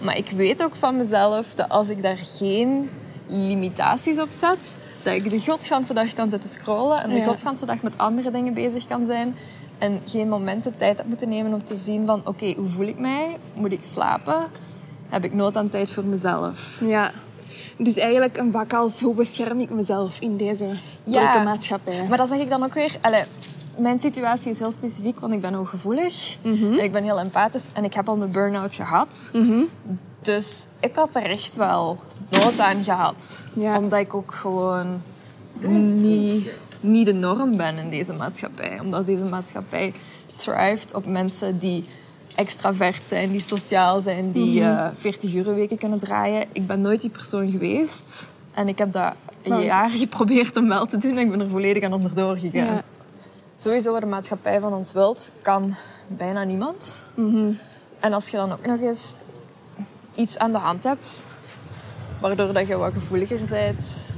Maar 0.00 0.16
ik 0.16 0.30
weet 0.30 0.62
ook 0.62 0.74
van 0.74 0.96
mezelf 0.96 1.54
dat 1.54 1.68
als 1.68 1.88
ik 1.88 2.02
daar 2.02 2.18
geen 2.38 2.90
limitaties 3.26 4.18
op 4.18 4.30
zet, 4.30 4.76
dat 5.08 5.16
ik 5.16 5.30
de 5.30 5.40
godganse 5.40 5.94
dag 5.94 6.12
kan 6.12 6.30
zitten 6.30 6.50
scrollen 6.50 7.02
en 7.02 7.10
de 7.10 7.16
ja. 7.16 7.24
godganse 7.24 7.66
dag 7.66 7.82
met 7.82 7.98
andere 7.98 8.30
dingen 8.30 8.54
bezig 8.54 8.86
kan 8.86 9.06
zijn. 9.06 9.36
En 9.78 10.00
geen 10.06 10.28
momenten 10.28 10.76
tijd 10.76 10.98
heb 10.98 11.06
moeten 11.06 11.28
nemen 11.28 11.52
om 11.52 11.64
te 11.64 11.76
zien 11.76 12.06
van 12.06 12.20
oké, 12.24 12.54
hoe 12.56 12.68
voel 12.68 12.86
ik 12.86 12.98
mij? 12.98 13.38
Moet 13.54 13.72
ik 13.72 13.82
slapen? 13.82 14.46
Heb 15.08 15.24
ik 15.24 15.34
nood 15.34 15.56
aan 15.56 15.68
tijd 15.68 15.92
voor 15.92 16.04
mezelf? 16.04 16.80
Ja. 16.84 17.10
Dus 17.76 17.96
eigenlijk 17.96 18.36
een 18.36 18.52
vak 18.52 18.72
als 18.72 19.00
hoe 19.00 19.14
bescherm 19.14 19.60
ik 19.60 19.70
mezelf 19.70 20.20
in 20.20 20.36
deze 20.36 20.66
ja, 21.04 21.42
maatschappij. 21.42 22.06
Maar 22.08 22.18
dat 22.18 22.28
zeg 22.28 22.38
ik 22.38 22.50
dan 22.50 22.64
ook 22.64 22.74
weer... 22.74 22.96
Allez, 23.00 23.24
mijn 23.76 24.00
situatie 24.00 24.50
is 24.50 24.58
heel 24.58 24.70
specifiek, 24.70 25.20
want 25.20 25.32
ik 25.32 25.40
ben 25.40 25.54
hooggevoelig. 25.54 26.36
Mm 26.42 26.72
en 26.72 26.84
ik 26.84 26.92
ben 26.92 27.02
heel 27.02 27.18
empathisch 27.18 27.66
en 27.72 27.84
ik 27.84 27.94
heb 27.94 28.08
al 28.08 28.22
een 28.22 28.30
burn-out 28.30 28.74
gehad. 28.74 29.30
Mhm. 29.32 29.62
Dus 30.28 30.66
ik 30.80 30.94
had 30.94 31.16
er 31.16 31.24
echt 31.24 31.56
wel 31.56 31.98
nood 32.30 32.58
aan 32.60 32.84
gehad. 32.84 33.48
Omdat 33.76 34.00
ik 34.00 34.14
ook 34.14 34.34
gewoon 34.34 35.02
niet, 36.00 36.50
niet 36.80 37.06
de 37.06 37.12
norm 37.12 37.56
ben 37.56 37.78
in 37.78 37.90
deze 37.90 38.12
maatschappij. 38.12 38.78
Omdat 38.80 39.06
deze 39.06 39.24
maatschappij 39.24 39.94
thrived 40.36 40.94
op 40.94 41.06
mensen 41.06 41.58
die 41.58 41.84
extravert 42.34 43.06
zijn, 43.06 43.30
die 43.30 43.40
sociaal 43.40 44.00
zijn, 44.00 44.32
die 44.32 44.60
Mhm. 44.62 44.70
uh, 44.70 44.88
40 44.92 45.34
uur 45.34 45.54
weken 45.54 45.78
kunnen 45.78 45.98
draaien. 45.98 46.46
Ik 46.52 46.66
ben 46.66 46.80
nooit 46.80 47.00
die 47.00 47.10
persoon 47.10 47.50
geweest. 47.50 48.32
En 48.52 48.68
ik 48.68 48.78
heb 48.78 48.92
dat 48.92 49.12
een 49.42 49.60
jaar 49.60 49.90
geprobeerd 50.02 50.56
om 50.56 50.68
wel 50.68 50.86
te 50.86 50.96
doen. 50.96 51.10
En 51.12 51.18
ik 51.18 51.30
ben 51.30 51.40
er 51.40 51.50
volledig 51.50 51.82
aan 51.82 51.92
onderdoor 51.92 52.38
gegaan. 52.38 52.64
Ja. 52.74 52.82
Sowieso 53.56 53.92
wat 53.92 54.00
de 54.00 54.06
maatschappij 54.06 54.60
van 54.60 54.72
ons 54.72 54.92
wilt, 54.92 55.30
kan 55.42 55.74
bijna 56.08 56.44
niemand. 56.44 57.06
Mm 57.14 57.58
En 58.00 58.12
als 58.12 58.28
je 58.28 58.36
dan 58.36 58.52
ook 58.52 58.66
nog 58.66 58.80
eens 58.80 59.14
iets 60.18 60.38
aan 60.38 60.52
de 60.52 60.58
hand 60.58 60.84
hebt, 60.84 61.26
waardoor 62.20 62.52
dat 62.52 62.66
je 62.66 62.76
wat 62.76 62.92
gevoeliger 62.92 63.40
bent, 63.50 64.14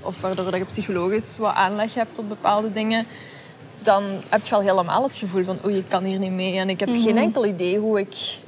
of 0.00 0.20
waardoor 0.20 0.44
dat 0.50 0.56
je 0.60 0.64
psychologisch 0.64 1.38
wat 1.38 1.54
aanleg 1.54 1.94
hebt 1.94 2.14
tot 2.14 2.28
bepaalde 2.28 2.72
dingen, 2.72 3.06
dan 3.82 4.02
heb 4.28 4.42
je 4.42 4.54
al 4.54 4.60
helemaal 4.60 5.02
het 5.02 5.16
gevoel 5.16 5.44
van 5.44 5.58
oei, 5.64 5.76
ik 5.76 5.88
kan 5.88 6.04
hier 6.04 6.18
niet 6.18 6.30
mee. 6.32 6.56
En 6.58 6.68
ik 6.68 6.80
heb 6.80 6.88
Mhm. 6.88 6.98
geen 7.00 7.16
enkel 7.16 7.46
idee 7.46 7.78
hoe 7.78 8.00
ik, 8.00 8.38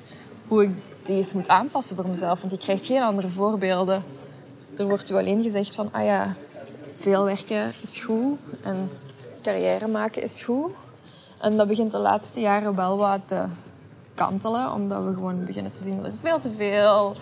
hoe 0.49 0.63
ik 0.63 0.71
deze 1.03 1.37
moet 1.37 1.49
aanpassen 1.49 1.97
voor 1.97 2.09
mezelf. 2.09 2.39
Want 2.41 2.53
je 2.53 2.59
krijgt 2.59 2.87
geen 2.87 3.03
andere 3.03 3.31
voorbeelden. 3.31 4.05
Er 4.77 4.87
wordt 4.87 5.11
u 5.11 5.15
alleen 5.15 5.43
gezegd 5.43 5.75
van, 5.75 5.89
ah 5.93 6.05
ja, 6.05 6.35
veel 6.97 7.25
werken 7.25 7.73
is 7.81 7.99
goed. 7.99 8.39
En 8.63 8.91
carrière 9.43 9.87
maken 9.87 10.23
is 10.23 10.43
goed. 10.43 10.71
En 11.39 11.57
dat 11.57 11.69
begint 11.69 11.93
de 11.93 11.99
laatste 11.99 12.41
jaren 12.41 12.75
wel 12.77 12.97
wat 12.97 13.21
te 13.27 13.45
kantelen. 14.15 14.73
Omdat 14.73 15.05
we 15.05 15.13
gewoon 15.15 15.45
beginnen 15.45 15.73
te 15.73 15.83
zien 15.83 15.97
dat 15.97 16.07
er 16.07 16.13
veel 16.21 16.39
te 16.41 16.51
veel 16.51 17.17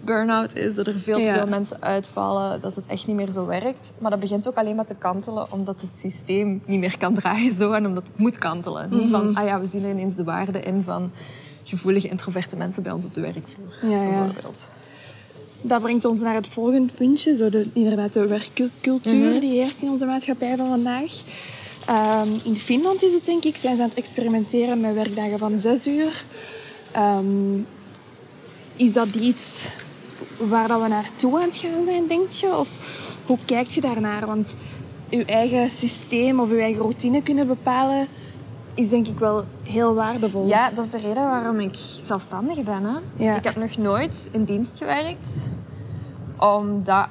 burn-out 0.00 0.54
is. 0.54 0.74
Dat 0.74 0.86
er 0.86 0.98
veel 0.98 1.16
te 1.20 1.28
Ja. 1.28 1.32
veel 1.32 1.46
mensen 1.46 1.82
uitvallen. 1.82 2.60
Dat 2.60 2.76
het 2.76 2.86
echt 2.86 3.06
niet 3.06 3.16
meer 3.16 3.30
zo 3.30 3.46
werkt. 3.46 3.92
Maar 3.98 4.10
dat 4.10 4.20
begint 4.20 4.48
ook 4.48 4.56
alleen 4.56 4.76
maar 4.76 4.86
te 4.86 4.94
kantelen. 4.94 5.52
Omdat 5.52 5.80
het 5.80 5.94
systeem 5.96 6.62
niet 6.64 6.80
meer 6.80 6.98
kan 6.98 7.14
draaien 7.14 7.52
zo. 7.52 7.72
En 7.72 7.86
omdat 7.86 8.08
het 8.08 8.18
moet 8.18 8.38
kantelen. 8.38 8.88
Niet 8.90 9.10
van, 9.10 9.34
ah 9.34 9.44
ja, 9.46 9.60
we 9.60 9.68
zien 9.68 9.84
ineens 9.84 10.14
de 10.14 10.24
waarde 10.24 10.60
in 10.60 10.82
van 10.82 11.10
gevoelige, 11.64 12.08
introverte 12.08 12.56
mensen 12.56 12.82
bij 12.82 12.92
ons 12.92 13.04
op 13.04 13.14
de 13.14 13.20
werkvloer. 13.20 13.74
Ja, 13.90 14.02
ja. 14.02 14.08
Bijvoorbeeld. 14.08 14.68
Dat 15.62 15.82
brengt 15.82 16.04
ons 16.04 16.20
naar 16.20 16.34
het 16.34 16.48
volgende 16.48 16.92
puntje. 16.92 17.36
Zo 17.36 17.50
de, 17.50 17.66
inderdaad 17.72 18.12
de 18.12 18.26
werkcultuur 18.26 19.40
die 19.40 19.52
heerst 19.52 19.82
in 19.82 19.88
onze 19.90 20.04
maatschappij 20.06 20.56
van 20.56 20.68
vandaag. 20.68 21.12
Ehm, 21.88 22.28
in 22.44 22.56
Finland 22.56 23.02
is 23.02 23.12
het 23.12 23.24
denk 23.24 23.44
ik, 23.44 23.56
zijn 23.56 23.76
ze 23.76 23.82
aan 23.82 23.88
het 23.88 23.98
experimenteren 23.98 24.80
met 24.80 24.94
werkdagen 24.94 25.38
van 25.38 25.58
zes 25.58 25.86
uur. 25.86 26.24
Ehm, 26.92 27.58
is 28.76 28.92
dat 28.92 29.08
iets 29.08 29.68
waar 30.36 30.68
dat 30.68 30.82
we 30.82 30.88
naartoe 30.88 31.36
aan 31.36 31.48
het 31.48 31.56
gaan 31.56 31.84
zijn, 31.84 32.06
denk 32.06 32.30
je? 32.30 32.56
Of 32.56 32.68
hoe 33.26 33.38
kijk 33.44 33.68
je 33.68 33.80
daarnaar? 33.80 34.26
Want 34.26 34.54
je 35.08 35.24
eigen 35.24 35.70
systeem 35.70 36.40
of 36.40 36.50
je 36.50 36.60
eigen 36.60 36.82
routine 36.82 37.22
kunnen 37.22 37.46
bepalen 37.46 38.06
is 38.74 38.88
denk 38.88 39.06
ik 39.06 39.18
wel 39.18 39.44
heel 39.62 39.94
waardevol. 39.94 40.46
Ja, 40.46 40.70
dat 40.70 40.84
is 40.84 40.90
de 40.90 40.98
reden 40.98 41.24
waarom 41.24 41.60
ik 41.60 41.74
zelfstandige 42.02 42.62
ben. 42.62 42.84
Hè. 42.84 43.24
Ja. 43.24 43.36
Ik 43.36 43.44
heb 43.44 43.56
nog 43.56 43.76
nooit 43.76 44.28
in 44.32 44.44
dienst 44.44 44.78
gewerkt. 44.78 45.52
Omdat 46.38 47.06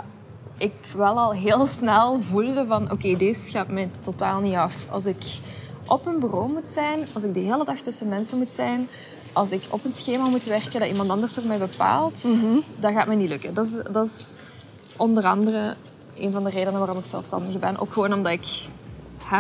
ik 0.58 0.74
wel 0.96 1.18
al 1.20 1.32
heel 1.32 1.66
snel 1.66 2.22
voelde 2.22 2.66
van... 2.66 2.92
Oké, 2.92 3.16
deze 3.16 3.52
gaat 3.52 3.68
mij 3.68 3.90
totaal 4.00 4.42
niet 4.42 4.56
af. 4.56 4.86
Als 4.90 5.06
ik 5.06 5.40
op 5.86 6.06
een 6.06 6.20
bureau 6.20 6.52
moet 6.52 6.68
zijn, 6.68 7.08
als 7.14 7.24
ik 7.24 7.34
de 7.34 7.40
hele 7.40 7.66
dag 7.66 7.80
tussen 7.80 8.08
mensen 8.08 8.38
moet 8.38 8.52
zijn... 8.52 8.88
Als 9.34 9.50
ik 9.50 9.64
op 9.70 9.86
een 9.86 9.94
schema 9.94 10.28
moet 10.28 10.46
werken 10.46 10.80
dat 10.80 10.90
iemand 10.90 11.10
anders 11.10 11.34
voor 11.34 11.44
mij 11.44 11.58
bepaalt... 11.58 12.28
Dat 12.80 12.94
gaat 12.94 13.08
me 13.08 13.16
niet 13.16 13.30
lukken. 13.30 13.54
Dat 13.54 13.68
is, 13.68 13.76
dat 13.92 14.06
is 14.06 14.36
onder 14.96 15.24
andere 15.24 15.76
een 16.16 16.32
van 16.32 16.44
de 16.44 16.50
redenen 16.50 16.80
waarom 16.80 16.98
ik 16.98 17.06
zelfstandige 17.06 17.60
ben. 17.60 17.80
Ook 17.80 17.94
gewoon 17.94 18.14
omdat 18.14 18.32
ik 18.32 18.66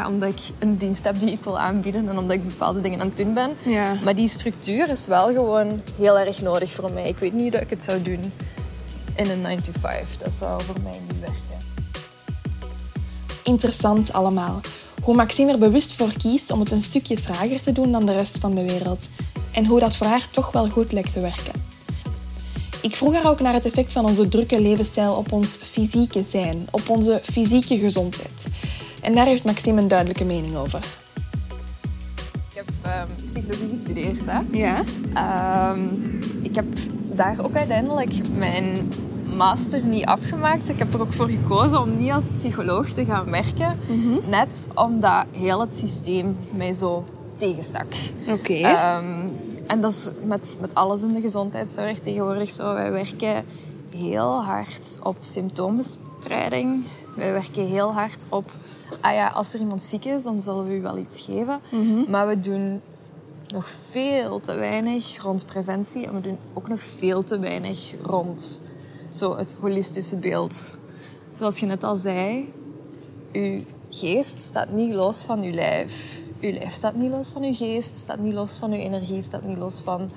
omdat 0.07 0.29
ik 0.29 0.39
een 0.59 0.77
dienst 0.77 1.03
heb 1.03 1.19
die 1.19 1.31
ik 1.31 1.43
wil 1.43 1.59
aanbieden 1.59 2.09
en 2.09 2.17
omdat 2.17 2.35
ik 2.35 2.47
bepaalde 2.47 2.81
dingen 2.81 2.99
aan 2.99 3.07
het 3.07 3.17
doen 3.17 3.33
ben. 3.33 3.51
Ja. 3.63 3.93
Maar 4.03 4.15
die 4.15 4.27
structuur 4.27 4.89
is 4.89 5.07
wel 5.07 5.27
gewoon 5.27 5.81
heel 5.97 6.19
erg 6.19 6.41
nodig 6.41 6.71
voor 6.71 6.91
mij. 6.91 7.07
Ik 7.07 7.17
weet 7.17 7.33
niet 7.33 7.51
dat 7.51 7.61
ik 7.61 7.69
het 7.69 7.83
zou 7.83 8.01
doen 8.01 8.31
in 9.17 9.29
een 9.29 9.41
9 9.41 9.63
to 9.63 9.71
5. 9.79 10.17
Dat 10.17 10.31
zou 10.31 10.61
voor 10.63 10.81
mij 10.83 10.99
niet 11.07 11.19
werken. 11.19 11.65
Interessant 13.43 14.13
allemaal. 14.13 14.59
Hoe 15.03 15.15
Maxime 15.15 15.51
er 15.51 15.57
bewust 15.57 15.95
voor 15.95 16.13
kiest 16.17 16.51
om 16.51 16.59
het 16.59 16.71
een 16.71 16.81
stukje 16.81 17.19
trager 17.19 17.61
te 17.61 17.71
doen 17.71 17.91
dan 17.91 18.05
de 18.05 18.13
rest 18.13 18.37
van 18.39 18.55
de 18.55 18.63
wereld. 18.63 19.09
En 19.51 19.65
hoe 19.65 19.79
dat 19.79 19.95
voor 19.95 20.07
haar 20.07 20.27
toch 20.31 20.51
wel 20.51 20.69
goed 20.69 20.91
lijkt 20.91 21.13
te 21.13 21.19
werken. 21.19 21.65
Ik 22.81 22.95
vroeg 22.95 23.13
haar 23.13 23.29
ook 23.29 23.39
naar 23.39 23.53
het 23.53 23.65
effect 23.65 23.91
van 23.91 24.05
onze 24.05 24.27
drukke 24.27 24.61
levensstijl 24.61 25.13
op 25.13 25.31
ons 25.31 25.55
fysieke 25.55 26.23
zijn, 26.23 26.67
op 26.71 26.89
onze 26.89 27.19
fysieke 27.23 27.77
gezondheid. 27.77 28.45
En 29.01 29.15
daar 29.15 29.25
heeft 29.25 29.43
Maxime 29.43 29.81
een 29.81 29.87
duidelijke 29.87 30.25
mening 30.25 30.55
over. 30.55 30.79
Ik 32.49 32.55
heb 32.55 32.69
ehm, 32.81 33.07
psychologie 33.25 33.69
gestudeerd. 33.69 34.21
Hè? 34.25 34.39
Ja? 34.51 34.83
Ehm, 35.13 35.89
ik 36.41 36.55
heb 36.55 36.65
daar 37.17 37.37
ook 37.43 37.55
uiteindelijk 37.55 38.13
mijn 38.37 38.91
master 39.35 39.83
niet 39.83 40.05
afgemaakt. 40.05 40.69
Ik 40.69 40.79
heb 40.79 40.93
er 40.93 41.01
ook 41.01 41.13
voor 41.13 41.29
gekozen 41.29 41.81
om 41.81 41.97
niet 41.97 42.11
als 42.11 42.23
psycholoog 42.33 42.89
te 42.89 43.05
gaan 43.05 43.31
werken. 43.31 43.79
Net 44.29 44.67
omdat 44.75 45.25
heel 45.31 45.59
het 45.59 45.77
systeem 45.77 46.37
mij 46.53 46.73
zo 46.73 47.03
tegenstak. 47.37 47.93
Oké. 48.27 48.53
Ehm, 48.53 49.27
en 49.67 49.81
dat 49.81 49.91
is 49.91 50.09
met, 50.23 50.57
met 50.61 50.75
alles 50.75 51.01
in 51.01 51.13
de 51.13 51.21
gezondheidszorg 51.21 51.99
tegenwoordig 51.99 52.49
zo. 52.49 52.73
Wij 52.73 52.91
werken 52.91 53.45
heel 53.95 54.43
hard 54.43 54.99
op 55.03 55.17
symptoombestrijding. 55.19 56.83
Wij 57.15 57.31
werken 57.31 57.67
heel 57.67 57.93
hard 57.93 58.25
op... 58.29 58.51
Ah 59.01 59.13
ja, 59.13 59.27
als 59.27 59.53
er 59.53 59.59
iemand 59.59 59.83
ziek 59.83 60.05
is, 60.05 60.23
dan 60.23 60.41
zullen 60.41 60.67
we 60.67 60.75
u 60.75 60.81
wel 60.81 60.97
iets 60.97 61.21
geven. 61.21 61.59
Maar 62.07 62.27
we 62.27 62.39
doen 62.39 62.81
nog 63.47 63.69
veel 63.89 64.39
te 64.39 64.55
weinig 64.55 65.21
rond 65.21 65.45
preventie. 65.45 66.07
En 66.07 66.13
we 66.13 66.21
doen 66.21 66.37
ook 66.53 66.67
nog 66.67 66.81
veel 66.81 67.23
te 67.23 67.39
weinig 67.39 67.93
rond 68.03 68.61
zo 69.09 69.37
het 69.37 69.55
holistische 69.59 70.15
beeld. 70.15 70.73
Zoals 71.31 71.59
je 71.59 71.65
net 71.65 71.83
al 71.83 71.95
zei, 71.95 72.53
uw 73.31 73.63
geest 73.89 74.41
staat 74.41 74.71
niet 74.71 74.93
los 74.93 75.25
van 75.25 75.41
uw 75.41 75.51
lijf. 75.51 76.21
Uw 76.41 76.51
lijf 76.51 76.73
staat 76.73 76.95
niet 76.95 77.11
los 77.11 77.29
van 77.29 77.43
uw 77.43 77.53
geest, 77.53 77.97
staat 77.97 78.19
niet 78.19 78.33
los 78.33 78.59
van 78.59 78.71
uw 78.71 78.77
energie, 78.77 79.21
staat 79.21 79.43
niet 79.43 79.57
los 79.57 79.81
van 79.81 80.11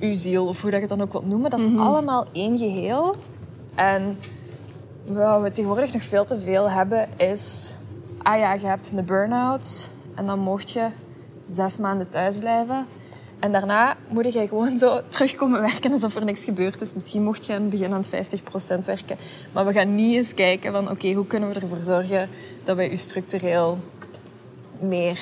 uw 0.00 0.14
ziel, 0.14 0.46
of 0.46 0.62
hoe 0.62 0.70
dat 0.70 0.80
je 0.80 0.86
het 0.86 0.96
dan 0.96 1.06
ook 1.06 1.12
wilt 1.12 1.26
noemen. 1.26 1.50
Dat 1.50 1.60
is 1.60 1.76
allemaal 1.78 2.26
één 2.32 2.58
geheel. 2.58 3.16
En 3.74 4.18
wat 5.06 5.42
we 5.42 5.50
tegenwoordig 5.50 5.92
nog 5.92 6.02
veel 6.02 6.24
te 6.24 6.38
veel 6.38 6.70
hebben, 6.70 7.08
is... 7.16 7.74
Ah 8.22 8.38
ja, 8.38 8.52
je 8.52 8.66
hebt 8.66 8.92
een 8.94 9.04
burn-out 9.04 9.90
en 10.14 10.26
dan 10.26 10.38
mocht 10.38 10.70
je 10.70 10.88
zes 11.50 11.78
maanden 11.78 12.08
thuis 12.08 12.38
blijven. 12.38 12.86
En 13.38 13.52
daarna 13.52 13.96
moet 14.08 14.32
je 14.32 14.48
gewoon 14.48 14.78
zo 14.78 15.00
terugkomen 15.08 15.60
werken 15.60 15.92
alsof 15.92 16.14
er 16.14 16.24
niks 16.24 16.44
gebeurd 16.44 16.80
is. 16.80 16.94
Misschien 16.94 17.22
mocht 17.22 17.46
je 17.46 17.52
aan 17.52 17.60
het 17.60 17.70
begin 17.70 17.92
aan 17.92 18.04
50% 18.04 18.08
werken. 18.84 19.16
Maar 19.52 19.66
we 19.66 19.72
gaan 19.72 19.94
niet 19.94 20.14
eens 20.16 20.34
kijken 20.34 20.72
van... 20.72 20.90
Oké, 20.90 21.12
hoe 21.12 21.26
kunnen 21.26 21.48
we 21.48 21.60
ervoor 21.60 21.82
zorgen 21.82 22.28
dat 22.64 22.76
wij 22.76 22.90
u 22.90 22.96
structureel 22.96 23.78
meer 24.80 25.20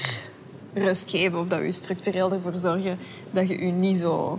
rust 0.74 1.10
geven? 1.10 1.38
Of 1.38 1.48
dat 1.48 1.58
we 1.58 1.66
u 1.66 1.72
structureel 1.72 2.32
ervoor 2.32 2.58
zorgen 2.58 2.98
dat 3.30 3.48
je 3.48 3.58
u 3.58 3.70
niet 3.70 3.96
zo 3.98 4.38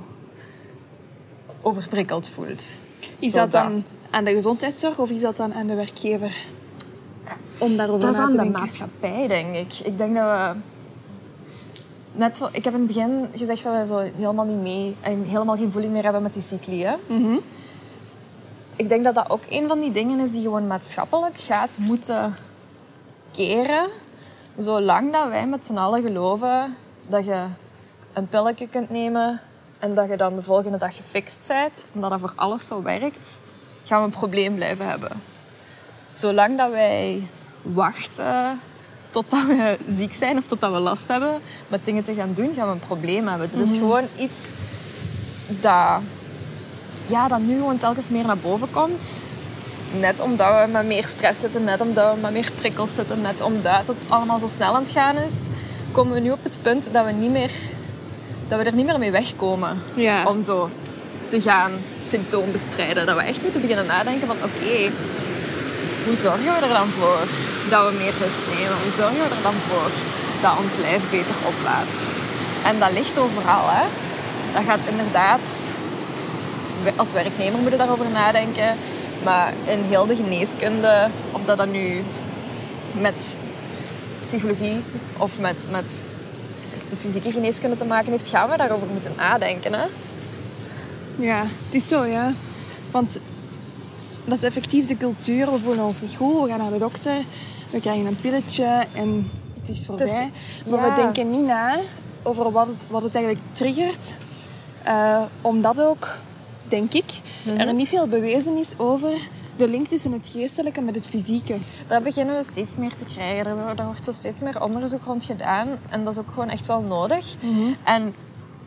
overprikkeld 1.61 2.27
voelt. 2.29 2.79
Is 3.19 3.31
dat 3.31 3.51
dan 3.51 3.83
aan 4.09 4.23
de 4.23 4.33
gezondheidszorg 4.33 4.97
of 4.97 5.09
is 5.09 5.21
dat 5.21 5.37
dan 5.37 5.53
aan 5.53 5.67
de 5.67 5.75
werkgever? 5.75 6.37
Om 7.57 7.77
daarover 7.77 8.01
Dat 8.01 8.11
is 8.11 8.17
na 8.17 8.23
aan 8.23 8.29
te 8.29 8.35
de 8.35 8.41
denken. 8.43 8.61
maatschappij, 8.61 9.27
denk 9.27 9.55
ik. 9.55 9.73
Ik 9.85 9.97
denk 9.97 10.15
dat 10.15 10.23
we... 10.23 10.53
Net 12.15 12.37
zo, 12.37 12.47
ik 12.51 12.63
heb 12.63 12.73
in 12.73 12.79
het 12.79 12.87
begin 12.87 13.29
gezegd 13.35 13.63
dat 13.63 13.73
we 13.73 13.85
zo 13.85 13.97
helemaal 13.97 14.45
niet 14.45 14.61
mee... 14.61 14.95
En 15.01 15.23
helemaal 15.23 15.57
geen 15.57 15.71
voeling 15.71 15.93
meer 15.93 16.03
hebben 16.03 16.21
met 16.21 16.33
die 16.33 16.41
cycli. 16.41 16.83
hè. 16.83 16.95
Mhm. 17.07 17.37
Ik 18.75 18.89
denk 18.89 19.03
dat 19.03 19.15
dat 19.15 19.29
ook 19.29 19.43
een 19.49 19.67
van 19.67 19.79
die 19.79 19.91
dingen 19.91 20.19
is 20.19 20.31
die 20.31 20.41
gewoon 20.41 20.67
maatschappelijk 20.67 21.39
gaat 21.39 21.77
moeten 21.77 22.35
keren. 23.31 23.89
Zolang 24.57 25.11
dat 25.11 25.27
wij 25.27 25.47
met 25.47 25.65
z'n 25.65 25.77
allen 25.77 26.01
geloven 26.01 26.75
dat 27.07 27.25
je 27.25 27.45
een 28.13 28.27
pilletje 28.27 28.67
kunt 28.67 28.89
nemen 28.89 29.41
en 29.79 29.93
dat 29.93 30.09
je 30.09 30.17
dan 30.17 30.35
de 30.35 30.43
volgende 30.43 30.77
dag 30.77 30.95
gefixt 30.95 31.47
bent, 31.47 31.85
omdat 31.93 32.09
dat 32.09 32.19
voor 32.19 32.33
alles 32.35 32.67
zo 32.67 32.81
werkt, 32.81 33.41
gaan 33.83 33.99
we 33.99 34.05
een 34.05 34.11
probleem 34.11 34.55
blijven 34.55 34.87
hebben. 34.89 35.11
Zolang 36.11 36.57
dat 36.57 36.71
wij 36.71 37.27
wachten 37.61 38.59
totdat 39.15 39.45
we 39.45 39.77
ziek 39.89 40.13
zijn 40.13 40.37
of 40.37 40.45
totdat 40.47 40.71
we 40.71 40.79
last 40.79 41.07
hebben 41.07 41.41
met 41.67 41.85
dingen 41.85 42.03
te 42.03 42.13
gaan 42.13 42.31
doen, 42.33 42.53
gaan 42.55 42.67
we 42.67 42.73
een 42.73 42.79
probleem 42.79 43.27
hebben. 43.27 43.49
Dit 43.51 43.69
is 43.69 43.77
gewoon 43.77 44.03
iets 44.17 44.35
dat, 45.47 46.01
ja, 47.07 47.27
dat 47.27 47.39
nu 47.39 47.55
gewoon 47.55 47.77
telkens 47.77 48.09
meer 48.09 48.25
naar 48.25 48.37
boven 48.37 48.71
komt. 48.71 49.21
Net 49.99 50.19
omdat 50.21 50.47
we 50.47 50.71
met 50.71 50.85
meer 50.85 51.05
stress 51.05 51.39
zitten, 51.39 51.63
net 51.63 51.81
omdat 51.81 52.13
we 52.13 52.19
met 52.21 52.31
meer 52.31 52.51
prikkels 52.59 52.93
zitten, 52.95 53.21
net 53.21 53.41
omdat 53.41 53.87
het 53.87 54.05
allemaal 54.09 54.39
zo 54.39 54.47
snel 54.47 54.75
aan 54.75 54.81
het 54.83 54.91
gaan 54.91 55.15
is, 55.15 55.33
komen 55.91 56.13
we 56.13 56.19
nu 56.19 56.31
op 56.31 56.43
het 56.43 56.57
punt 56.61 56.89
dat 56.93 57.05
we, 57.05 57.11
niet 57.11 57.31
meer, 57.31 57.51
dat 58.47 58.59
we 58.59 58.65
er 58.65 58.73
niet 58.73 58.85
meer 58.85 58.99
mee 58.99 59.11
wegkomen 59.11 59.77
Ja. 59.93 60.25
om 60.27 60.43
zo 60.43 60.69
te 61.27 61.41
gaan 61.41 61.71
symptoom 62.07 62.51
bestrijden. 62.51 63.05
Dat 63.05 63.15
we 63.15 63.21
echt 63.21 63.41
moeten 63.41 63.61
beginnen 63.61 63.85
nadenken 63.85 64.27
van 64.27 64.35
oké, 64.35 64.91
hoe 66.05 66.15
zorgen 66.15 66.43
we 66.43 66.65
er 66.67 66.73
dan 66.73 66.89
voor 66.89 67.19
dat 67.69 67.89
we 67.89 67.97
meer 67.97 68.13
rust 68.21 68.43
nemen? 68.55 68.77
Hoe 68.83 68.95
zorgen 68.95 69.17
we 69.17 69.35
er 69.35 69.43
dan 69.43 69.53
voor 69.67 69.89
dat 70.41 70.57
ons 70.63 70.77
lijf 70.77 71.09
beter 71.09 71.35
oplaat? 71.45 72.09
En 72.63 72.79
dat 72.79 72.91
ligt 72.91 73.19
overal, 73.19 73.65
hè. 73.69 73.83
dat 74.53 74.63
gaat 74.63 74.85
inderdaad... 74.85 75.75
Als 76.95 77.11
werknemer 77.11 77.59
moet 77.59 77.71
je 77.71 77.77
daarover 77.77 78.09
nadenken. 78.09 78.77
Maar 79.23 79.53
in 79.65 79.83
heel 79.83 80.05
de 80.05 80.15
geneeskunde, 80.15 81.09
of 81.31 81.43
dat 81.43 81.57
dan 81.57 81.71
nu 81.71 82.03
met 82.97 83.37
psychologie 84.19 84.83
of 85.17 85.39
met, 85.39 85.67
met 85.71 86.11
de 86.89 86.95
fysieke 86.95 87.31
geneeskunde 87.31 87.77
te 87.77 87.85
maken 87.85 88.11
heeft, 88.11 88.27
gaan 88.27 88.49
we 88.49 88.57
daarover 88.57 88.87
moeten 88.87 89.13
nadenken. 89.17 89.73
Hè? 89.73 89.85
Ja, 91.15 91.43
het 91.65 91.73
is 91.73 91.87
zo, 91.87 92.05
ja. 92.05 92.33
Want 92.91 93.19
dat 94.25 94.37
is 94.37 94.43
effectief 94.43 94.87
de 94.87 94.97
cultuur. 94.97 95.51
We 95.51 95.59
voelen 95.59 95.83
ons 95.83 96.01
niet 96.01 96.15
goed, 96.17 96.41
we 96.41 96.49
gaan 96.49 96.59
naar 96.59 96.71
de 96.71 96.77
dokter, 96.77 97.23
we 97.75 97.81
krijgen 97.81 98.05
een 98.05 98.15
pilletje 98.15 98.85
en 98.93 99.31
het 99.59 99.69
is 99.69 99.85
voorbij. 99.85 100.31
maar 100.69 100.89
we 100.89 100.95
denken 100.95 101.31
niet 101.31 101.45
na 101.45 101.77
over 102.23 102.51
wat 102.51 102.67
het, 102.67 102.87
wat 102.89 103.03
het 103.03 103.15
eigenlijk 103.15 103.45
triggert. 103.53 104.15
Uh, 104.87 105.21
omdat 105.41 105.81
ook, 105.81 106.07
denk 106.67 106.93
ik, 106.93 107.05
er 107.45 107.65
mhm. 107.65 107.75
niet 107.75 107.87
veel 107.87 108.07
bewezen 108.07 108.57
is 108.57 108.73
over 108.77 109.11
de 109.57 109.67
link 109.67 109.87
tussen 109.87 110.11
het 110.11 110.29
geestelijke 110.33 110.81
met 110.81 110.95
het 110.95 111.05
fysieke. 111.05 111.57
Daar 111.87 112.01
beginnen 112.01 112.35
we 112.35 112.43
steeds 112.43 112.77
meer 112.77 112.95
te 112.95 113.05
krijgen. 113.05 113.75
Daar 113.75 113.85
wordt 113.85 114.05
zo 114.05 114.11
steeds 114.11 114.41
meer 114.41 114.63
onderzoek 114.63 115.03
rond 115.05 115.23
gedaan. 115.23 115.67
En 115.89 116.03
dat 116.03 116.13
is 116.13 116.19
ook 116.19 116.29
gewoon 116.33 116.49
echt 116.49 116.65
wel 116.65 116.81
nodig. 116.81 117.35
Mhm. 117.41 117.73
En 117.83 118.15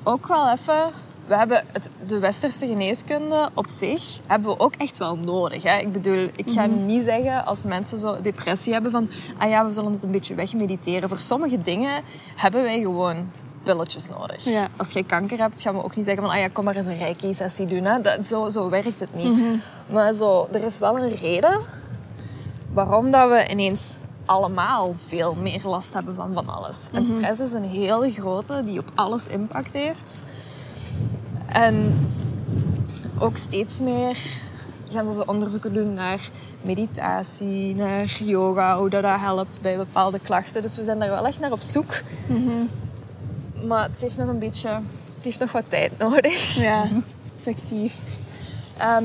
ook 0.02 0.28
wel 0.28 0.50
even... 0.50 0.90
We 1.28 1.36
hebben 1.36 1.64
het, 1.72 1.90
de 2.06 2.18
westerse 2.18 2.66
geneeskunde 2.66 3.50
op 3.54 3.68
zich 3.68 4.18
hebben 4.26 4.50
we 4.50 4.60
ook 4.60 4.74
echt 4.74 4.98
wel 4.98 5.16
nodig. 5.16 5.62
Hè? 5.62 5.78
Ik 5.78 5.92
bedoel, 5.92 6.28
ik 6.36 6.50
ga 6.50 6.66
mhm. 6.66 6.86
niet 6.86 7.04
zeggen 7.04 7.44
als 7.44 7.64
mensen 7.64 7.98
zo 7.98 8.20
depressie 8.20 8.72
hebben 8.72 8.90
van... 8.90 9.08
Ah 9.38 9.48
ja, 9.48 9.66
we 9.66 9.72
zullen 9.72 9.92
het 9.92 10.02
een 10.02 10.10
beetje 10.10 10.34
wegmediteren. 10.34 11.08
Voor 11.08 11.20
sommige 11.20 11.62
dingen 11.62 12.02
hebben 12.36 12.62
wij 12.62 12.80
gewoon 12.80 13.30
pilletjes 13.62 14.08
nodig. 14.08 14.46
Als 14.76 14.92
je 14.92 15.02
kanker 15.02 15.38
hebt, 15.38 15.62
gaan 15.62 15.74
we 15.74 15.84
ook 15.84 15.96
niet 15.96 16.04
zeggen 16.04 16.22
van... 16.22 16.32
Ah 16.32 16.40
ja, 16.40 16.48
kom 16.48 16.64
maar 16.64 16.76
eens 16.76 16.86
een 16.86 16.98
reiki-sessie 16.98 17.66
doen. 17.66 17.84
Hè? 17.84 18.00
Dat, 18.00 18.26
zo, 18.26 18.50
zo 18.50 18.68
werkt 18.68 19.00
het 19.00 19.14
niet. 19.14 19.32
Mhm. 19.32 19.56
Maar 19.86 20.14
zo, 20.14 20.48
er 20.52 20.62
is 20.62 20.78
wel 20.78 20.98
een 20.98 21.14
reden 21.14 21.60
waarom 22.72 23.10
dat 23.10 23.28
we 23.28 23.46
ineens 23.50 23.94
allemaal 24.24 24.94
veel 25.06 25.34
meer 25.34 25.60
last 25.64 25.94
hebben 25.94 26.14
van 26.14 26.32
van 26.34 26.48
alles. 26.48 26.88
En 26.92 27.02
mhm. 27.02 27.14
stress 27.14 27.40
is 27.40 27.52
een 27.52 27.64
hele 27.64 28.10
grote 28.10 28.62
die 28.64 28.78
op 28.78 28.90
alles 28.94 29.26
impact 29.26 29.74
heeft. 29.74 30.22
En 31.48 31.96
ook 33.18 33.36
steeds 33.36 33.80
meer 33.80 34.18
gaan 34.90 35.12
ze 35.12 35.26
onderzoeken 35.26 35.74
doen 35.74 35.94
naar 35.94 36.30
meditatie, 36.62 37.74
naar 37.74 38.18
yoga, 38.24 38.78
hoe 38.78 38.88
dat, 38.88 39.02
dat 39.02 39.20
helpt 39.20 39.58
bij 39.62 39.76
bepaalde 39.76 40.18
klachten. 40.22 40.62
Dus 40.62 40.76
we 40.76 40.84
zijn 40.84 40.98
daar 40.98 41.08
wel 41.08 41.26
echt 41.26 41.40
naar 41.40 41.52
op 41.52 41.60
zoek. 41.60 42.00
Mhm. 42.26 43.66
Maar 43.66 43.82
het 43.82 44.00
heeft 44.00 44.16
nog 44.16 44.28
een 44.28 44.38
beetje... 44.38 44.68
Het 45.14 45.26
heeft 45.26 45.38
nog 45.38 45.52
wat 45.52 45.64
tijd 45.68 45.98
nodig. 45.98 46.54
Ja, 46.54 46.88
effectief. 47.38 47.94
Ehm, 48.76 49.04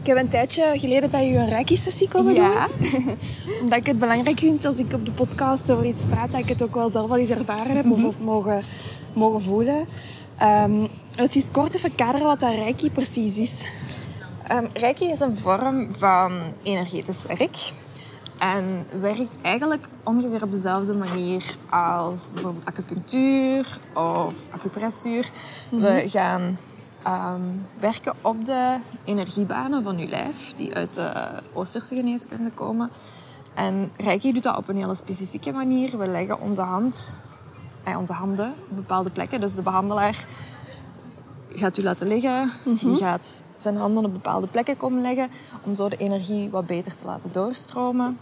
ik 0.00 0.06
heb 0.06 0.16
een 0.16 0.28
tijdje 0.28 0.72
geleden 0.76 1.10
bij 1.10 1.30
u 1.30 1.36
een 1.36 1.48
reiki-sessie 1.48 2.08
komen 2.08 2.34
ja. 2.34 2.68
doen. 2.78 3.18
Omdat 3.62 3.78
ik 3.78 3.86
het 3.86 3.98
belangrijk 3.98 4.38
vind 4.38 4.64
als 4.64 4.76
ik 4.76 4.92
op 4.92 5.04
de 5.04 5.10
podcast 5.10 5.70
over 5.70 5.84
iets 5.84 6.04
praat, 6.04 6.30
dat 6.30 6.40
ik 6.40 6.48
het 6.48 6.62
ook 6.62 6.74
wel 6.74 6.90
zelf 6.90 7.10
al 7.10 7.16
eens 7.16 7.30
ervaren 7.30 7.76
heb 7.76 7.90
of 7.90 7.98
mhm. 7.98 8.24
mogen, 8.24 8.62
mogen 9.12 9.42
voelen. 9.42 9.86
Um, 10.42 10.88
het 11.16 11.36
is 11.36 11.50
kort 11.50 11.74
even 11.74 11.94
kaderen 11.94 12.26
wat 12.26 12.40
dat 12.40 12.54
reiki 12.54 12.90
precies 12.90 13.36
is. 13.36 13.52
Um, 14.52 14.68
reiki 14.72 15.10
is 15.10 15.20
een 15.20 15.36
vorm 15.36 15.94
van 15.94 16.32
energetisch 16.62 17.22
werk. 17.22 17.72
En 18.38 18.86
werkt 19.00 19.36
eigenlijk 19.42 19.88
ongeveer 20.02 20.42
op 20.42 20.52
dezelfde 20.52 20.94
manier 20.94 21.56
als 21.70 22.28
bijvoorbeeld 22.32 22.64
acupunctuur 22.66 23.78
of 23.94 24.34
acupressuur. 24.50 25.30
We 25.70 25.76
mhm. 25.76 26.08
gaan 26.08 26.58
ehm, 27.02 27.40
werken 27.80 28.14
op 28.20 28.44
de 28.44 28.76
energiebanen 29.04 29.82
van 29.82 29.98
je 29.98 30.06
lijf, 30.06 30.52
die 30.54 30.74
uit 30.74 30.94
de 30.94 31.12
Oosterse 31.52 31.94
geneeskunde 31.94 32.50
komen. 32.50 32.90
En 33.54 33.92
Reiki 33.96 34.32
doet 34.32 34.42
dat 34.42 34.56
op 34.56 34.68
een 34.68 34.76
hele 34.76 34.94
specifieke 34.94 35.52
manier. 35.52 35.98
We 35.98 36.06
leggen 36.06 36.40
onze, 36.40 36.60
hand, 36.60 37.16
eh, 37.84 37.98
onze 37.98 38.12
handen 38.12 38.54
op 38.70 38.76
bepaalde 38.76 39.10
plekken. 39.10 39.40
Dus 39.40 39.54
de 39.54 39.62
behandelaar 39.62 40.26
gaat 41.54 41.78
u 41.78 41.82
laten 41.82 42.06
liggen. 42.06 42.50
Mm 42.64 42.78
Die 42.80 42.96
gaat 42.96 43.42
zijn 43.56 43.76
handen 43.76 44.04
op 44.04 44.12
bepaalde 44.12 44.46
plekken 44.46 44.76
komen 44.76 45.00
leggen 45.00 45.30
om 45.62 45.74
zo 45.74 45.88
de 45.88 45.96
energie 45.96 46.50
wat 46.50 46.66
beter 46.66 46.94
te 46.94 47.04
laten 47.04 47.32
doorstromen. 47.32 48.18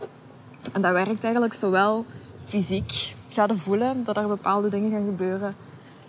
En 0.72 0.82
dat 0.82 0.92
werkt 0.92 1.24
eigenlijk 1.24 1.54
zowel 1.54 2.04
fysiek, 2.44 3.14
ga 3.28 3.46
je 3.48 3.56
voelen 3.56 4.04
dat 4.04 4.16
er 4.16 4.26
bepaalde 4.26 4.68
dingen 4.68 4.90
gaan 4.90 5.04
gebeuren, 5.04 5.54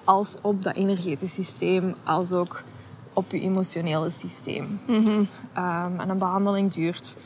als 0.03 0.36
op 0.41 0.63
dat 0.63 0.76
energetisch 0.76 1.34
systeem, 1.34 1.95
als 2.03 2.32
ook 2.32 2.63
op 3.13 3.32
je 3.32 3.39
emotionele 3.39 4.09
systeem. 4.09 4.80
Mhm. 4.86 5.24
Ehm, 5.53 5.99
en 5.99 6.09
een 6.09 6.17
behandeling 6.17 6.74
duurt 6.74 7.17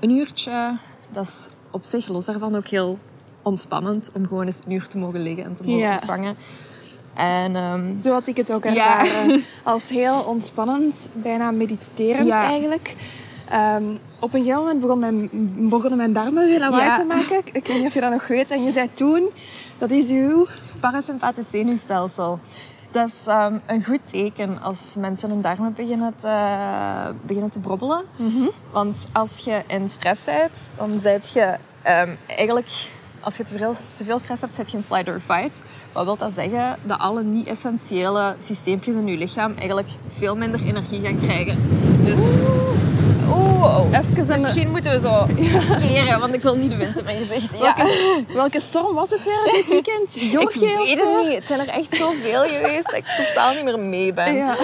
een 0.00 0.10
uurtje. 0.10 0.76
Dat 1.12 1.24
is 1.24 1.48
op 1.70 1.84
zich 1.84 2.08
los 2.08 2.24
daarvan 2.24 2.54
ook 2.56 2.66
heel 2.66 2.98
ontspannend 3.42 4.10
om 4.14 4.26
gewoon 4.26 4.46
eens 4.46 4.60
een 4.64 4.72
uur 4.72 4.86
te 4.86 4.98
mogen 4.98 5.20
liggen 5.20 5.44
en 5.44 5.54
te 5.54 5.64
mogen 5.64 5.92
ontvangen. 5.92 6.36
En, 7.14 7.56
um, 7.56 7.98
Zo 7.98 8.12
had 8.12 8.26
ik 8.26 8.36
het 8.36 8.52
ook 8.52 8.64
ervaren. 8.64 9.44
Als 9.62 9.88
heel 9.88 10.22
ontspannend, 10.22 11.08
bijna 11.12 11.50
mediterend 11.50 12.30
eigenlijk. 12.30 12.94
Ehm, 13.50 13.84
op 14.18 14.34
een 14.34 14.40
gegeven 14.40 14.60
moment 14.60 14.80
begon 14.80 14.98
mijn, 14.98 15.28
begonnen 15.68 15.96
mijn 15.96 16.12
darmen 16.12 16.44
weer 16.44 16.58
lawaai 16.58 16.98
te 16.98 17.04
maken. 17.04 17.36
Ik 17.52 17.66
weet 17.66 17.76
niet 17.76 17.86
of 17.86 17.94
je 17.94 18.00
dat 18.00 18.10
nog 18.10 18.26
weet. 18.26 18.50
En 18.50 18.62
je 18.62 18.70
zei 18.70 18.88
toen, 18.92 19.28
dat 19.78 19.90
is 19.90 20.08
uw... 20.08 20.46
Parasympathisch 20.80 21.50
zenuwstelsel. 21.50 22.38
Dat 22.90 23.08
is 23.08 23.26
um, 23.28 23.60
een 23.66 23.84
goed 23.84 24.00
teken 24.04 24.62
als 24.62 24.78
mensen 24.98 25.30
hun 25.30 25.40
darmen 25.40 25.72
beginnen 25.72 26.14
te, 26.14 26.36
beginnen 27.26 27.50
te 27.50 27.58
brobbelen. 27.58 28.04
Mhm. 28.16 28.48
Want 28.70 29.06
als 29.12 29.44
je 29.44 29.62
in 29.66 29.88
stress 29.88 30.24
bent, 30.24 30.72
dan 30.76 31.00
zit 31.00 31.32
je 31.32 31.54
eigenlijk 32.26 32.70
als 33.24 33.36
je 33.36 33.42
te 33.42 33.56
veel, 33.56 33.74
te 33.94 34.04
veel 34.04 34.18
stress 34.18 34.40
hebt, 34.40 34.54
zit 34.54 34.70
je 34.70 34.76
in 34.76 34.82
flight 34.82 35.08
or 35.08 35.20
fight. 35.20 35.62
Wat 35.92 36.04
wil 36.04 36.16
dat 36.16 36.32
zeggen? 36.32 36.76
Dat 36.82 36.98
alle 36.98 37.22
niet-essentiële 37.22 38.36
systeempjes 38.38 38.94
in 38.94 39.06
je 39.06 39.16
lichaam 39.16 39.54
eigenlijk 39.58 39.88
veel 40.08 40.36
minder 40.36 40.60
energie 40.66 41.00
gaan 41.00 41.18
krijgen. 41.18 41.58
Dus... 42.02 42.20
Oeh, 43.28 43.98
even 43.98 44.40
Misschien 44.40 44.70
moeten 44.70 44.92
we 44.92 45.00
zo 45.00 45.26
keren, 45.78 46.20
want 46.20 46.34
ik 46.34 46.42
wil 46.42 46.56
niet 46.56 46.70
de 46.70 46.76
wind 46.76 46.98
in 46.98 47.04
mijn 47.04 47.16
gezicht. 47.16 47.58
Ja. 47.58 47.74
Welke, 47.76 48.24
welke 48.32 48.60
storm 48.60 48.94
was 48.94 49.10
het 49.10 49.24
weer 49.24 49.52
dit 49.52 49.68
weekend? 49.68 50.30
Jorge 50.32 50.58
ik 50.66 50.76
weet 50.76 51.00
het 51.00 51.26
niet. 51.26 51.34
Het 51.34 51.46
zijn 51.46 51.60
er 51.60 51.68
echt 51.68 51.96
zoveel 51.96 52.42
geweest 52.42 52.84
dat 52.84 52.94
ik 52.94 53.04
totaal 53.04 53.54
niet 53.54 53.64
meer 53.64 53.78
mee 53.78 54.12
ben. 54.12 54.34
Ja. 54.34 54.56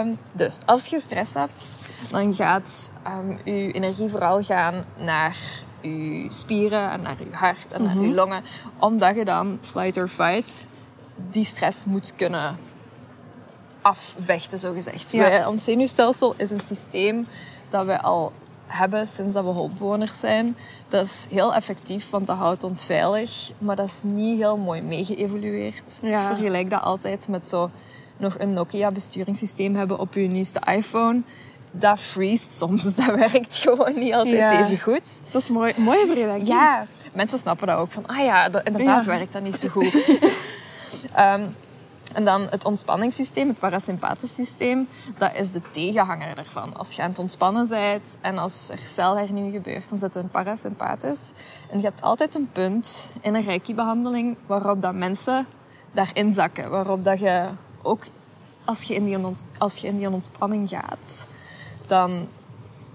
um, 0.00 0.18
dus 0.32 0.58
als 0.64 0.86
je 0.86 1.00
stress 1.00 1.34
hebt, 1.34 1.76
dan 2.10 2.34
gaat 2.34 2.90
um, 3.06 3.38
je 3.44 3.72
energie 3.72 4.08
vooral 4.08 4.42
gaan 4.42 4.84
naar 4.96 5.36
je 5.84 6.26
spieren 6.28 6.90
en 6.90 7.00
naar 7.00 7.16
je 7.18 7.36
hart 7.36 7.72
en 7.72 7.82
naar 7.82 7.94
je 7.94 8.00
mhm. 8.00 8.14
longen. 8.14 8.42
Omdat 8.78 9.16
je 9.16 9.24
dan, 9.24 9.58
flight 9.60 9.96
or 9.96 10.08
fight, 10.08 10.64
die 11.30 11.44
stress 11.44 11.84
moet 11.84 12.14
kunnen 12.16 12.56
afvechten, 13.82 14.58
zo 14.58 14.72
gezegd. 14.72 15.12
Ja. 15.12 15.48
ons 15.48 15.64
zenuwstelsel 15.64 16.34
is 16.36 16.50
een 16.50 16.60
systeem 16.60 17.26
dat 17.68 17.86
we 17.86 18.00
al 18.00 18.32
hebben 18.66 19.06
sinds 19.06 19.32
dat 19.32 19.44
we 19.44 19.50
hulpbewoners 19.50 20.20
zijn. 20.20 20.56
Dat 20.88 21.04
is 21.04 21.26
heel 21.30 21.54
effectief, 21.54 22.10
want 22.10 22.26
dat 22.26 22.36
houdt 22.36 22.64
ons 22.64 22.86
veilig. 22.86 23.52
Maar 23.58 23.76
dat 23.76 23.86
is 23.86 24.02
niet 24.02 24.38
heel 24.38 24.56
mooi 24.56 24.82
meegeëvolueerd. 24.82 25.98
Ja. 26.02 26.20
Ik 26.20 26.26
vergelijk 26.26 26.70
dat 26.70 26.82
altijd 26.82 27.28
met 27.28 27.48
zo 27.48 27.70
nog 28.16 28.38
een 28.38 28.52
Nokia-besturingssysteem 28.52 29.74
hebben 29.74 29.98
op 29.98 30.14
je 30.14 30.20
nieuwste 30.20 30.60
iPhone 30.76 31.22
dat 31.78 32.00
freest 32.00 32.52
soms. 32.52 32.82
Dat 32.94 33.14
werkt 33.14 33.56
gewoon 33.56 33.94
niet 33.94 34.14
altijd 34.14 34.60
even 34.60 34.80
goed. 34.80 35.20
Dat 35.30 35.42
is 35.42 35.48
mooi, 35.48 35.74
mooie 35.76 36.06
vergelijking. 36.06 36.48
Ja, 36.48 36.86
mensen 37.12 37.38
snappen 37.38 37.66
dat 37.66 37.76
ook. 37.76 37.92
Van, 37.92 38.06
ah 38.06 38.24
ja, 38.24 38.48
dat, 38.48 38.66
inderdaad 38.66 39.06
werkt 39.06 39.32
dat 39.32 39.42
niet 39.42 39.56
zo 39.56 39.68
goed. 39.68 39.94
Ehm, 41.14 41.42
en 42.12 42.24
dan 42.24 42.46
het 42.50 42.64
ontspanningssysteem, 42.64 43.48
het 43.48 43.58
parasympathisch 43.58 44.34
systeem, 44.34 44.88
dat 45.18 45.34
is 45.34 45.50
de 45.50 45.60
tegenhanger 45.70 46.34
daarvan. 46.34 46.76
Als 46.76 46.94
je 46.94 47.02
aan 47.02 47.08
het 47.08 47.18
ontspannen 47.18 47.68
bent 47.68 48.16
en 48.20 48.38
als 48.38 48.68
er 48.68 48.78
celhernieuw 48.84 49.50
gebeurt, 49.50 49.88
dan 49.88 49.98
zit 49.98 50.14
een 50.14 50.28
parasympathisch. 50.28 51.30
En 51.70 51.78
je 51.78 51.84
hebt 51.84 52.02
altijd 52.02 52.34
een 52.34 52.48
punt 52.52 53.10
in 53.20 53.34
een 53.34 53.42
reiki-behandeling 53.42 54.36
waarop 54.46 54.82
dat 54.82 54.94
mensen 54.94 55.46
daarin 55.92 56.34
zakken. 56.34 56.70
Waarop 56.70 57.04
dat 57.04 57.20
je 57.20 57.46
ook, 57.82 58.04
als 58.64 58.82
je 58.82 58.94
in 58.94 59.04
die, 59.04 59.18
als 59.58 59.76
je 59.76 59.86
in 59.86 59.98
die 59.98 60.10
ontspanning 60.10 60.68
gaat, 60.68 61.26
dan 61.86 62.28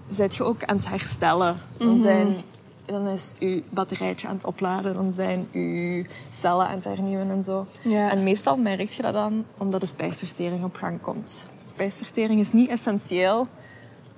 zit 0.08 0.36
je 0.36 0.44
ook 0.44 0.64
aan 0.64 0.76
het 0.76 0.88
herstellen. 0.88 1.56
Dan, 1.76 1.88
mhm. 1.88 1.98
zijn, 1.98 2.36
dan 2.84 3.06
is 3.06 3.34
je 3.38 3.62
batterijtje 3.70 4.28
aan 4.28 4.34
het 4.34 4.44
opladen, 4.44 4.94
dan 4.94 5.12
zijn 5.12 5.48
je 5.50 6.04
cellen 6.32 6.66
aan 6.66 6.74
het 6.74 6.84
hernieuwen 6.84 7.30
en 7.30 7.44
zo. 7.44 7.66
En 7.84 8.22
meestal 8.22 8.56
merk 8.56 8.90
je 8.90 9.02
dat 9.02 9.12
dan 9.12 9.44
omdat 9.58 9.80
de 9.80 9.86
spijsvertering 9.86 10.64
op 10.64 10.76
gang 10.76 11.00
komt. 11.00 11.46
Spijsvertering 11.58 12.40
is 12.40 12.52
niet 12.52 12.68
essentieel 12.68 13.46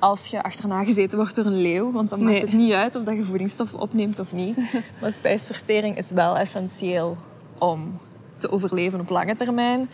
als 0.03 0.27
je 0.27 0.43
achterna 0.43 0.85
gezeten 0.85 1.19
wordt 1.19 1.35
door 1.35 1.45
een 1.45 1.63
leeuw, 1.63 1.93
want 1.93 2.11
dan 2.11 2.23
maakt 2.23 2.41
het 2.41 2.53
niet 2.53 2.73
uit 2.73 2.97
of 2.97 3.05
dat 3.05 3.17
je 3.17 3.25
voedingsstoffen 3.25 3.79
opneemt 3.79 4.19
of 4.19 4.33
niet. 4.33 4.57
Maar 5.01 5.13
spijsvertering 5.13 5.97
is 5.97 6.11
wel 6.11 6.37
essentieel 6.37 7.17
om 7.59 7.99
te 8.37 8.51
overleven 8.51 9.01
op 9.01 9.09
lange 9.09 9.35
termijn. 9.35 9.91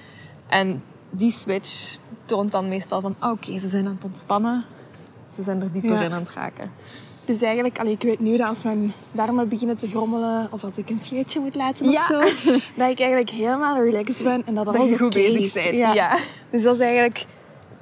En 0.47 0.83
die 1.11 1.31
switch 1.31 1.97
toont 2.25 2.53
dan 2.53 2.69
meestal 2.69 3.01
van, 3.01 3.17
oké, 3.21 3.59
ze 3.59 3.69
zijn 3.69 3.87
aan 3.87 3.95
het 3.95 4.05
ontspannen. 4.05 4.65
Ze 5.31 5.43
zijn 5.43 5.63
er 5.63 5.73
dieper 5.73 6.03
in 6.03 6.13
aan 6.13 6.23
het 6.23 6.31
raken. 6.31 6.71
Dus 7.25 7.43
eigenlijk, 7.43 7.79
allee, 7.79 7.93
ik 7.93 8.03
weet 8.03 8.21
nu 8.21 8.37
dat 8.37 8.49
als 8.49 8.63
mijn 8.63 8.93
darmen 9.13 9.49
beginnen 9.49 9.77
te 9.77 9.89
grommelen 9.89 10.49
of 10.51 10.65
als 10.65 10.77
ik 10.77 10.91
een 10.91 10.99
scheetje 11.03 11.41
moet 11.41 11.55
laten 11.55 11.87
of 11.87 12.07
zo, 12.09 12.21
dat 12.81 12.91
ik 12.91 12.99
eigenlijk 12.99 13.31
helemaal 13.31 13.83
relaxed 13.83 14.23
ben 14.23 14.43
en 14.47 14.55
dat 14.55 14.67
alles 14.67 14.81
Dat 14.81 14.89
je 14.89 14.99
goed 14.99 15.15
bezig 15.15 15.53
bent, 15.53 15.95
ja. 15.95 16.19
Dus 16.51 16.63
dat 16.63 16.75
is 16.75 16.81
eigenlijk 16.81 17.25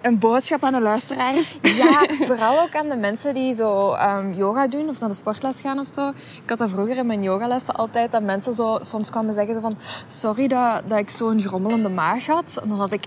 een 0.00 0.18
boodschap 0.18 0.64
aan 0.64 0.72
de 0.72 0.80
luisteraars. 0.80 1.58
Ja, 1.62 2.06
vooral 2.28 2.60
ook 2.60 2.74
aan 2.74 2.88
de 2.88 2.96
mensen 2.96 3.34
die 3.34 3.54
zo 3.54 3.94
um, 3.94 4.34
yoga 4.34 4.68
doen 4.68 4.88
of 4.88 5.00
naar 5.00 5.08
de 5.08 5.14
sportles 5.14 5.60
gaan 5.60 5.78
of 5.78 5.88
zo. 5.88 6.08
Ik 6.42 6.48
had 6.48 6.58
dat 6.58 6.70
vroeger 6.70 6.96
in 6.96 7.06
mijn 7.06 7.22
yogalessen 7.22 7.74
altijd, 7.74 8.12
dat 8.12 8.22
mensen 8.22 8.52
zo 8.52 8.78
soms 8.80 9.10
kwamen 9.10 9.34
zeggen 9.34 9.54
zo 9.54 9.60
van 9.60 9.76
sorry 10.06 10.46
dat, 10.46 10.82
dat 10.86 10.98
ik 10.98 11.10
zo'n 11.10 11.40
grommelende 11.40 11.88
maag 11.88 12.26
had. 12.26 12.58
En 12.62 12.68
dan 12.68 12.78
had 12.78 12.92
ik 12.92 13.04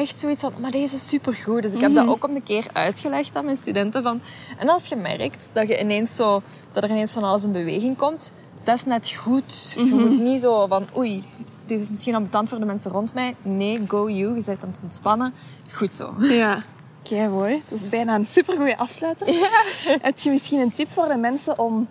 echt 0.00 0.20
zoiets 0.20 0.40
van, 0.40 0.52
maar 0.60 0.70
deze 0.70 0.94
is 0.94 1.08
supergoed. 1.08 1.62
Dus 1.62 1.74
ik 1.74 1.80
heb 1.80 1.94
dat 1.94 2.04
mhm. 2.04 2.12
ook 2.12 2.24
om 2.24 2.34
een 2.34 2.42
keer 2.42 2.66
uitgelegd 2.72 3.36
aan 3.36 3.44
mijn 3.44 3.56
studenten. 3.56 4.02
Van, 4.02 4.20
en 4.58 4.68
als 4.68 4.88
je 4.88 4.96
merkt 4.96 5.50
dat, 5.52 5.68
je 5.68 5.80
ineens 5.80 6.16
zo, 6.16 6.42
dat 6.72 6.84
er 6.84 6.90
ineens 6.90 7.12
van 7.12 7.22
alles 7.22 7.44
in 7.44 7.52
beweging 7.52 7.96
komt, 7.96 8.32
dat 8.62 8.74
is 8.74 8.84
net 8.84 9.10
goed. 9.10 9.72
Je 9.76 9.84
mhm. 9.84 9.96
moet 9.96 10.20
niet 10.20 10.40
zo 10.40 10.66
van, 10.66 10.86
oei, 10.96 11.24
dit 11.66 11.80
is 11.80 11.88
misschien 11.88 12.14
ambetant 12.14 12.48
voor 12.48 12.58
de 12.58 12.64
mensen 12.64 12.90
rond 12.90 13.14
mij. 13.14 13.34
Nee, 13.42 13.80
go 13.86 14.10
you. 14.10 14.34
Je 14.34 14.42
bent 14.44 14.62
aan 14.62 14.68
het 14.68 14.80
ontspannen. 14.82 15.34
Goed 15.72 15.94
zo. 15.94 16.14
Ja. 16.18 16.64
Oké, 17.04 17.28
mooi. 17.28 17.62
Dat 17.68 17.80
is 17.82 17.88
bijna 17.88 18.14
een 18.14 18.26
supergoeie 18.26 18.76
afsluiter. 18.76 19.32
Ja. 19.32 19.62
Heb 20.02 20.18
je 20.18 20.30
misschien 20.30 20.60
een 20.60 20.72
tip 20.72 20.90
voor 20.90 21.08
de 21.08 21.16
mensen 21.16 21.58
om 21.58 21.88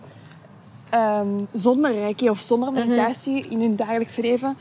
um, 0.93 1.47
zonder 1.53 1.93
reiki 1.93 2.29
of 2.29 2.39
zonder 2.39 2.71
mhm. 2.71 2.87
meditatie 2.87 3.47
in 3.49 3.59
hun 3.59 3.75
dagelijkse 3.75 4.21
leven 4.21 4.57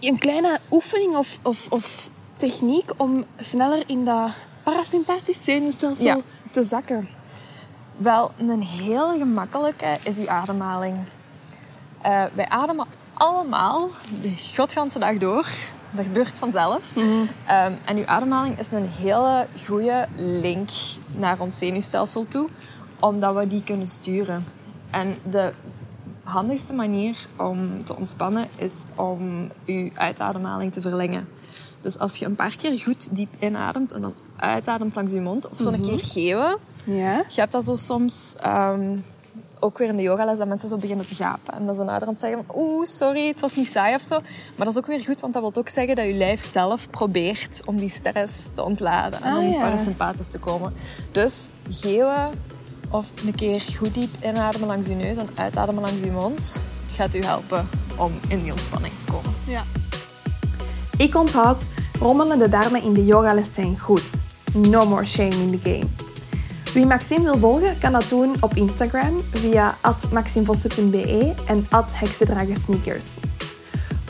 een 0.00 0.18
kleine 0.18 0.58
oefening 0.70 1.16
of, 1.16 1.38
of, 1.42 1.66
of 1.70 2.10
techniek 2.40 2.92
om 2.96 3.24
sneller 3.36 3.82
in 3.86 4.04
dat 4.04 4.30
parasympathisch 4.64 5.44
zenuwstelsel 5.44 6.22
te 6.52 6.64
zakken? 6.64 7.08
Wel, 7.96 8.30
een 8.36 8.62
heel 8.62 9.18
gemakkelijke 9.18 9.98
is 10.02 10.18
uw 10.18 10.28
ademhaling. 10.28 10.96
Uh, 12.06 12.24
wij 12.34 12.48
ademen 12.48 12.86
allemaal 13.14 13.88
de 14.22 14.34
godganse 14.54 14.98
dag 14.98 15.18
door. 15.18 15.46
Dat 15.90 16.04
gebeurt 16.04 16.38
vanzelf. 16.38 16.96
Mhm. 16.96 17.06
Ehm, 17.46 17.72
en 17.84 17.96
uw 17.96 18.06
ademhaling 18.06 18.58
is 18.58 18.66
een 18.72 18.88
hele 18.88 19.46
goede 19.66 20.06
link 20.16 20.68
naar 21.16 21.40
ons 21.40 21.58
zenuwstelsel 21.58 22.28
toe, 22.28 22.48
omdat 23.00 23.34
we 23.34 23.46
die 23.46 23.62
kunnen 23.62 23.86
sturen. 23.86 24.44
En 24.90 25.16
de 25.30 25.52
handigste 26.22 26.72
manier 26.72 27.16
om 27.36 27.84
te 27.84 27.96
ontspannen 27.96 28.48
is 28.56 28.84
om 28.94 29.48
uw 29.66 29.90
uitademhaling 29.94 30.72
te 30.72 30.80
verlengen. 30.80 31.28
Dus 31.80 31.98
als 31.98 32.16
je 32.16 32.24
een 32.24 32.34
paar 32.34 32.56
keer 32.56 32.78
goed 32.78 33.08
diep 33.16 33.34
inademt 33.38 33.92
en 33.92 34.00
dan 34.00 34.14
uitademt 34.36 34.94
langs 34.94 35.12
je 35.12 35.20
mond, 35.20 35.48
of 35.48 35.60
zo 35.60 35.70
een 35.70 35.80
mhm. 35.80 35.88
keer 35.88 36.04
geven. 36.04 36.56
Ja. 36.84 37.24
Je 37.28 37.40
hebt 37.40 37.52
dat 37.52 37.64
zo 37.64 37.76
soms 37.76 38.34
ehm, 38.38 38.96
ook 39.60 39.78
weer 39.78 39.88
in 39.88 39.96
de 39.96 40.02
yogales 40.02 40.38
dat 40.38 40.48
mensen 40.48 40.68
zo 40.68 40.76
beginnen 40.76 41.06
te 41.06 41.14
gapen. 41.14 41.54
En 41.54 41.66
dat 41.66 41.76
ze 41.76 41.82
nader 41.82 42.08
aan 42.08 42.12
het 42.14 42.22
zeggen 42.22 42.44
oeh, 42.54 42.86
sorry, 42.86 43.26
het 43.26 43.40
was 43.40 43.54
niet 43.54 43.68
saai 43.68 43.94
of 43.94 44.02
zo. 44.02 44.20
Maar 44.56 44.66
dat 44.66 44.68
is 44.68 44.76
ook 44.76 44.86
weer 44.86 45.04
goed, 45.04 45.20
want 45.20 45.32
dat 45.32 45.42
wil 45.42 45.54
ook 45.54 45.68
zeggen 45.68 45.96
dat 45.96 46.04
je 46.04 46.14
lijf 46.14 46.52
zelf 46.52 46.90
probeert 46.90 47.62
om 47.64 47.76
die 47.76 47.90
stress 47.90 48.52
te 48.52 48.64
ontladen 48.64 49.22
en 49.22 49.32
ah, 49.32 49.38
om 49.38 49.52
ja. 49.52 49.60
parasympathisch 49.60 50.28
te 50.28 50.38
komen. 50.38 50.72
Dus 51.12 51.50
geven 51.70 52.30
of 52.90 53.12
een 53.26 53.34
keer 53.34 53.60
goed 53.60 53.94
diep 53.94 54.16
inademen 54.24 54.68
langs 54.68 54.88
je 54.88 54.94
neus 54.94 55.16
en 55.16 55.28
uitademen 55.34 55.82
langs 55.82 56.02
je 56.02 56.10
mond 56.10 56.62
gaat 57.00 57.14
u 57.14 57.24
helpen 57.24 57.68
om 57.96 58.12
in 58.28 58.42
die 58.42 58.52
ontspanning 58.52 58.92
te 58.94 59.04
komen. 59.04 59.34
Ja. 59.46 59.64
Ik 61.00 61.14
onthoud, 61.14 61.66
rommelende 61.98 62.48
darmen 62.48 62.82
in 62.82 62.92
de 62.92 63.04
yogales 63.04 63.48
zijn 63.52 63.78
goed. 63.78 64.04
No 64.52 64.86
more 64.86 65.04
shame 65.04 65.34
in 65.34 65.60
the 65.60 65.70
game. 65.70 65.86
Wie 66.74 66.86
Maxime 66.86 67.24
wil 67.24 67.38
volgen, 67.38 67.78
kan 67.78 67.92
dat 67.92 68.08
doen 68.08 68.34
op 68.40 68.54
Instagram 68.54 69.20
via 69.32 69.76
maximvossen.be 70.12 71.34
en 71.46 71.66
heksendragensneakers. 71.92 73.16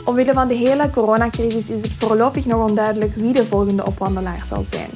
Omwille 0.05 0.33
van 0.33 0.47
de 0.47 0.53
hele 0.53 0.89
coronacrisis 0.89 1.69
is 1.69 1.81
het 1.81 1.93
voorlopig 1.93 2.45
nog 2.45 2.69
onduidelijk 2.69 3.15
wie 3.15 3.33
de 3.33 3.45
volgende 3.45 3.85
opwandelaar 3.85 4.45
zal 4.47 4.65
zijn. 4.69 4.89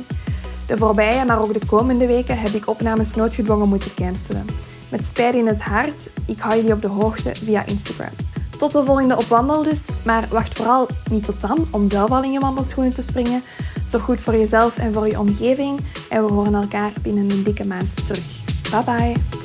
De 0.68 0.78
voorbije, 0.78 1.26
maar 1.26 1.42
ook 1.42 1.54
de 1.54 1.66
komende 1.66 2.08
weken 2.08 2.40
heb 2.40 2.52
ik 2.52 2.68
opnames 2.68 3.16
noodgedwongen 3.16 3.70
moeten 3.70 3.94
cancelen. 3.94 4.46
Met 4.90 5.06
spijt 5.06 5.36
in 5.36 5.48
het 5.48 5.62
hart, 5.62 6.10
ik 6.26 6.40
hou 6.40 6.56
jullie 6.56 6.74
op 6.74 6.82
de 6.82 6.88
hoogte 6.88 7.36
via 7.44 7.66
Instagram. 7.66 8.14
Tot 8.58 8.74
de 8.74 8.84
volgende 8.84 9.18
opwandel 9.18 9.64
dus, 9.64 9.90
maar 10.04 10.28
wacht 10.30 10.56
vooral 10.56 10.88
niet 11.12 11.24
tot 11.24 11.42
dan 11.42 11.68
om 11.72 11.90
zelf 11.90 12.12
al 12.12 12.24
in 12.24 12.32
je 12.32 12.40
wandelschoenen 12.40 12.94
te 12.94 13.02
springen. 13.02 13.44
Zorg 13.86 14.04
goed 14.04 14.22
voor 14.22 14.36
jezelf 14.36 14.78
en 14.78 14.94
voor 14.94 15.08
je 15.08 15.20
omgeving 15.20 15.80
en 16.10 16.26
we 16.26 16.34
horen 16.34 16.56
elkaar 16.56 16.94
binnen 17.02 17.32
een 17.32 17.44
dikke 17.44 17.68
maand 17.68 18.06
terug. 18.06 18.44
Bye 18.72 18.84
bye! 18.84 19.45